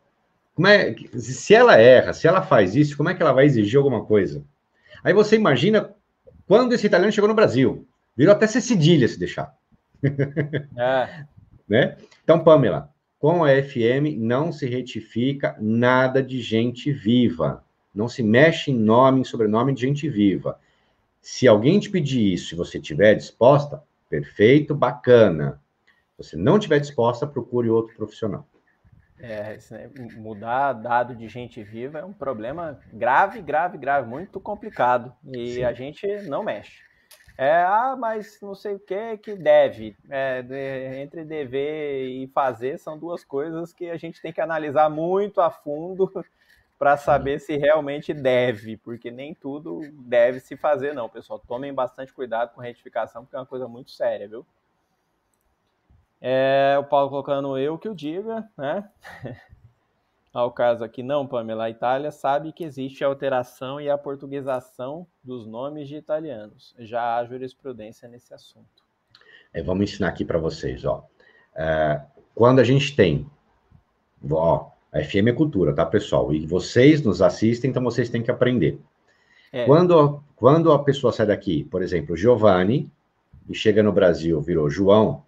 [0.61, 3.79] como é, se ela erra, se ela faz isso, como é que ela vai exigir
[3.79, 4.45] alguma coisa?
[5.03, 5.95] Aí você imagina
[6.47, 7.89] quando esse italiano chegou no Brasil.
[8.15, 9.57] Virou até ser cedilha se deixar.
[10.77, 11.25] É.
[11.67, 11.97] né?
[12.23, 17.65] Então, Pamela, com a FM não se retifica nada de gente viva.
[17.95, 20.61] Não se mexe em nome, em sobrenome de gente viva.
[21.23, 25.59] Se alguém te pedir isso e você estiver disposta, perfeito, bacana.
[26.19, 28.47] Se você não estiver disposta, procure outro profissional.
[29.23, 35.15] É, né, mudar dado de gente viva é um problema grave, grave, grave, muito complicado.
[35.35, 35.65] E Sim.
[35.65, 36.83] a gente não mexe.
[37.37, 39.97] É, ah, mas não sei o que que deve.
[40.11, 44.91] É, de, entre dever e fazer são duas coisas que a gente tem que analisar
[44.91, 46.11] muito a fundo
[46.79, 51.39] para saber se realmente deve, porque nem tudo deve se fazer, não, pessoal.
[51.39, 54.47] Tomem bastante cuidado com retificação, porque é uma coisa muito séria, viu?
[56.21, 58.89] É, o Paulo colocando eu que o diga, né?
[60.33, 61.65] Ao caso aqui, não, Pamela.
[61.65, 66.75] A Itália sabe que existe a alteração e a portuguesação dos nomes de italianos.
[66.79, 68.85] Já há jurisprudência nesse assunto.
[69.53, 71.05] É, vamos ensinar aqui para vocês, ó.
[71.57, 72.01] É,
[72.33, 73.29] quando a gente tem,
[74.31, 76.33] ó, a FM é cultura, tá, pessoal?
[76.33, 78.79] E vocês nos assistem, então vocês têm que aprender.
[79.53, 79.65] É.
[79.65, 82.89] Quando, quando a pessoa sai daqui, por exemplo, Giovanni,
[83.49, 85.25] e chega no Brasil, virou João,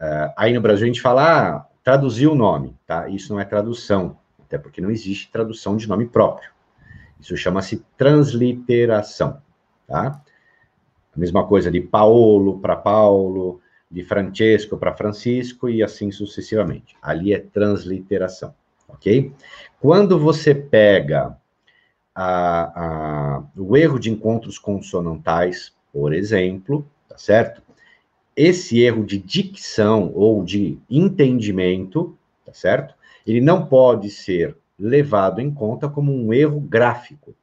[0.00, 3.08] uh, aí no Brasil a gente fala, ah, traduziu o nome, tá?
[3.08, 6.50] Isso não é tradução, até porque não existe tradução de nome próprio.
[7.20, 9.40] Isso chama-se transliteração,
[9.86, 10.20] tá?
[11.14, 13.60] A mesma coisa de Paulo para Paulo,
[13.90, 16.96] de Francesco para Francisco e assim sucessivamente.
[17.00, 18.54] Ali é transliteração,
[18.88, 19.32] ok?
[19.80, 21.36] Quando você pega
[22.14, 27.62] a, a, o erro de encontros consonantais, por exemplo, tá certo?
[28.36, 32.94] Esse erro de dicção ou de entendimento, tá certo?
[33.26, 37.34] Ele não pode ser levado em conta como um erro gráfico.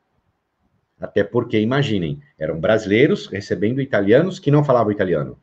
[1.01, 5.37] Até porque, imaginem, eram brasileiros recebendo italianos que não falavam italiano.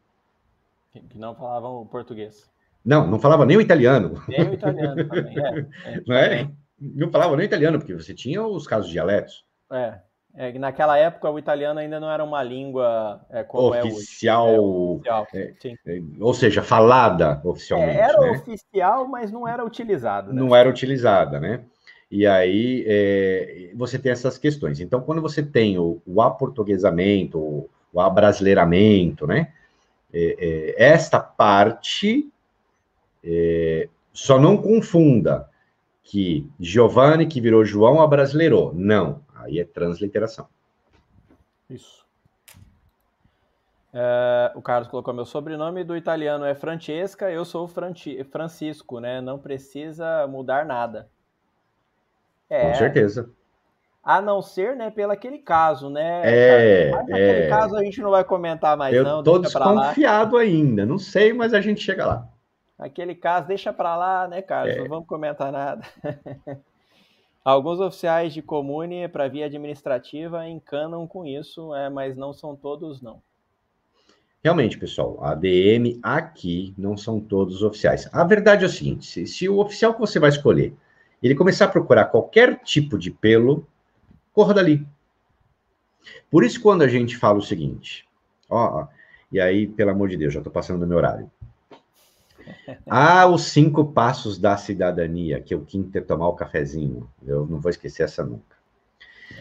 [0.93, 2.49] Que não falavam português.
[2.85, 4.23] Não, não falava nem o italiano.
[4.27, 5.59] Nem o italiano também, é.
[5.85, 6.51] é não é?
[6.81, 9.45] Não falava nem italiano, porque você tinha os casos de dialetos.
[9.71, 10.01] É.
[10.35, 15.09] É, naquela época o italiano ainda não era uma língua é, como oficial, é hoje.
[15.09, 17.99] É, oficial é, ou seja, falada oficialmente.
[17.99, 18.31] É, era né?
[18.31, 20.33] oficial, mas não era utilizada.
[20.33, 20.41] Né?
[20.41, 21.63] Não era utilizada, né?
[22.11, 24.81] E aí é, você tem essas questões.
[24.81, 29.53] Então, quando você tem o, o aportuguesamento, o, o abrasileiramento, né?
[30.77, 32.29] esta parte
[34.13, 35.49] só não confunda
[36.03, 38.73] que Giovanni, que virou João, abrasileirou.
[38.75, 40.49] Não, aí é transliteração.
[41.69, 42.07] Isso.
[43.93, 49.21] É, o Carlos colocou meu sobrenome do italiano é Francesca, eu sou Franci Francisco, né?
[49.21, 51.09] Não precisa mudar nada.
[52.49, 53.31] É, Com certeza.
[54.03, 56.23] A não ser, né, pelo aquele caso, né?
[56.25, 57.49] É, mas aquele é.
[57.49, 59.19] caso a gente não vai comentar mais, eu não.
[59.19, 62.29] Eu tô desconfiado ainda, não sei, mas a gente chega lá.
[62.79, 64.75] Aquele caso, deixa para lá, né, Carlos?
[64.75, 64.79] É.
[64.79, 65.83] Não vamos comentar nada.
[67.45, 73.01] Alguns oficiais de comune para via administrativa encanam com isso, é, mas não são todos,
[73.01, 73.23] não.
[74.43, 78.09] Realmente, pessoal, a ADM aqui não são todos oficiais.
[78.13, 80.75] A verdade é o seguinte: se, se, o oficial que você vai escolher
[81.23, 83.67] ele começar a procurar qualquer tipo de pelo,
[84.33, 84.87] corra dali.
[86.31, 88.07] Por isso, quando a gente fala o seguinte,
[88.49, 88.87] ó
[89.31, 91.31] e aí, pelo amor de Deus, já estou passando do meu horário.
[92.87, 97.09] Ah, os cinco passos da cidadania, que o quinto é tomar o cafezinho.
[97.27, 98.61] Eu não vou esquecer essa nunca.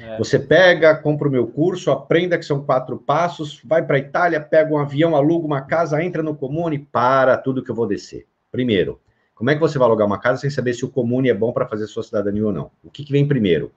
[0.02, 0.18] É.
[0.18, 4.40] Você pega, compra o meu curso, aprenda que são quatro passos, vai para a Itália,
[4.40, 8.26] pega um avião, aluga uma casa, entra no comune, para tudo que eu vou descer.
[8.52, 9.00] Primeiro,
[9.36, 11.52] como é que você vai alugar uma casa sem saber se o comune é bom
[11.52, 12.72] para fazer sua cidadania ou não?
[12.84, 13.72] O que, que vem primeiro?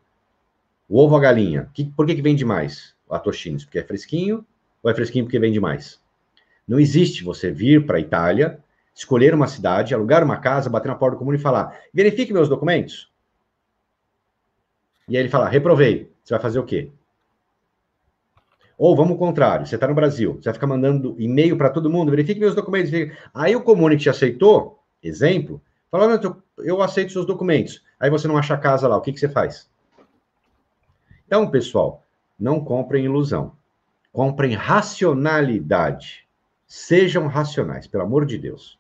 [0.89, 1.71] O ovo ou a galinha?
[1.73, 2.95] Que, por que, que vende mais?
[3.09, 4.45] A Toshines, porque é fresquinho
[4.83, 6.01] ou é fresquinho porque vende mais?
[6.67, 8.59] Não existe você vir para a Itália
[8.95, 12.49] escolher uma cidade, alugar uma casa, bater na porta do comune e falar: verifique meus
[12.49, 13.11] documentos.
[15.09, 16.11] E aí ele fala: reprovei.
[16.23, 16.91] Você vai fazer o quê?
[18.79, 21.91] Ou vamos ao contrário, você está no Brasil, você vai ficar mandando e-mail para todo
[21.91, 22.91] mundo, verifique meus documentos.
[23.35, 25.61] Aí o comune te aceitou, exemplo,
[25.91, 26.21] fala:
[26.59, 27.83] eu aceito seus documentos.
[27.99, 29.71] Aí você não acha casa lá, o que, que você faz?
[31.27, 32.03] Então, pessoal,
[32.39, 33.53] não comprem ilusão.
[34.13, 36.27] Comprem racionalidade.
[36.67, 38.79] Sejam racionais, pelo amor de Deus.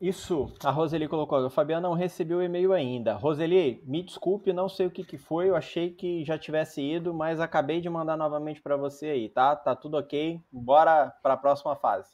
[0.00, 1.50] Isso, a Roseli colocou.
[1.50, 3.14] Fabiana não recebeu o e-mail ainda.
[3.14, 5.48] Roseli, me desculpe, não sei o que, que foi.
[5.48, 9.56] Eu achei que já tivesse ido, mas acabei de mandar novamente para você aí, tá?
[9.56, 10.40] Tá tudo ok.
[10.52, 12.10] Bora para a próxima fase.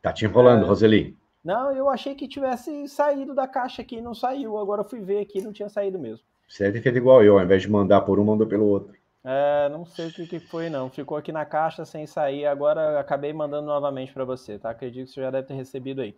[0.00, 0.68] Tá te enrolando, é...
[0.68, 1.16] Roseli.
[1.44, 4.58] Não, eu achei que tivesse saído da caixa aqui, não saiu.
[4.58, 6.24] Agora eu fui ver aqui, não tinha saído mesmo.
[6.48, 8.94] Você deve ter feito igual eu, ao invés de mandar por um, mandou pelo outro.
[9.24, 10.90] É, não sei o que, que foi, não.
[10.90, 12.46] Ficou aqui na caixa sem sair.
[12.46, 14.70] Agora acabei mandando novamente para você, tá?
[14.70, 16.16] Acredito que você já deve ter recebido aí.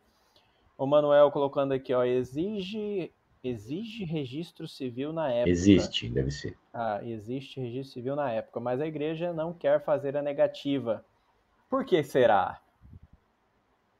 [0.76, 5.50] O Manuel colocando aqui, ó, exige exige registro civil na época.
[5.50, 6.56] Existe, deve ser.
[6.72, 11.04] Ah, existe registro civil na época, mas a igreja não quer fazer a negativa.
[11.68, 12.58] Por que será?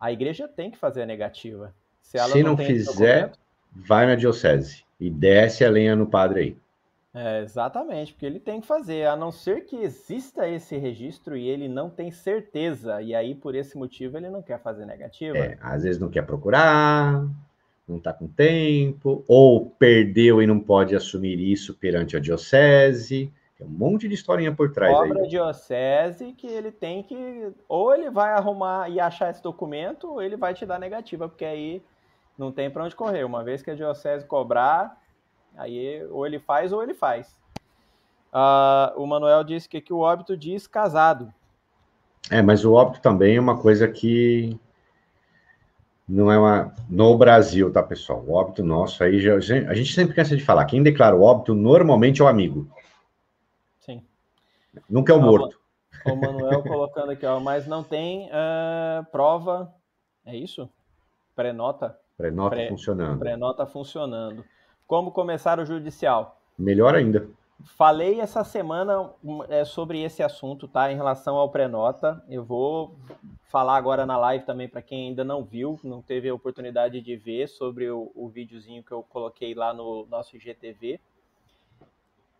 [0.00, 1.74] A igreja tem que fazer a negativa.
[2.00, 3.32] Se, Se não, não fizer,
[3.70, 6.56] vai na diocese e desce a lenha no padre aí.
[7.14, 11.48] É, exatamente, porque ele tem que fazer, a não ser que exista esse registro e
[11.48, 15.38] ele não tem certeza, e aí por esse motivo ele não quer fazer negativa.
[15.38, 17.24] É, às vezes não quer procurar,
[17.86, 23.66] não está com tempo, ou perdeu e não pode assumir isso perante a diocese, Tem
[23.66, 25.28] um monte de historinha por trás Cobra aí.
[25.28, 27.52] diocese que ele tem que.
[27.68, 31.44] Ou ele vai arrumar e achar esse documento, ou ele vai te dar negativa, porque
[31.44, 31.80] aí
[32.36, 33.22] não tem para onde correr.
[33.24, 35.00] Uma vez que a diocese cobrar,
[35.56, 37.38] aí ou ele faz ou ele faz.
[38.32, 41.32] Uh, o Manuel disse que, que o óbito diz casado.
[42.30, 44.58] É, mas o óbito também é uma coisa que
[46.08, 46.74] não é uma.
[46.88, 48.22] No Brasil, tá, pessoal?
[48.26, 50.64] O óbito nosso aí, já, a gente sempre cansa de falar.
[50.66, 52.68] Quem declara o óbito normalmente é o amigo.
[53.80, 54.02] Sim.
[54.88, 55.58] Nunca é o morto.
[56.04, 59.72] O Manuel colocando aqui, ó, mas não tem uh, prova.
[60.26, 60.68] É isso?
[61.34, 61.98] Pré-nota?
[62.16, 63.18] Pré-nota Pré, funcionando.
[63.18, 64.44] Pré-nota funcionando.
[64.86, 66.40] Como começar o judicial?
[66.58, 67.28] Melhor ainda.
[67.64, 69.10] Falei essa semana
[69.48, 70.92] é, sobre esse assunto, tá?
[70.92, 72.22] Em relação ao pré-nota.
[72.28, 72.96] Eu vou
[73.44, 77.16] falar agora na live também para quem ainda não viu, não teve a oportunidade de
[77.16, 81.00] ver sobre o, o videozinho que eu coloquei lá no nosso IGTV.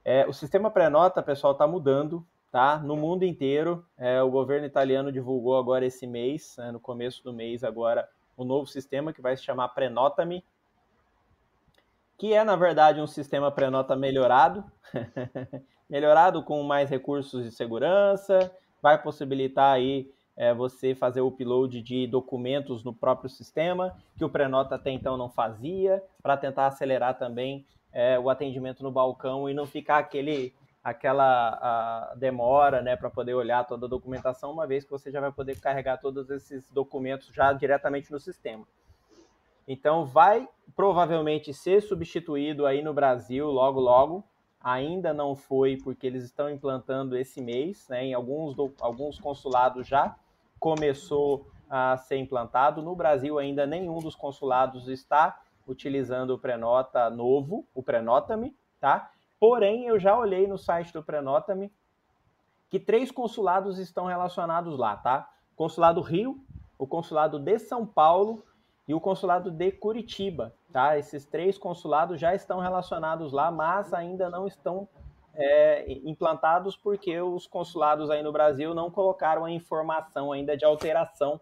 [0.05, 2.79] É, o sistema pré-nota, pessoal, está mudando, tá?
[2.79, 3.87] No mundo inteiro.
[3.97, 8.07] É, o governo italiano divulgou agora esse mês, né, no começo do mês agora,
[8.37, 10.45] o um novo sistema que vai se chamar Prenota-me,
[12.17, 14.65] que é, na verdade, um sistema pré-nota melhorado,
[15.89, 18.51] melhorado com mais recursos de segurança,
[18.81, 24.29] vai possibilitar aí é, você fazer o upload de documentos no próprio sistema, que o
[24.29, 29.55] pré-nota até então não fazia, para tentar acelerar também é, o atendimento no balcão e
[29.55, 34.91] não ficar aquele aquela demora né, para poder olhar toda a documentação, uma vez que
[34.91, 38.67] você já vai poder carregar todos esses documentos já diretamente no sistema.
[39.67, 44.25] Então vai provavelmente ser substituído aí no Brasil logo logo.
[44.61, 48.05] Ainda não foi porque eles estão implantando esse mês, né?
[48.07, 50.17] Em alguns, alguns consulados já
[50.59, 52.83] começou a ser implantado.
[52.83, 59.11] No Brasil ainda nenhum dos consulados está utilizando o Prenota novo, o Prenota-me, tá?
[59.39, 61.73] Porém, eu já olhei no site do Prenota-me
[62.69, 65.29] que três consulados estão relacionados lá, tá?
[65.55, 66.41] Consulado Rio,
[66.79, 68.45] o consulado de São Paulo
[68.87, 70.99] e o consulado de Curitiba, tá?
[70.99, 74.89] Esses três consulados já estão relacionados lá, mas ainda não estão
[75.35, 81.41] é, implantados porque os consulados aí no Brasil não colocaram a informação ainda de alteração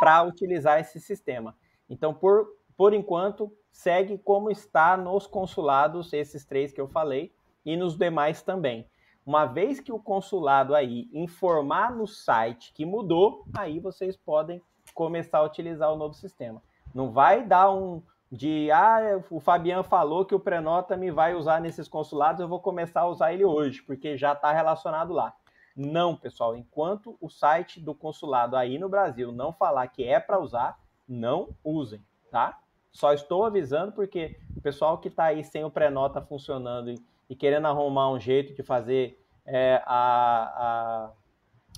[0.00, 1.56] para utilizar esse sistema.
[1.88, 2.46] Então, por,
[2.76, 7.32] por enquanto, segue como está nos consulados, esses três que eu falei,
[7.64, 8.86] e nos demais também.
[9.24, 14.60] Uma vez que o consulado aí informar no site que mudou, aí vocês podem
[14.94, 16.60] começar a utilizar o novo sistema.
[16.94, 21.60] Não vai dar um de ah, o Fabiano falou que o Prenota me vai usar
[21.60, 25.34] nesses consulados, eu vou começar a usar ele hoje, porque já está relacionado lá.
[25.76, 30.40] Não, pessoal, enquanto o site do consulado aí no Brasil não falar que é para
[30.40, 32.58] usar, não usem, tá?
[32.90, 37.36] Só estou avisando porque o pessoal que está aí sem o Prenota funcionando e, e,
[37.36, 41.10] querendo arrumar um jeito de fazer é, a, a,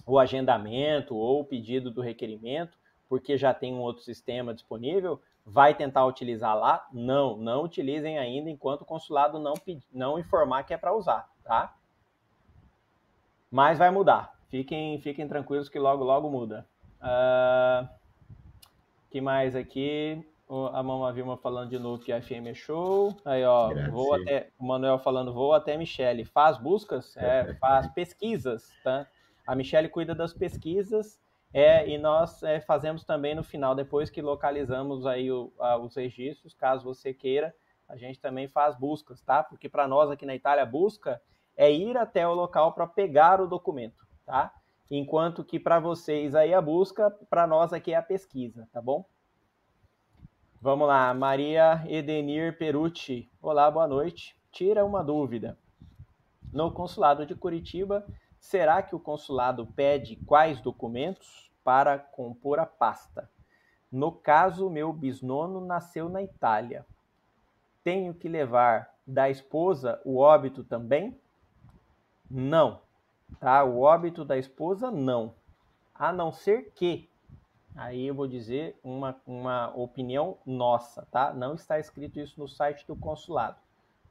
[0.07, 2.77] o agendamento ou o pedido do requerimento,
[3.15, 6.85] porque já tem um outro sistema disponível, vai tentar utilizar lá?
[6.93, 9.55] Não, não utilizem ainda enquanto o consulado não,
[9.93, 11.77] não informar que é para usar, tá?
[13.49, 14.35] Mas vai mudar.
[14.49, 16.67] Fiquem, fiquem tranquilos que logo, logo muda.
[17.01, 17.89] Uh,
[19.13, 20.27] que mais aqui?
[20.73, 23.17] A Mama Vilma falando de novo que a FM é show.
[23.25, 24.51] Aí, ó, vou até.
[24.59, 26.25] O Manuel falando, vou até Michele.
[26.25, 27.17] Faz buscas?
[27.17, 29.07] É, faz pesquisas, tá?
[29.47, 31.23] A Michele cuida das pesquisas
[31.55, 35.95] é, e nós é, fazemos também no final, depois que localizamos aí o, a, os
[35.95, 37.55] registros, caso você queira,
[37.89, 39.41] a gente também faz buscas, tá?
[39.45, 41.23] Porque para nós aqui na Itália, busca
[41.57, 44.53] é ir até o local para pegar o documento, tá?
[44.91, 49.09] Enquanto que para vocês aí a busca, para nós aqui é a pesquisa, tá bom?
[50.61, 53.31] Vamos lá, Maria Edenir Perucci.
[53.41, 54.37] Olá, boa noite.
[54.51, 55.57] Tira uma dúvida.
[56.53, 58.05] No consulado de Curitiba,
[58.45, 61.45] será que o consulado pede quais documentos?
[61.65, 63.29] para compor a pasta.
[63.91, 66.85] No caso, meu bisnono nasceu na Itália.
[67.83, 71.19] Tenho que levar da esposa o óbito também?
[72.31, 72.83] Não.
[73.41, 73.65] Tá?
[73.65, 75.35] O óbito da esposa, não.
[75.95, 77.09] A não ser que,
[77.75, 81.33] aí eu vou dizer uma, uma opinião nossa, tá?
[81.33, 83.57] Não está escrito isso no site do consulado.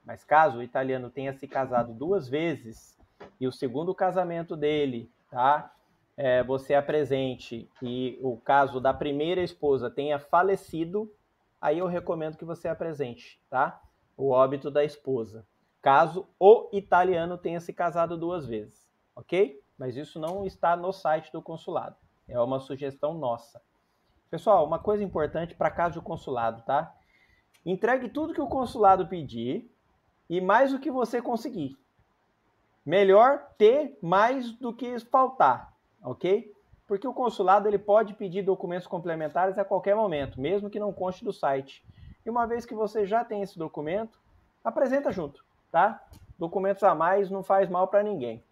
[0.05, 2.92] Mas caso o italiano tenha se casado duas vezes
[3.39, 5.73] e o segundo casamento dele, tá?
[6.15, 11.11] é, você apresente e o caso da primeira esposa tenha falecido,
[11.59, 13.81] aí eu recomendo que você apresente, tá?
[14.15, 15.45] O óbito da esposa.
[15.81, 19.61] Caso o italiano tenha se casado duas vezes, ok?
[19.77, 21.95] Mas isso não está no site do consulado.
[22.27, 23.61] É uma sugestão nossa.
[24.29, 26.95] Pessoal, uma coisa importante para caso do consulado, tá?
[27.65, 29.69] Entregue tudo que o consulado pedir
[30.29, 31.77] e mais o que você conseguir.
[32.85, 35.73] Melhor ter mais do que faltar,
[36.03, 36.51] ok?
[36.85, 41.23] Porque o consulado ele pode pedir documentos complementares a qualquer momento, mesmo que não conste
[41.23, 41.83] do site.
[42.25, 44.19] E uma vez que você já tem esse documento,
[44.63, 46.03] apresenta junto, tá?
[46.37, 48.43] Documentos a mais não faz mal para ninguém.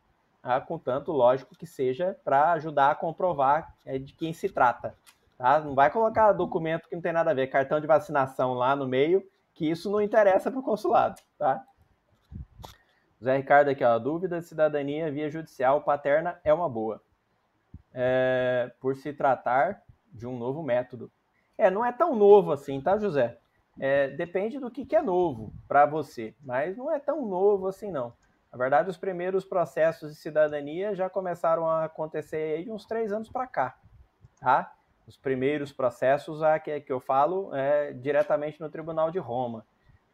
[0.42, 0.60] Tá?
[0.60, 4.96] Contanto, lógico que seja para ajudar a comprovar é, de quem se trata.
[5.38, 5.60] Tá?
[5.60, 8.88] Não vai colocar documento que não tem nada a ver, cartão de vacinação lá no
[8.88, 11.22] meio, que isso não interessa para o consulado.
[11.38, 11.64] Tá?
[13.24, 17.02] Zé Ricardo aqui, ó, dúvida de cidadania via judicial paterna é uma boa.
[17.94, 21.12] É, por se tratar de um novo método.
[21.56, 23.38] É, não é tão novo assim, tá, José?
[23.80, 27.92] É, depende do que, que é novo para você, mas não é tão novo assim,
[27.92, 28.12] não.
[28.52, 33.30] Na verdade, os primeiros processos de cidadania já começaram a acontecer aí uns três anos
[33.30, 33.78] para cá,
[34.40, 34.74] tá?
[35.08, 39.66] Os primeiros processos a que, que eu falo é diretamente no Tribunal de Roma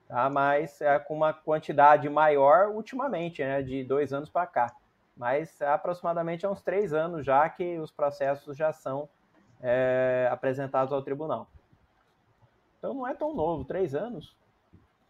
[0.07, 0.29] tá?
[0.29, 3.61] mas é com uma quantidade maior ultimamente, né?
[3.61, 4.75] de dois anos para cá.
[5.15, 9.09] Mas é aproximadamente há uns três anos já que os processos já são
[9.61, 11.47] é, apresentados ao tribunal.
[12.77, 14.35] Então não é tão novo, três anos.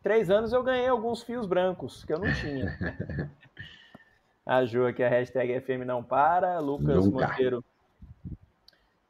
[0.01, 2.77] Três anos eu ganhei alguns fios brancos que eu não tinha.
[4.45, 6.59] a Ju aqui, a hashtag FM não para.
[6.59, 7.27] Lucas Nunca.
[7.27, 7.63] Monteiro.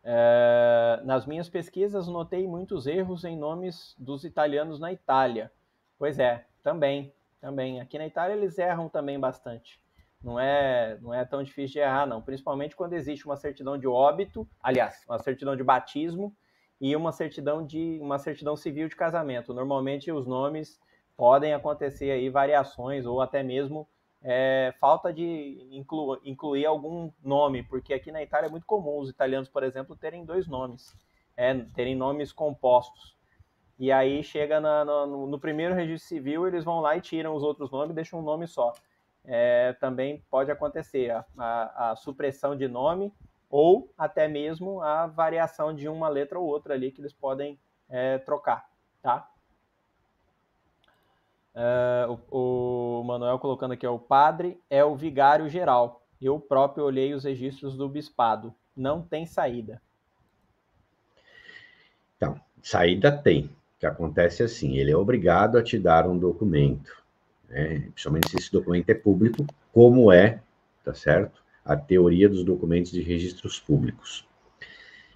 [0.04, 5.52] É, nas minhas pesquisas notei muitos erros em nomes dos italianos na Itália.
[5.98, 7.82] Pois é, também, também.
[7.82, 9.80] Aqui na Itália eles erram também bastante.
[10.24, 12.22] Não é, não é tão difícil de errar, não.
[12.22, 16.36] Principalmente quando existe uma certidão de óbito, aliás, uma certidão de batismo
[16.80, 19.54] e uma certidão de uma certidão civil de casamento.
[19.54, 20.80] Normalmente os nomes
[21.16, 23.88] podem acontecer aí variações ou até mesmo
[24.22, 29.10] é, falta de inclu, incluir algum nome, porque aqui na Itália é muito comum os
[29.10, 30.96] italianos, por exemplo, terem dois nomes,
[31.36, 33.17] é, terem nomes compostos.
[33.80, 37.44] E aí chega na, no, no, primeiro registro civil, eles vão lá e tiram os
[37.44, 38.74] outros nomes e deixam um nome só.
[39.24, 43.14] É, também pode acontecer a, a, a, supressão de nome
[43.50, 47.60] ou até mesmo a variação de uma letra ou outra ali que eles podem
[47.90, 48.68] é, trocar,
[49.02, 49.30] tá?
[51.54, 56.04] É, o, o Manuel colocando aqui, ó, o padre é o vigário geral.
[56.20, 58.54] Eu próprio olhei os registros do bispado.
[58.76, 59.82] Não tem saída.
[62.16, 63.50] Então, saída tem
[63.80, 66.92] que acontece assim, ele é obrigado a te dar um documento,
[67.50, 67.88] né?
[67.94, 70.40] principalmente se esse documento é público, como é,
[70.84, 71.44] tá certo?
[71.64, 74.28] A teoria dos documentos de registros públicos.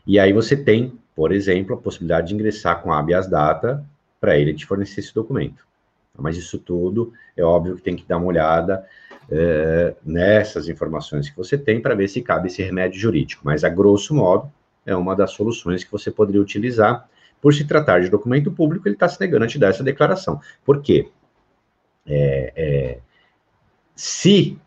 [0.05, 3.83] E aí você tem, por exemplo, a possibilidade de ingressar com habeas data
[4.19, 5.65] para ele te fornecer esse documento.
[6.17, 8.85] Mas isso tudo, é óbvio que tem que dar uma olhada
[9.29, 13.41] é, nessas informações que você tem para ver se cabe esse remédio jurídico.
[13.45, 14.51] Mas, a grosso modo,
[14.85, 17.09] é uma das soluções que você poderia utilizar
[17.41, 20.39] por se tratar de documento público, ele está se negando a te dar essa declaração.
[20.63, 21.09] Por quê?
[22.05, 22.99] É, é,
[23.95, 24.59] se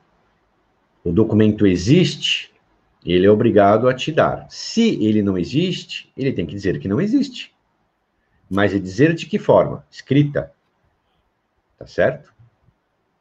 [1.05, 2.53] o documento existe,
[3.05, 4.47] ele é obrigado a te dar.
[4.51, 7.55] Se ele não existe, ele tem que dizer que não existe.
[8.51, 9.87] Mas é dizer de que forma?
[9.91, 10.53] Escrita.
[11.79, 12.33] Tá certo?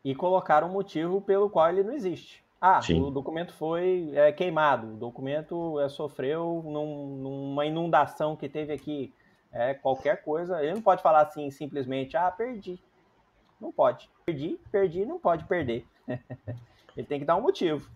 [0.03, 2.43] E colocar um motivo pelo qual ele não existe.
[2.59, 3.01] Ah, Sim.
[3.01, 9.13] o documento foi é, queimado, o documento é, sofreu num, numa inundação que teve aqui
[9.53, 10.61] é, qualquer coisa.
[10.61, 12.80] Ele não pode falar assim simplesmente, ah, perdi.
[13.61, 14.09] Não pode.
[14.25, 15.85] Perdi, perdi, não pode perder.
[16.97, 17.89] Ele tem que dar um motivo.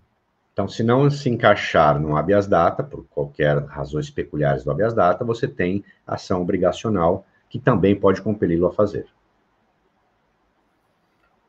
[0.53, 5.23] Então, se não se encaixar no habeas data, por qualquer razões peculiares do habeas data,
[5.23, 9.07] você tem ação obrigacional que também pode compeli-lo a fazer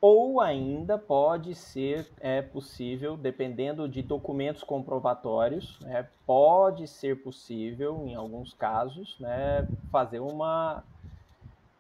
[0.01, 8.15] ou ainda pode ser é, possível, dependendo de documentos comprovatórios, né, pode ser possível, em
[8.15, 10.85] alguns casos, né, fazer uma,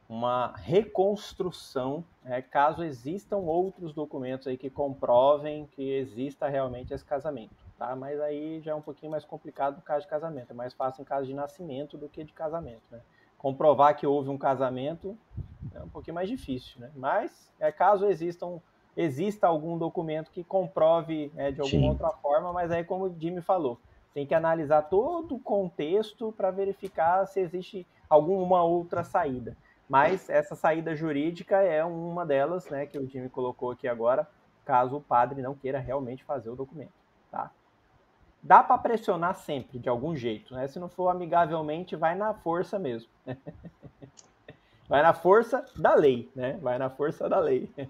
[0.09, 7.55] uma reconstrução, né, caso existam outros documentos aí que comprovem que exista realmente esse casamento.
[7.78, 7.95] Tá?
[7.95, 11.03] Mas aí já é um pouquinho mais complicado no caso de casamento, é mais fácil
[11.03, 12.82] em caso de nascimento do que de casamento.
[12.90, 12.99] Né?
[13.39, 15.16] Comprovar que houve um casamento
[15.80, 16.90] é um pouquinho mais difícil, né?
[16.94, 18.60] Mas é caso existam
[18.96, 21.88] exista algum documento que comprove né, de alguma Sim.
[21.90, 23.78] outra forma, mas aí como o Jimmy falou,
[24.12, 29.56] tem que analisar todo o contexto para verificar se existe alguma outra saída.
[29.88, 34.28] Mas essa saída jurídica é uma delas, né, que o Jimmy colocou aqui agora,
[34.64, 36.92] caso o padre não queira realmente fazer o documento,
[37.30, 37.52] tá?
[38.42, 40.68] Dá para pressionar sempre, de algum jeito, né?
[40.68, 43.10] Se não for amigavelmente, vai na força mesmo.
[44.89, 46.59] Vai na força da lei, né?
[46.62, 47.70] Vai na força da lei.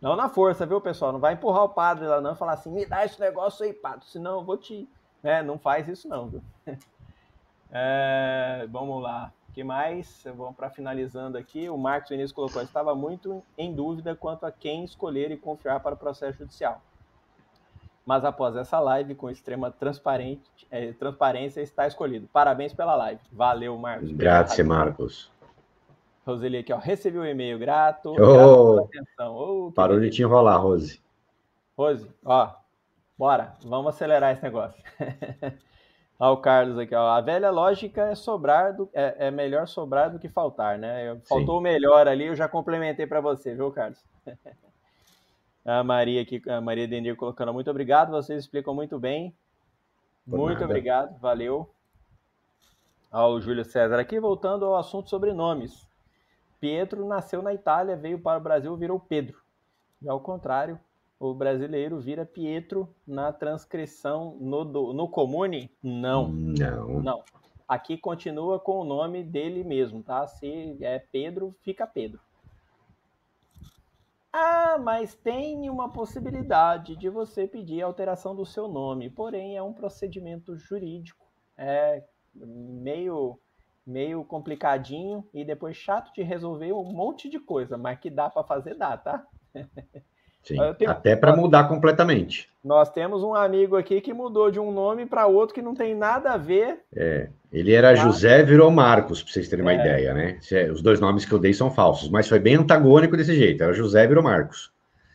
[0.00, 1.12] Não na força, viu, pessoal?
[1.12, 3.72] Não vai empurrar o padre lá não e falar assim, me dá esse negócio aí,
[3.72, 4.86] padre, senão eu vou te...
[5.22, 5.42] Né?
[5.42, 6.42] Não faz isso não, viu?
[7.76, 9.32] É, vamos lá.
[9.48, 10.22] O que mais?
[10.36, 11.68] Vamos para finalizando aqui.
[11.68, 15.94] O Marcos Vinícius colocou, estava muito em dúvida quanto a quem escolher e confiar para
[15.94, 16.80] o processo judicial.
[18.06, 22.28] mas após essa live, com extrema transparente, é, transparência, está escolhido.
[22.32, 23.20] Parabéns pela live.
[23.32, 24.12] Valeu, Marcos.
[24.12, 25.32] Grazie, Marcos.
[26.24, 26.78] Roseli aqui, ó.
[26.78, 28.14] Recebi o um e-mail, grato.
[28.18, 29.36] Oh, atenção.
[29.36, 31.00] Oh, parou de te enrolar, Rose.
[31.76, 32.54] Rose, ó.
[33.16, 34.82] Bora, vamos acelerar esse negócio.
[36.18, 37.08] Olha o Carlos aqui, ó.
[37.08, 41.20] A velha lógica é sobrar do, é, é melhor sobrar do que faltar, né?
[41.28, 44.02] Faltou o melhor ali, eu já complementei para você, viu, Carlos?
[45.64, 49.34] a Maria aqui, a Maria Denir colocando muito obrigado, vocês explicam muito bem.
[50.28, 50.64] Por muito nada.
[50.64, 51.68] obrigado, valeu.
[53.12, 55.86] Ó, o Júlio César aqui, voltando ao assunto sobre nomes.
[56.64, 59.38] Pietro nasceu na Itália, veio para o Brasil, virou Pedro.
[60.00, 60.80] E ao contrário,
[61.20, 64.64] o brasileiro vira Pietro na transcrição no,
[64.94, 65.70] no comune?
[65.82, 66.28] Não.
[66.28, 67.02] Não.
[67.02, 67.22] Não.
[67.68, 70.26] Aqui continua com o nome dele mesmo, tá?
[70.26, 72.18] Se é Pedro, fica Pedro.
[74.32, 79.62] Ah, mas tem uma possibilidade de você pedir a alteração do seu nome, porém é
[79.62, 81.26] um procedimento jurídico,
[81.58, 82.02] é
[82.34, 83.38] meio
[83.86, 88.44] meio complicadinho e depois chato de resolver um monte de coisa, mas que dá para
[88.44, 89.24] fazer dá, tá?
[90.44, 90.90] Sim, tenho...
[90.90, 92.50] até para mudar completamente.
[92.62, 95.94] Nós temos um amigo aqui que mudou de um nome para outro que não tem
[95.94, 96.80] nada a ver.
[96.94, 97.94] É, ele era tá?
[97.94, 99.76] José, virou Marcos, para vocês terem uma é.
[99.76, 100.38] ideia, né?
[100.70, 103.62] Os dois nomes que eu dei são falsos, mas foi bem antagônico desse jeito.
[103.62, 104.70] Era José, virou Marcos.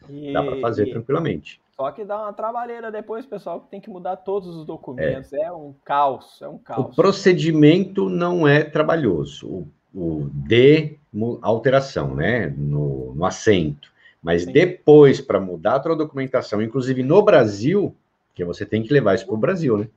[0.09, 0.33] E...
[0.33, 0.91] Dá para fazer e...
[0.91, 1.61] tranquilamente.
[1.79, 5.31] Só que dá uma trabalheira depois, pessoal, que tem que mudar todos os documentos.
[5.31, 6.85] É, é um caos, é um caos.
[6.85, 9.47] O procedimento não é trabalhoso.
[9.47, 10.97] O, o de
[11.41, 12.47] alteração, né?
[12.47, 13.89] No, no assento
[14.21, 14.51] mas Sim.
[14.51, 17.95] depois, para mudar a tua documentação, inclusive no Brasil,
[18.35, 19.87] que você tem que levar isso para o Brasil, né?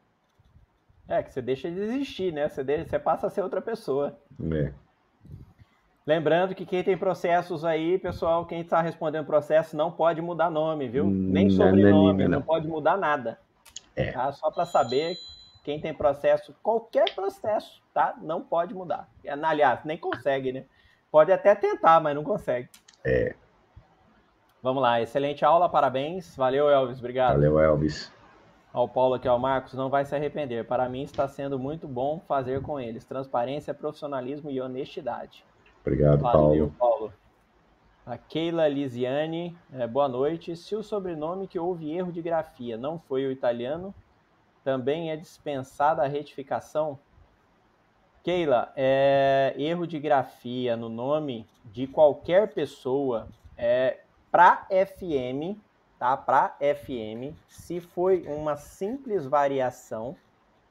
[1.09, 2.48] É, que você deixa de existir, né?
[2.48, 4.16] Você, deixa, você passa a ser outra pessoa.
[4.52, 4.72] É.
[6.06, 10.88] Lembrando que quem tem processos aí, pessoal, quem está respondendo processo não pode mudar nome,
[10.88, 11.04] viu?
[11.04, 13.38] Nem sobrenome, não, não pode mudar nada.
[13.94, 14.10] É.
[14.10, 14.32] Tá?
[14.32, 15.14] Só para saber,
[15.62, 18.16] quem tem processo, qualquer processo, tá?
[18.20, 19.08] Não pode mudar.
[19.44, 20.64] Aliás, nem consegue, né?
[21.10, 22.68] Pode até tentar, mas não consegue.
[23.04, 23.34] É.
[24.60, 26.34] Vamos lá, excelente aula, parabéns.
[26.36, 27.34] Valeu, Elvis, obrigado.
[27.34, 28.12] Valeu, Elvis.
[28.72, 30.66] Ao Paulo aqui, ao Marcos, não vai se arrepender.
[30.66, 33.04] Para mim está sendo muito bom fazer com eles.
[33.04, 35.44] Transparência, profissionalismo e honestidade.
[35.82, 36.74] Obrigado, Valeu, Paulo.
[36.78, 37.12] Paulo.
[38.06, 40.56] A Keila Lisiane, é, boa noite.
[40.56, 43.94] Se o sobrenome que houve erro de grafia não foi o italiano,
[44.64, 46.98] também é dispensada a retificação?
[48.22, 54.00] Keila, é, erro de grafia no nome de qualquer pessoa é,
[54.30, 55.59] para FM,
[55.98, 56.16] tá?
[56.16, 60.16] Para FM, se foi uma simples variação,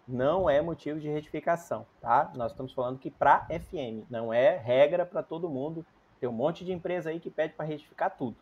[0.07, 2.31] não é motivo de retificação, tá?
[2.35, 5.85] Nós estamos falando que para FM, não é regra para todo mundo.
[6.19, 8.35] Tem um monte de empresa aí que pede para retificar tudo.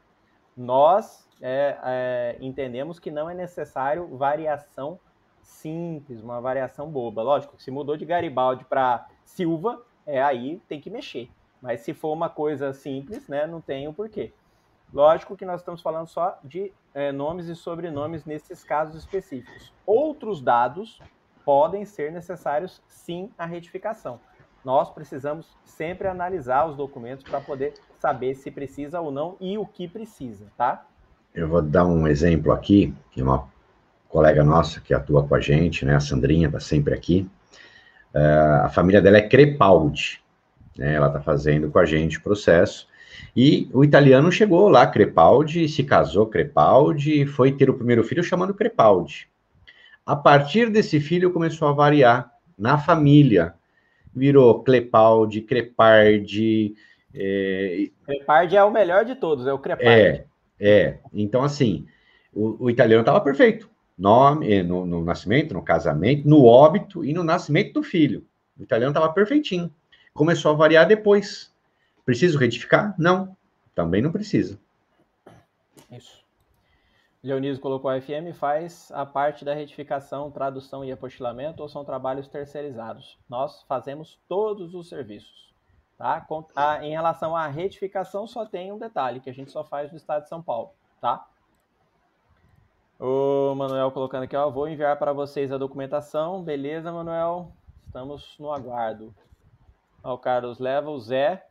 [0.56, 4.99] Nós é, é, entendemos que não é necessário variação
[5.41, 7.22] simples, uma variação boba.
[7.22, 11.30] Lógico, se mudou de Garibaldi para Silva, é aí tem que mexer.
[11.61, 14.34] Mas se for uma coisa simples, né, não tem o porquê.
[14.94, 19.72] Lógico que nós estamos falando só de é, nomes e sobrenomes nesses casos específicos.
[19.86, 20.99] Outros dados
[21.50, 24.20] podem ser necessários, sim, a retificação.
[24.64, 29.66] Nós precisamos sempre analisar os documentos para poder saber se precisa ou não e o
[29.66, 30.86] que precisa, tá?
[31.34, 33.48] Eu vou dar um exemplo aqui, que uma
[34.08, 37.28] colega nossa que atua com a gente, né, a Sandrinha, está sempre aqui.
[38.14, 40.22] Uh, a família dela é Crepaldi,
[40.78, 42.88] né, ela está fazendo com a gente o processo.
[43.36, 48.54] E o italiano chegou lá, Crepaldi, se casou Crepaldi, foi ter o primeiro filho chamando
[48.54, 49.29] Crepaldi.
[50.10, 53.53] A partir desse filho começou a variar na família.
[54.11, 56.73] Virou Clepaldi, Crepardi.
[57.14, 57.91] É...
[58.07, 59.88] Crepardi é o melhor de todos, é o Crepardi.
[59.88, 60.26] É,
[60.60, 60.98] é.
[61.14, 61.86] Então, assim,
[62.34, 63.69] o, o italiano estava perfeito.
[63.95, 68.26] Nome, eh, no, no nascimento, no casamento, no óbito e no nascimento do filho.
[68.60, 69.72] O italiano estava perfeitinho.
[70.11, 71.53] Começou a variar depois.
[72.03, 72.95] Preciso retificar?
[72.98, 73.38] Não,
[73.76, 74.60] também não precisa.
[75.91, 76.18] Isso.
[77.22, 82.30] Leonísio colocou a FM faz a parte da retificação, tradução e apostilamento ou são trabalhos
[82.30, 83.20] terceirizados?
[83.28, 85.54] Nós fazemos todos os serviços.
[85.98, 86.26] Tá?
[86.82, 90.24] Em relação à retificação, só tem um detalhe, que a gente só faz no estado
[90.24, 90.72] de São Paulo.
[91.02, 91.28] Tá?
[92.98, 96.41] O Manuel colocando aqui, ó, vou enviar para vocês a documentação.
[96.41, 97.52] Beleza, Manuel?
[97.86, 99.14] Estamos no aguardo.
[100.02, 101.49] Ó, o Carlos leva o Zé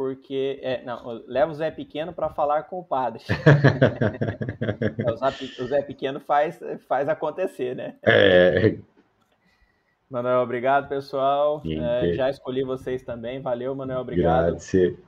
[0.00, 3.22] porque é, não, leva o Zé Pequeno para falar com o padre.
[5.60, 6.58] o Zé Pequeno faz,
[6.88, 7.96] faz acontecer, né?
[8.02, 8.78] É.
[10.08, 11.60] Manuel, obrigado, pessoal.
[11.66, 13.42] É, já escolhi vocês também.
[13.42, 14.52] Valeu, Manuel, obrigado.
[14.52, 14.98] Grazie.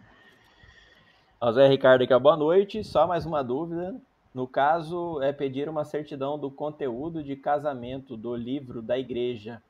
[1.40, 2.84] O Zé Ricardo aqui, boa noite.
[2.84, 3.98] Só mais uma dúvida.
[4.34, 9.62] No caso, é pedir uma certidão do conteúdo de casamento do livro da igreja,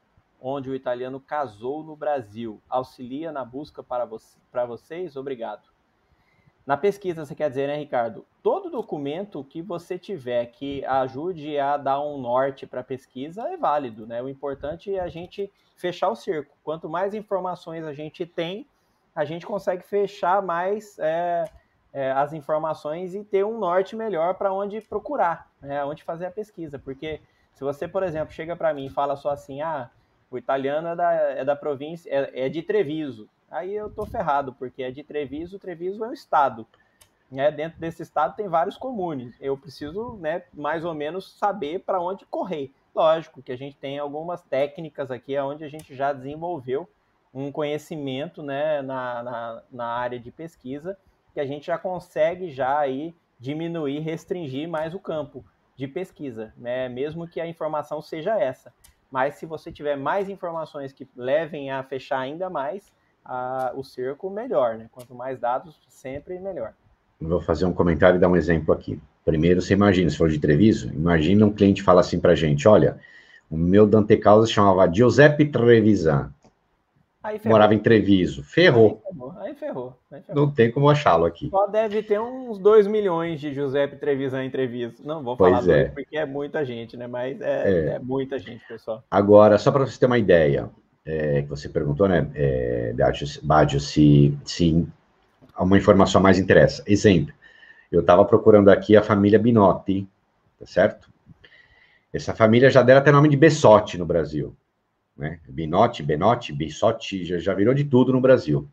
[0.42, 2.60] onde o italiano casou no Brasil.
[2.68, 4.18] Auxilia na busca para, vo
[4.50, 5.16] para vocês?
[5.16, 5.70] Obrigado.
[6.66, 8.24] Na pesquisa, você quer dizer, né, Ricardo?
[8.42, 13.56] Todo documento que você tiver que ajude a dar um norte para a pesquisa é
[13.56, 14.22] válido, né?
[14.22, 16.56] O importante é a gente fechar o cerco.
[16.62, 18.66] Quanto mais informações a gente tem,
[19.14, 21.44] a gente consegue fechar mais é,
[21.92, 25.84] é, as informações e ter um norte melhor para onde procurar, né?
[25.84, 26.78] onde fazer a pesquisa.
[26.78, 27.20] Porque
[27.52, 29.90] se você, por exemplo, chega para mim e fala só assim, ah,
[30.36, 34.54] o italiano é da, é da província, é, é de Treviso aí eu tô ferrado,
[34.54, 36.66] porque é de Treviso, Treviso é um estado.
[37.30, 37.50] Né?
[37.50, 39.36] Dentro desse estado tem vários comunes.
[39.40, 42.72] Eu preciso, né, mais ou menos saber para onde correr.
[42.94, 46.88] Lógico que a gente tem algumas técnicas aqui onde a gente já desenvolveu
[47.32, 50.98] um conhecimento né, na, na, na área de pesquisa
[51.32, 55.44] que a gente já consegue já aí diminuir, restringir mais o campo
[55.74, 56.90] de pesquisa, né?
[56.90, 58.72] mesmo que a informação seja essa.
[59.12, 62.90] Mas se você tiver mais informações que levem a fechar ainda mais,
[63.22, 64.88] a, o cerco, melhor, né?
[64.90, 66.72] Quanto mais dados, sempre melhor.
[67.20, 68.98] Vou fazer um comentário e dar um exemplo aqui.
[69.22, 72.98] Primeiro, você imagina, se for de Treviso, imagina um cliente fala assim pra gente, olha,
[73.50, 76.32] o meu Dante Causa chamava Giuseppe Trevisan.
[77.44, 78.42] Morava em Treviso.
[78.42, 79.02] Ferrou.
[79.06, 79.34] Aí ferrou.
[79.38, 79.98] Aí ferrou.
[80.10, 80.46] Aí ferrou.
[80.46, 81.48] Não tem como achá-lo aqui.
[81.50, 84.96] Só deve ter uns 2 milhões de Giuseppe Trevisan em Treviso.
[85.04, 85.84] Não vou falar pois é.
[85.84, 87.06] porque é muita gente, né?
[87.06, 87.88] Mas é, é.
[87.94, 89.04] é muita gente, pessoal.
[89.10, 90.68] Agora, só para você ter uma ideia,
[91.04, 92.94] é, que você perguntou, né, é,
[93.42, 94.86] Badio, se, se
[95.58, 96.82] uma informação mais interessa.
[96.86, 97.34] Exemplo,
[97.90, 100.08] eu estava procurando aqui a família Binotti,
[100.58, 101.10] tá certo?
[102.12, 104.54] Essa família já dera até nome de Bessotti no Brasil.
[105.22, 105.38] Né?
[105.48, 108.68] Binotti, Benotti, Bissotti, já, já virou de tudo no Brasil.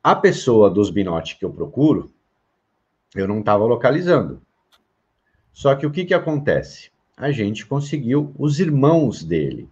[0.00, 2.12] A pessoa dos Binotti que eu procuro,
[3.12, 4.40] eu não estava localizando.
[5.52, 6.92] Só que o que, que acontece?
[7.16, 9.68] A gente conseguiu os irmãos dele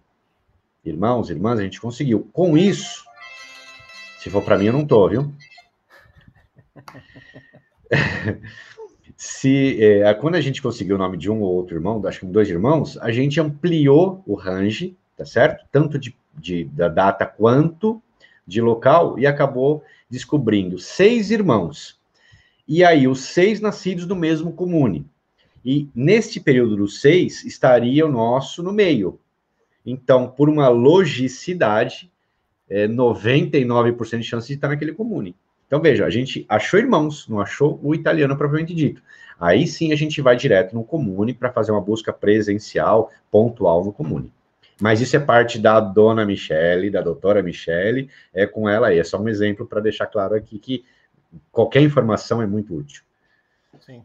[0.83, 2.27] irmãos, irmãs, a gente conseguiu.
[2.33, 3.05] Com isso,
[4.19, 5.31] se for para mim, eu não tô, viu?
[9.15, 12.25] se é, quando a gente conseguiu o nome de um ou outro irmão, acho que
[12.25, 15.65] dois irmãos, a gente ampliou o range, tá certo?
[15.71, 18.01] Tanto de, de, da data quanto
[18.45, 21.99] de local e acabou descobrindo seis irmãos.
[22.67, 25.05] E aí, os seis nascidos do mesmo comune.
[25.63, 29.19] E neste período dos seis, estaria o nosso no meio,
[29.85, 32.11] então, por uma logicidade,
[32.69, 35.35] é 99% de chance de estar naquele comune.
[35.67, 39.01] Então, veja, a gente achou irmãos, não achou o italiano propriamente dito.
[39.39, 43.91] Aí sim a gente vai direto no comune para fazer uma busca presencial, pontual no
[43.91, 44.31] comune.
[44.81, 48.99] Mas isso é parte da dona Michele, da doutora Michele, é com ela aí.
[48.99, 50.83] É só um exemplo para deixar claro aqui que
[51.51, 53.03] qualquer informação é muito útil.
[53.79, 54.03] Sim.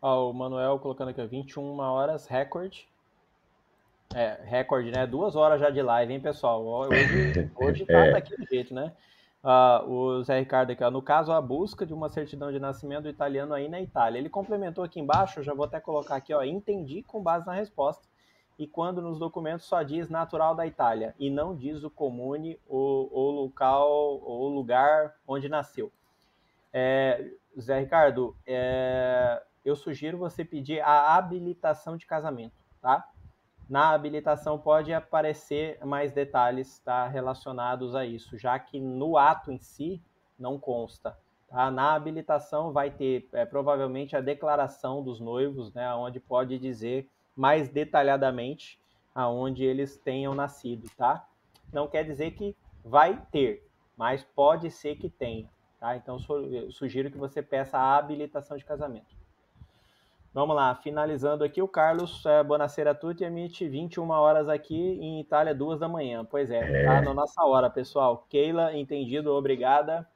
[0.00, 2.88] Ó, o Manuel colocando aqui, 21 horas recorde
[4.14, 5.06] é, recorde, né?
[5.06, 6.64] Duas horas já de live, hein, pessoal?
[6.64, 6.90] Hoje,
[7.56, 8.12] hoje tá é.
[8.12, 8.92] daquele jeito, né?
[9.42, 13.04] Uh, o Zé Ricardo aqui, ó, no caso, a busca de uma certidão de nascimento
[13.04, 14.18] do italiano aí na Itália.
[14.18, 18.06] Ele complementou aqui embaixo, já vou até colocar aqui, ó, entendi com base na resposta.
[18.60, 23.08] E quando nos documentos só diz natural da Itália e não diz o comune, o,
[23.10, 25.90] o local, o lugar onde nasceu.
[26.70, 33.08] É, Zé Ricardo, é, eu sugiro você pedir a habilitação de casamento, tá?
[33.66, 39.58] Na habilitação pode aparecer mais detalhes tá, relacionados a isso, já que no ato em
[39.58, 40.02] si
[40.38, 41.16] não consta.
[41.48, 41.70] Tá?
[41.70, 47.08] Na habilitação vai ter é, provavelmente a declaração dos noivos, né, onde pode dizer
[47.40, 48.78] mais detalhadamente
[49.14, 51.26] aonde eles tenham nascido, tá?
[51.72, 52.54] Não quer dizer que
[52.84, 55.48] vai ter, mas pode ser que tenha,
[55.78, 55.96] tá?
[55.96, 56.18] Então
[56.70, 59.16] sugiro que você peça a habilitação de casamento.
[60.34, 65.54] Vamos lá, finalizando aqui, o Carlos é, Bonacera Tutti emite 21 horas aqui em Itália,
[65.54, 66.22] 2 da manhã.
[66.22, 68.26] Pois é, é, tá na nossa hora, pessoal.
[68.28, 70.06] Keila, entendido, obrigada.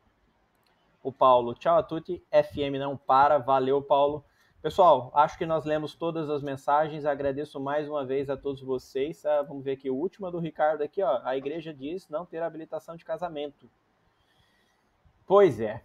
[1.03, 4.23] O Paulo, tchau a tutti, FM não para, valeu, Paulo.
[4.65, 9.27] Pessoal, acho que nós lemos todas as mensagens, agradeço mais uma vez a todos vocês.
[9.27, 11.21] Ah, vamos ver aqui, o último do Ricardo aqui, ó.
[11.23, 13.69] A igreja diz não ter habilitação de casamento.
[15.27, 15.83] Pois é,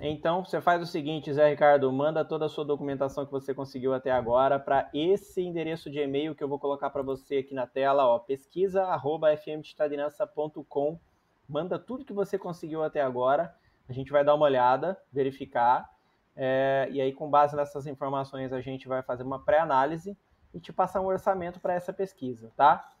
[0.00, 3.92] então, você faz o seguinte, Zé Ricardo, manda toda a sua documentação que você conseguiu
[3.92, 7.66] até agora para esse endereço de e-mail que eu vou colocar para você aqui na
[7.66, 10.98] tela, ó, pesquisa@fmtitadinança.com.
[11.46, 13.54] Manda tudo que você conseguiu até agora.
[13.86, 15.97] A gente vai dar uma olhada, verificar,
[16.38, 20.16] é, e aí com base nessas informações a gente vai fazer uma pré-análise
[20.54, 22.92] e te passar um orçamento para essa pesquisa, tá?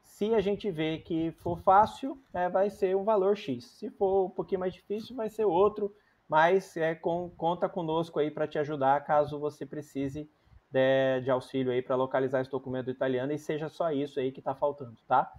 [0.00, 3.64] Se a gente vê que for fácil, é, vai ser um valor X.
[3.64, 5.92] Se for um pouquinho mais difícil, vai ser outro
[6.28, 10.28] mas é, com, conta conosco aí para te ajudar caso você precise
[10.70, 14.40] de, de auxílio aí para localizar esse documento italiano e seja só isso aí que
[14.40, 15.32] está faltando, tá?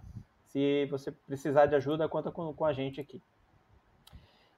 [0.46, 3.20] Se você precisar de ajuda, conta com, com a gente aqui.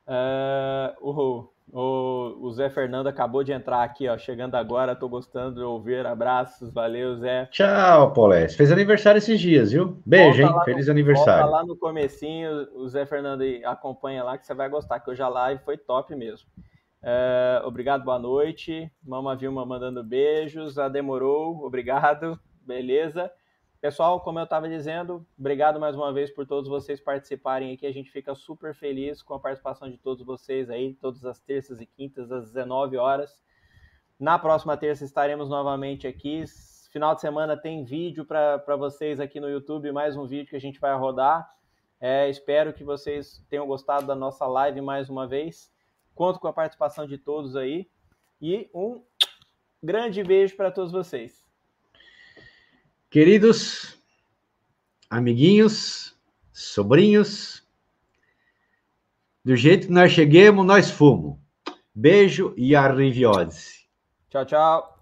[0.07, 4.97] Uh, o, o, Zé Fernando acabou de entrar aqui, ó, chegando agora.
[4.97, 6.07] Tô gostando de ouvir.
[6.07, 7.47] Abraços, valeu, Zé.
[7.47, 8.55] Tchau, Paulés.
[8.55, 10.01] Fez aniversário esses dias, viu?
[10.05, 10.65] Beijo, volta hein?
[10.65, 11.43] Feliz no, aniversário.
[11.43, 15.23] Volta lá no comecinho, o Zé Fernando acompanha lá que você vai gostar, que hoje
[15.23, 16.49] a live foi top mesmo.
[17.03, 18.91] Uh, obrigado, boa noite.
[19.03, 20.79] Mama Vilma mandando beijos.
[20.79, 22.39] A demorou, obrigado.
[22.67, 23.31] Beleza.
[23.81, 27.87] Pessoal, como eu estava dizendo, obrigado mais uma vez por todos vocês participarem aqui.
[27.87, 31.81] A gente fica super feliz com a participação de todos vocês aí, todas as terças
[31.81, 33.41] e quintas, às 19 horas.
[34.19, 36.43] Na próxima terça estaremos novamente aqui.
[36.91, 40.61] Final de semana tem vídeo para vocês aqui no YouTube, mais um vídeo que a
[40.61, 41.49] gente vai rodar.
[42.01, 45.73] É, espero que vocês tenham gostado da nossa live mais uma vez.
[46.17, 47.89] Conto com a participação de todos aí.
[48.43, 49.05] E um
[49.81, 51.48] grande beijo para todos vocês.
[53.11, 53.99] Queridos
[55.09, 56.15] amiguinhos,
[56.53, 57.67] sobrinhos,
[59.43, 61.39] do jeito que nós cheguemos, nós fomos.
[61.95, 63.87] Beijo e arriviose.
[64.29, 64.98] Tchau, tchau.